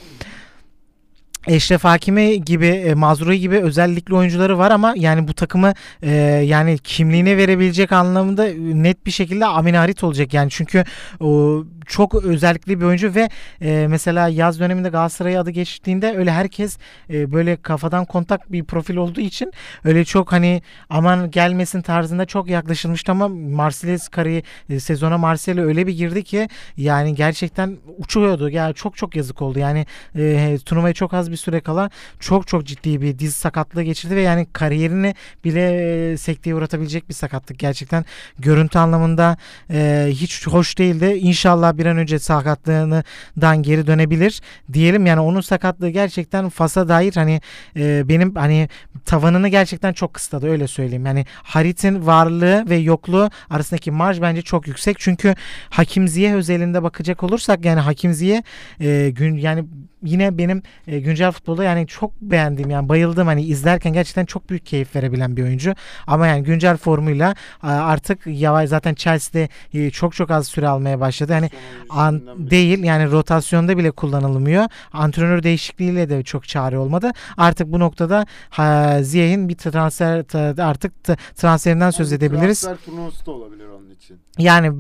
[1.49, 5.73] Eşref Hakimi gibi, e, Mazrui gibi özellikle oyuncuları var ama yani bu takımı
[6.03, 6.11] e,
[6.45, 10.85] yani kimliğine verebilecek anlamında e, net bir şekilde Amine Harit olacak yani çünkü
[11.21, 13.29] o çok özellikli bir oyuncu ve
[13.63, 16.79] e, mesela yaz döneminde Galatasaray'a adı geçtiğinde öyle herkes
[17.11, 19.53] e, böyle kafadan kontak bir profil olduğu için
[19.85, 25.87] öyle çok hani aman gelmesin tarzında çok yaklaşılmıştı ama Marsilya'sı kariye e, sezona Marsilya öyle
[25.87, 28.51] bir girdi ki yani gerçekten uçuyordu.
[28.51, 29.59] Yani çok çok yazık oldu.
[29.59, 31.91] Yani e, turnuvaya çok az bir süre kala
[32.21, 37.15] çok çok ciddi bir diz sakatlığı geçirdi ve yani kariyerini bile e, sekteye uğratabilecek bir
[37.15, 37.59] sakatlık.
[37.59, 38.05] Gerçekten
[38.39, 39.37] görüntü anlamında
[39.71, 41.19] e, hiç hoş değildi.
[41.21, 44.41] İnşallah bir an önce sakatlığından geri dönebilir
[44.73, 45.07] diyelim.
[45.07, 47.41] Yani onun sakatlığı gerçekten Fas'a dair hani
[47.77, 48.69] e, benim hani
[49.05, 51.07] tavanını gerçekten çok kısıtladı öyle söyleyeyim.
[51.07, 54.97] Yani Harit'in varlığı ve yokluğu arasındaki marj bence çok yüksek.
[54.99, 55.35] Çünkü
[55.71, 58.43] Hakim Ziyeh özelinde bakacak olursak yani Hakim Ziyeh
[58.81, 59.65] e, gün yani
[60.03, 64.67] yine benim e, güncel futbolda yani çok beğendiğim yani bayıldım hani izlerken gerçekten çok büyük
[64.67, 65.75] keyif verebilen bir oyuncu.
[66.07, 71.33] Ama yani güncel formuyla artık yavaş zaten Chelsea'de e, çok çok az süre almaya başladı.
[71.33, 71.51] Hani
[71.91, 74.65] an, değil yani rotasyonda bile kullanılmıyor.
[74.93, 77.11] Antrenör değişikliğiyle de çok çare olmadı.
[77.37, 80.19] Artık bu noktada ha, Ziyeh'in bir transfer
[80.63, 80.93] artık
[81.37, 82.61] transferinden söz edebiliriz.
[82.61, 84.19] Transfer turnuvası da olabilir onun için.
[84.39, 84.79] Yani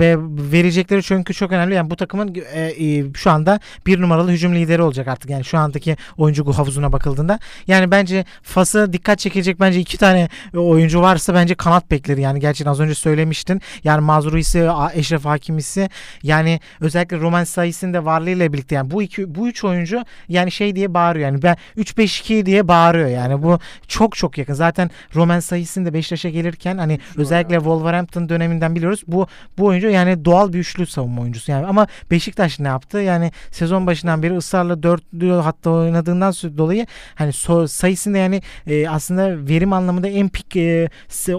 [0.52, 1.74] verecekleri çünkü çok önemli.
[1.74, 5.30] Yani bu takımın e, e, şu anda bir numaralı hücum lideri olacak artık.
[5.30, 5.96] Yani şu andaki
[6.28, 7.38] oyuncu havuzuna bakıldığında.
[7.66, 12.20] Yani bence Fas'a dikkat çekecek bence iki tane e, oyuncu varsa bence kanat bekleri.
[12.20, 13.60] Yani gerçekten az önce söylemiştin.
[13.84, 15.88] Yani Mazruisi, Eşref Hakimisi
[16.22, 20.76] yani özellikle Roman Sayıs'ın da varlığıyla birlikte yani bu iki bu üç oyuncu yani şey
[20.76, 21.26] diye bağırıyor.
[21.26, 23.08] Yani ben 3-5-2 diye bağırıyor.
[23.08, 24.54] Yani bu çok çok yakın.
[24.54, 29.02] Zaten Roman Sayıs'ın da Beşiktaş'a gelirken hani özellikle Wolverhampton döneminden biliyoruz.
[29.06, 29.26] Bu
[29.58, 32.98] bu oyuncu yani doğal bir üçlü savunma oyuncusu yani ama Beşiktaş ne yaptı?
[32.98, 38.88] Yani sezon başından beri ısrarla dörtlü hatta oynadığından sö- dolayı hani so, sayısında yani e,
[38.88, 40.88] aslında verim anlamında en pik e,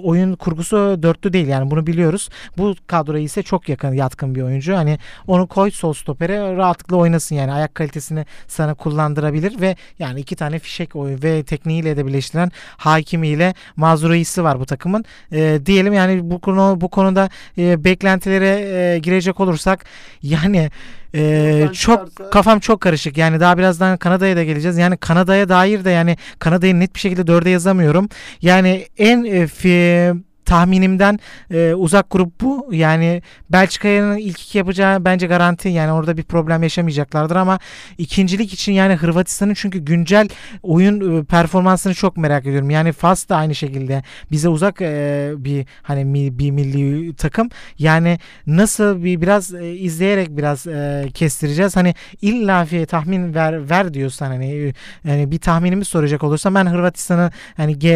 [0.03, 2.29] oyun kurgusu dörtlü değil yani bunu biliyoruz.
[2.57, 4.75] Bu kadroya ise çok yakın yatkın bir oyuncu.
[4.75, 10.35] Hani onu koy sol stopere rahatlıkla oynasın yani ayak kalitesini sana kullandırabilir ve yani iki
[10.35, 15.05] tane fişek oyun ve tekniğiyle de birleştiren Hakimi ile Mazurayisi var bu takımın.
[15.31, 18.59] E, diyelim yani bu konu bu konuda e, beklentilere
[18.95, 19.85] e, girecek olursak
[20.21, 20.69] yani
[21.13, 21.19] e,
[21.55, 23.17] Oradan çok çıkarsa- kafam çok karışık.
[23.17, 24.77] Yani daha birazdan Kanada'ya da geleceğiz.
[24.77, 28.09] Yani Kanada'ya dair de yani Kanada'yı net bir şekilde dörde yazamıyorum.
[28.41, 30.17] Yani en e, fi-
[30.49, 31.19] tahminimden
[31.51, 32.69] e, uzak grup bu.
[32.71, 35.69] Yani Belçika'nın ilk iki yapacağı bence garanti.
[35.69, 37.59] Yani orada bir problem yaşamayacaklardır ama
[37.97, 40.27] ikincilik için yani Hırvatistan'ın çünkü güncel
[40.63, 42.69] oyun e, performansını çok merak ediyorum.
[42.69, 47.49] Yani Fas da aynı şekilde bize uzak e, bir hani mi- bir milli takım.
[47.79, 51.75] Yani nasıl bir biraz e, izleyerek biraz e, kestireceğiz.
[51.75, 54.73] Hani illa bir tahmin ver ver diyorsan hani
[55.03, 57.89] yani bir tahminimi soracak olursam ben Hırvatistan'ı hani G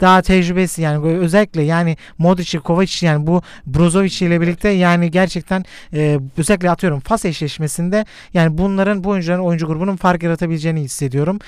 [0.00, 1.85] daha tecrübesi yani özellikle yani
[2.18, 8.04] Modric, Kovacic yani bu Brozovic ile birlikte yani gerçekten e, özellikle atıyorum Fas eşleşmesinde
[8.34, 11.38] yani bunların bu oyuncuların oyuncu grubunun fark yaratabileceğini hissediyorum.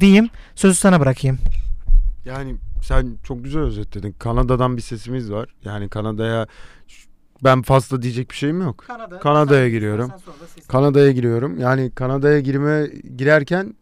[0.00, 1.38] Diyeyim sözü sana bırakayım.
[2.24, 4.14] Yani sen çok güzel özetledin.
[4.18, 5.48] Kanada'dan bir sesimiz var.
[5.64, 6.46] Yani Kanada'ya
[7.44, 8.84] ben fazla diyecek bir şeyim yok.
[9.20, 10.12] Kanada'ya giriyorum.
[10.68, 11.58] Kanada'ya giriyorum.
[11.60, 13.74] Yani Kanada'ya girme girerken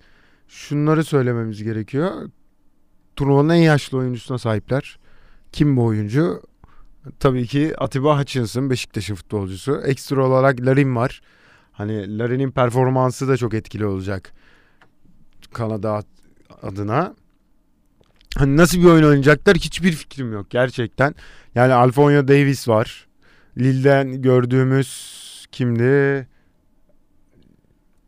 [0.48, 2.30] şunları söylememiz gerekiyor.
[3.16, 4.98] Turnuvanın en yaşlı oyuncusuna sahipler.
[5.57, 6.43] Kim bu oyuncu?
[7.20, 9.81] Tabii ki Atiba Hutchinson Beşiktaş'ın futbolcusu.
[9.85, 11.20] Ekstra olarak Larin var.
[11.73, 14.33] Hani Larin'in performansı da çok etkili olacak
[15.53, 16.03] Kanada
[16.62, 17.15] adına.
[18.37, 21.15] Hani nasıl bir oyun oynayacaklar hiçbir fikrim yok gerçekten.
[21.55, 23.07] Yani Alfonso Davis var.
[23.59, 26.27] Lille'den gördüğümüz kimdi?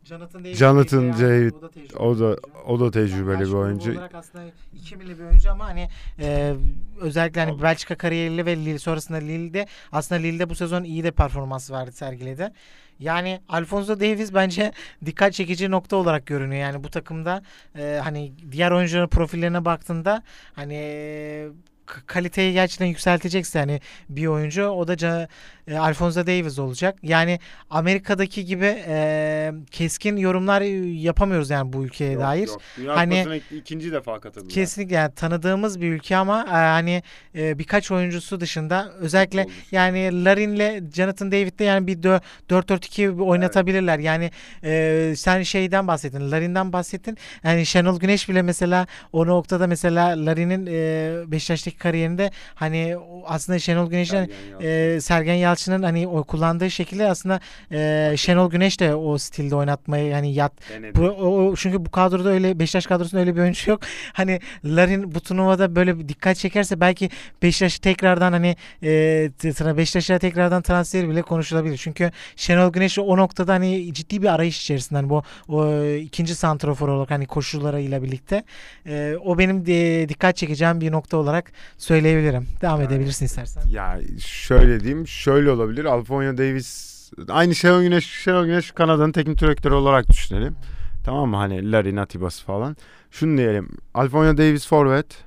[0.09, 0.55] Jonathan David.
[0.55, 2.37] Jonathan David, o da tecrübeli O da
[2.67, 3.93] o da tecrübeli Yani bir oyuncu.
[3.93, 4.45] olarak aslında
[4.75, 5.89] 2 milli bir oyuncu ama hani
[6.21, 6.55] e,
[7.01, 11.71] özellikle hani Belçika kariyeriyle ve Lille sonrasında Lille'de aslında Lille'de bu sezon iyi de performans
[11.71, 12.53] verdi sergiledi.
[12.99, 14.73] Yani Alfonso Davies bence
[15.05, 16.63] dikkat çekici nokta olarak görünüyor.
[16.63, 17.43] Yani bu takımda
[17.79, 20.23] e, hani diğer oyuncuların profillerine baktığında
[20.55, 21.49] hani e,
[22.07, 24.97] kaliteyi gerçekten yükseltecekse hani bir oyuncu o da
[25.69, 26.99] e, Alfonso Davies olacak.
[27.03, 27.39] Yani
[27.71, 30.61] Amerika'daki gibi e, keskin yorumlar
[31.03, 32.49] yapamıyoruz yani bu ülkeye dair.
[32.79, 34.51] Dünya Hani- ikinci defa katıldılar.
[34.55, 37.03] Kesinlikle yani tanıdığımız bir ülke ama e, hani
[37.35, 39.75] e, birkaç oyuncusu dışında özellikle Futbolcusu.
[39.75, 42.21] yani Larin'le Jonathan David'de yani bir dö-
[42.51, 43.99] 4-4-2 bir oynatabilirler.
[43.99, 44.31] Yani
[44.65, 47.19] e, sen şeyden bahsettin, Larin'den bahsettin.
[47.45, 52.97] Yani Şenol Güneş bile mesela o noktada mesela Larin'in e, Beşiktaş'taki kariyerinde hani
[53.27, 54.67] aslında Şenol Güneş'in Sergen Yalçın.
[54.97, 57.41] e, Sergen Yalçın'ın hani o kullandığı şekilde aslında
[57.73, 60.53] e, Şenol Güneş de o stilde oynatmayı yani yat
[60.95, 63.81] bu, o, çünkü bu kadroda öyle Beşiktaş kadrosunda öyle bir oyuncu yok.
[64.13, 67.11] Hani Larin bu turnuvada böyle bir dikkat çekerse belki
[67.43, 69.31] Beşiktaş tekrardan hani e,
[69.77, 71.77] Beşiktaş'a tekrardan transfer bile konuşulabilir.
[71.77, 76.89] Çünkü Şenol Güneş o noktada hani ciddi bir arayış içerisinde hani bu o ikinci santrafor
[76.89, 78.45] olarak hani koşullarıyla birlikte
[78.87, 82.47] E, o benim de dikkat çekeceğim bir nokta olarak söyleyebilirim.
[82.63, 83.63] Devam edebilirsin istersen.
[83.71, 85.85] Ya şöyle diyeyim, şöyle olabilir.
[85.85, 86.99] Alfonso Davis
[87.29, 90.57] aynı Şenol Güneş, Şenol Güneş Kanada'nın teknik direktörü olarak düşünelim.
[91.05, 91.37] Tamam mı?
[91.37, 92.77] Hani Larry Natibas falan.
[93.11, 93.69] Şunu diyelim.
[93.95, 95.25] Alfonso Davis forvet.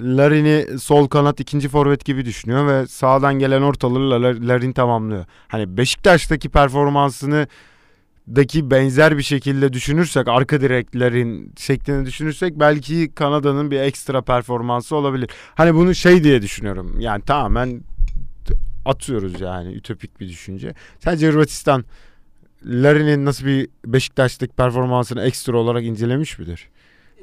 [0.00, 5.24] Larin'i sol kanat ikinci forvet gibi düşünüyor ve sağdan gelen ortaları La- Larin tamamlıyor.
[5.48, 7.46] Hani Beşiktaş'taki performansını
[8.28, 15.30] daki benzer bir şekilde düşünürsek arka direklerin şeklini düşünürsek belki Kanada'nın bir ekstra performansı olabilir.
[15.54, 17.00] Hani bunu şey diye düşünüyorum.
[17.00, 17.80] Yani tamamen
[18.86, 20.74] atıyoruz yani ütopik bir düşünce.
[21.00, 21.84] Sence Hırvatistan
[22.64, 26.68] Larin'in nasıl bir Beşiktaş'taki performansını ekstra olarak incelemiş midir?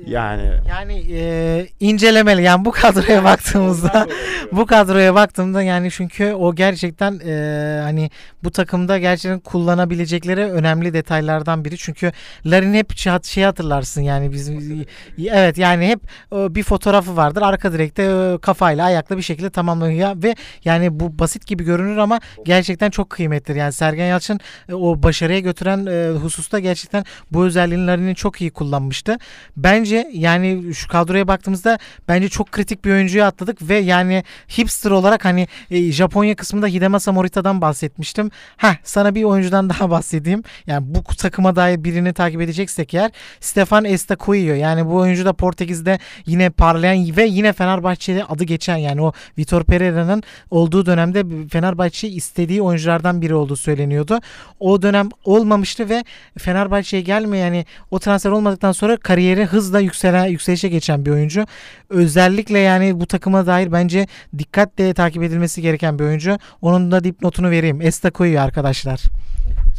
[0.08, 4.08] Yani Yani e, incelemeli yani bu kadroya baktığımızda
[4.52, 8.10] bu kadroya baktığımda yani çünkü o gerçekten e, hani
[8.44, 11.78] bu takımda gerçekten kullanabilecekleri önemli detaylardan biri.
[11.78, 12.12] Çünkü
[12.46, 14.86] Larin hep şey, şey hatırlarsın yani bizim
[15.32, 16.00] evet yani hep
[16.36, 17.42] e, bir fotoğrafı vardır.
[17.42, 20.36] Arka direkte e, kafayla ayakla bir şekilde tamamlanıyor ve
[20.66, 23.60] yani bu basit gibi görünür ama gerçekten çok kıymetlidir.
[23.60, 24.40] Yani Sergen Yalçın
[24.70, 29.18] e, o başarıya götüren e, hususta gerçekten bu özelliğini Larin'in çok iyi kullanmıştı.
[29.58, 34.24] Bence yani şu kadroya baktığımızda bence çok kritik bir oyuncuyu atladık ve yani
[34.58, 38.32] hipster olarak hani e, Japonya kısmında Hidemasa Morita'dan bahsetmiştim.
[38.58, 40.44] Heh sana bir oyuncudan daha bahsedeyim.
[40.68, 44.54] Yani bu takıma dair birini takip edeceksek eğer Stefan Estacoio.
[44.54, 49.64] Yani bu oyuncu da Portekiz'de yine parlayan ve yine Fenerbahçe'de adı geçen yani o Vitor
[49.64, 54.20] Pereira'nın olduğu dönemde Fenerbahçe istediği oyunculardan biri olduğu söyleniyordu.
[54.60, 56.04] O dönem olmamıştı ve
[56.38, 61.46] Fenerbahçe'ye gelme yani o transfer olmadıktan sonra kariyeri hızla yükselen yükselişe geçen bir oyuncu.
[61.90, 66.38] Özellikle yani bu takıma dair bence dikkatle takip edilmesi gereken bir oyuncu.
[66.62, 67.82] Onun da dipnotunu vereyim.
[67.82, 69.02] Estacoio arkadaşlar.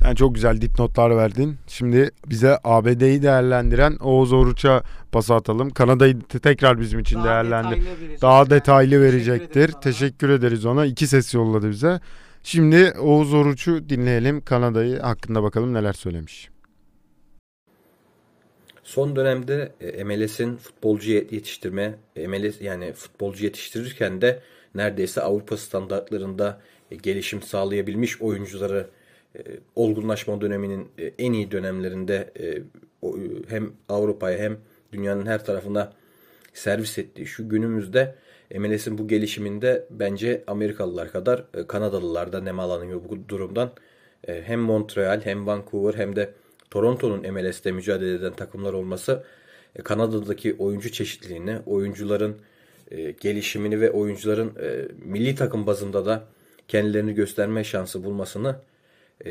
[0.01, 1.57] sen çok güzel dipnotlar verdin.
[1.67, 5.71] Şimdi bize ABD'yi değerlendiren Oğuz Oruç'a pas atalım.
[5.71, 7.83] Kanada'yı te- tekrar bizim için değerlendir.
[8.23, 9.73] Daha detaylı verecektir.
[9.73, 10.85] Teşekkür ederiz ona.
[10.87, 12.01] İki ses yolladı bize.
[12.43, 14.41] Şimdi Oğuz Oruç'u dinleyelim.
[14.41, 16.54] Kanada'yı hakkında bakalım neler söylemiş.
[18.85, 24.41] Son dönemde e, MLS'in futbolcu ye- yetiştirme, MLS yani futbolcu yetiştirirken de
[24.75, 28.87] neredeyse Avrupa standartlarında e, gelişim sağlayabilmiş oyuncuları
[29.39, 29.41] e,
[29.77, 30.89] olgunlaşma döneminin
[31.19, 32.33] en iyi dönemlerinde
[33.49, 34.59] hem Avrupa'ya hem
[34.93, 35.93] dünyanın her tarafına
[36.55, 38.15] servis ettiği şu günümüzde
[38.55, 43.73] MLS'in bu gelişiminde bence Amerikalılar kadar Kanadalılar da nemalanıyor bu durumdan.
[44.27, 46.35] Hem Montreal hem Vancouver hem de
[46.75, 49.25] Toronto'nun MLS'te mücadele eden takımlar olması
[49.77, 52.37] e, Kanada'daki oyuncu çeşitliliğini, oyuncuların
[52.91, 56.25] e, gelişimini ve oyuncuların e, milli takım bazında da
[56.69, 58.57] kendilerini gösterme şansı bulmasını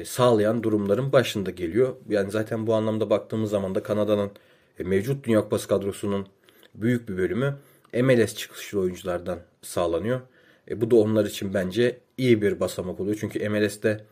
[0.06, 1.95] sağlayan durumların başında geliyor.
[2.10, 4.32] Yani zaten bu anlamda baktığımız zaman da Kanada'nın
[4.80, 6.28] mevcut Dünya Kupası kadrosunun
[6.76, 7.56] büyük bir bölümü
[7.94, 10.22] MLS çıkışlı oyunculardan sağlanıyor.
[10.70, 13.18] E, bu da onlar için bence iyi bir basamak oluyor.
[13.20, 14.06] Çünkü MLS'te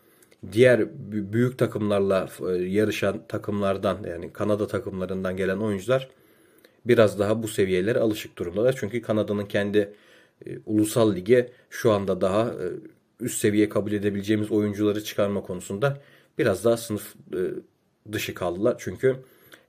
[0.51, 6.09] diğer bü- büyük takımlarla e, yarışan takımlardan yani Kanada takımlarından gelen oyuncular
[6.85, 8.75] biraz daha bu seviyelere alışık durumdalar.
[8.79, 9.93] Çünkü Kanada'nın kendi
[10.45, 12.65] e, ulusal lige şu anda daha e,
[13.19, 16.01] üst seviye kabul edebileceğimiz oyuncuları çıkarma konusunda
[16.37, 17.15] biraz daha sınıf
[18.11, 18.75] dışı kaldılar.
[18.79, 19.15] Çünkü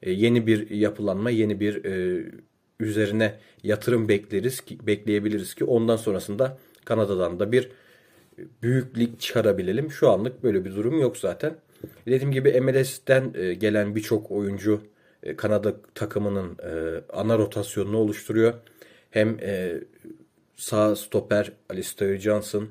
[0.06, 1.84] yeni bir yapılanma, yeni bir
[2.80, 7.68] üzerine yatırım bekleriz ki bekleyebiliriz ki ondan sonrasında Kanada'dan da bir
[8.62, 9.90] büyük lig çıkarabilelim.
[9.90, 11.56] Şu anlık böyle bir durum yok zaten.
[12.06, 14.80] Dediğim gibi MLS'den e, gelen birçok oyuncu
[15.22, 18.54] e, Kanada takımının e, ana rotasyonunu oluşturuyor.
[19.10, 19.38] Hem
[20.56, 22.68] sağ stoper Alistair Johnson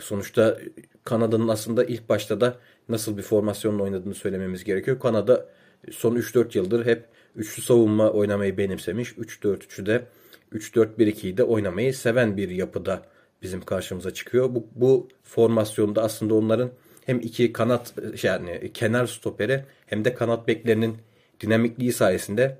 [0.00, 0.58] sonuçta
[1.04, 2.58] Kanada'nın aslında ilk başta da
[2.88, 5.00] nasıl bir formasyonla oynadığını söylememiz gerekiyor.
[5.00, 5.48] Kanada
[5.90, 7.04] son 3-4 yıldır hep
[7.36, 9.12] üçlü savunma oynamayı benimsemiş.
[9.12, 10.04] 3-4-3'ü de
[10.52, 13.02] 3-4-1-2'yi de oynamayı seven bir yapıda
[13.42, 14.54] bizim karşımıza çıkıyor.
[14.54, 16.70] Bu, bu formasyonda aslında onların
[17.06, 20.96] hem iki kanat yani kenar stoperi hem de kanat beklerinin
[21.40, 22.58] dinamikliği sayesinde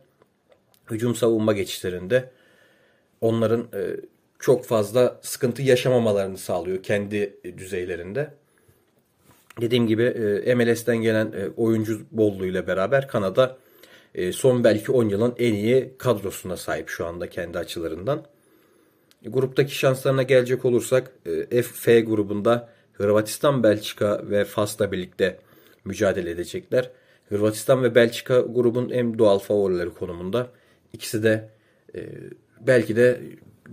[0.90, 2.30] hücum savunma geçişlerinde
[3.20, 3.96] onların e,
[4.38, 8.34] çok fazla sıkıntı yaşamamalarını sağlıyor kendi düzeylerinde.
[9.60, 13.56] Dediğim gibi e, MLS'den gelen e, oyuncu bolluğuyla beraber Kanada
[14.14, 18.24] e, son belki 10 yılın en iyi kadrosuna sahip şu anda kendi açılarından.
[19.26, 21.12] Gruptaki şanslarına gelecek olursak
[21.50, 25.38] e, F grubunda Hırvatistan, Belçika ve Fas'la birlikte
[25.84, 26.90] mücadele edecekler.
[27.28, 30.48] Hırvatistan ve Belçika grubun en doğal favorileri konumunda.
[30.92, 31.48] İkisi de
[31.94, 32.00] e,
[32.60, 33.20] belki de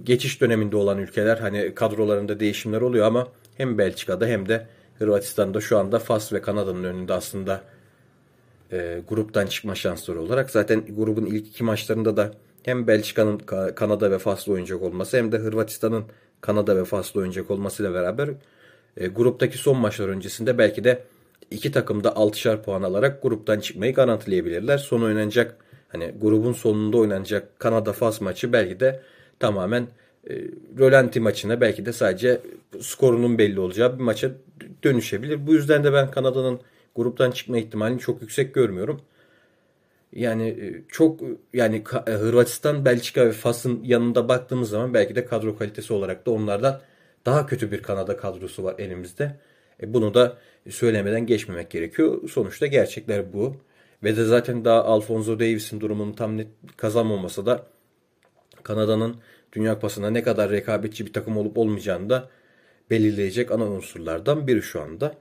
[0.03, 1.38] geçiş döneminde olan ülkeler.
[1.38, 3.27] Hani kadrolarında değişimler oluyor ama
[3.57, 4.67] hem Belçika'da hem de
[4.99, 7.61] Hırvatistan'da şu anda Fas ve Kanada'nın önünde aslında
[8.72, 10.49] e, gruptan çıkma şansları olarak.
[10.51, 12.31] Zaten grubun ilk iki maçlarında da
[12.65, 13.37] hem Belçika'nın
[13.75, 16.05] Kanada ve Fas'la oynayacak olması hem de Hırvatistan'ın
[16.41, 18.29] Kanada ve Fas'la oynayacak olmasıyla beraber
[18.97, 21.03] e, gruptaki son maçlar öncesinde belki de
[21.51, 24.77] iki takım da 6'şar puan alarak gruptan çıkmayı garantileyebilirler.
[24.77, 25.55] Son oynanacak
[25.89, 29.01] hani grubun sonunda oynanacak Kanada Fas maçı belki de
[29.39, 29.87] tamamen
[30.29, 30.33] e,
[30.79, 32.41] rölanti maçına belki de sadece
[32.79, 34.31] skorunun belli olacağı bir maça
[34.83, 35.47] dönüşebilir.
[35.47, 36.59] Bu yüzden de ben Kanada'nın
[36.95, 39.01] gruptan çıkma ihtimalini çok yüksek görmüyorum.
[40.15, 41.21] Yani e, çok
[41.53, 46.31] yani e, Hırvatistan, Belçika ve Fas'ın yanında baktığımız zaman belki de kadro kalitesi olarak da
[46.31, 46.81] onlardan
[47.25, 49.39] daha kötü bir Kanada kadrosu var elimizde.
[49.83, 50.37] E bunu da
[50.69, 52.29] söylemeden geçmemek gerekiyor.
[52.29, 53.55] Sonuçta gerçekler bu.
[54.03, 56.47] Ve de zaten daha Alfonso Davis'in durumunu tam net
[56.77, 57.67] kazanmaması da
[58.63, 59.15] Kanada'nın
[59.53, 62.29] Dünya Kupası'nda ne kadar rekabetçi bir takım olup olmayacağını da
[62.89, 65.15] belirleyecek ana unsurlardan biri şu anda.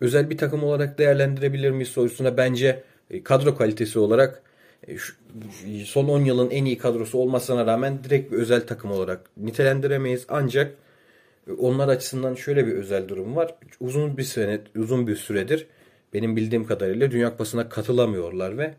[0.00, 4.42] Özel bir takım olarak değerlendirebilir miyiz sorusuna bence e, kadro kalitesi olarak
[4.88, 4.96] e,
[5.84, 10.24] son 10 yılın en iyi kadrosu olmasına rağmen direkt bir özel takım olarak nitelendiremeyiz.
[10.28, 10.74] Ancak
[11.48, 13.54] e, onlar açısından şöyle bir özel durum var.
[13.80, 15.66] Uzun bir sene, uzun bir süredir
[16.14, 18.74] benim bildiğim kadarıyla Dünya Kupası'na katılamıyorlar ve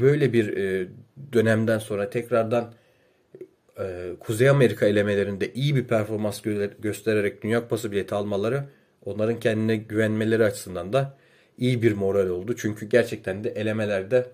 [0.00, 0.56] böyle bir
[1.32, 2.72] dönemden sonra tekrardan
[4.20, 6.42] Kuzey Amerika elemelerinde iyi bir performans
[6.78, 8.64] göstererek Dünya Kupası bileti almaları
[9.04, 11.16] onların kendine güvenmeleri açısından da
[11.58, 12.56] iyi bir moral oldu.
[12.56, 14.26] Çünkü gerçekten de elemelerde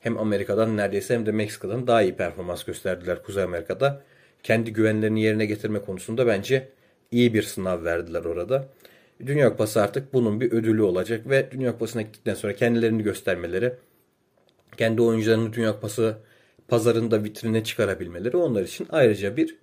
[0.00, 4.02] hem Amerika'dan neredeyse hem de Meksika'dan daha iyi performans gösterdiler Kuzey Amerika'da.
[4.42, 6.68] Kendi güvenlerini yerine getirme konusunda bence
[7.10, 8.68] iyi bir sınav verdiler orada.
[9.26, 13.72] Dünya Kupası artık bunun bir ödülü olacak ve Dünya Kupası'na gittikten sonra kendilerini göstermeleri,
[14.76, 16.16] kendi oyuncularını Dünya Kupası
[16.68, 19.56] pazarında vitrine çıkarabilmeleri onlar için ayrıca bir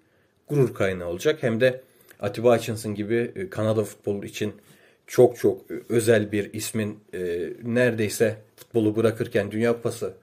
[0.48, 1.44] gurur kaynağı olacak.
[1.44, 1.82] Hem de
[2.20, 4.54] Atiba Hutchinson gibi e, Kanada futbolu için
[5.08, 10.14] çok çok e, özel bir ismin e, neredeyse futbolu bırakırken Dünya Kupası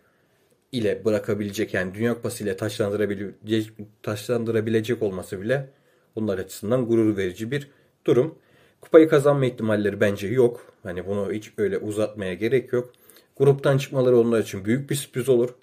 [0.73, 3.73] ile bırakabilecek yani Dünya Kupası ile taşlandırabilecek,
[4.03, 5.71] taşlandırabilecek olması bile
[6.16, 7.71] onlar açısından gurur verici bir
[8.07, 8.35] durum.
[8.81, 10.75] Kupayı kazanma ihtimalleri bence yok.
[10.83, 12.93] Hani bunu hiç öyle uzatmaya gerek yok.
[13.37, 15.55] Gruptan çıkmaları onlar için büyük bir sürpriz olur.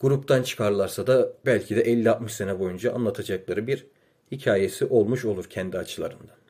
[0.00, 3.86] Gruptan çıkarlarsa da belki de 50-60 sene boyunca anlatacakları bir
[4.32, 6.43] hikayesi olmuş olur kendi açılarından.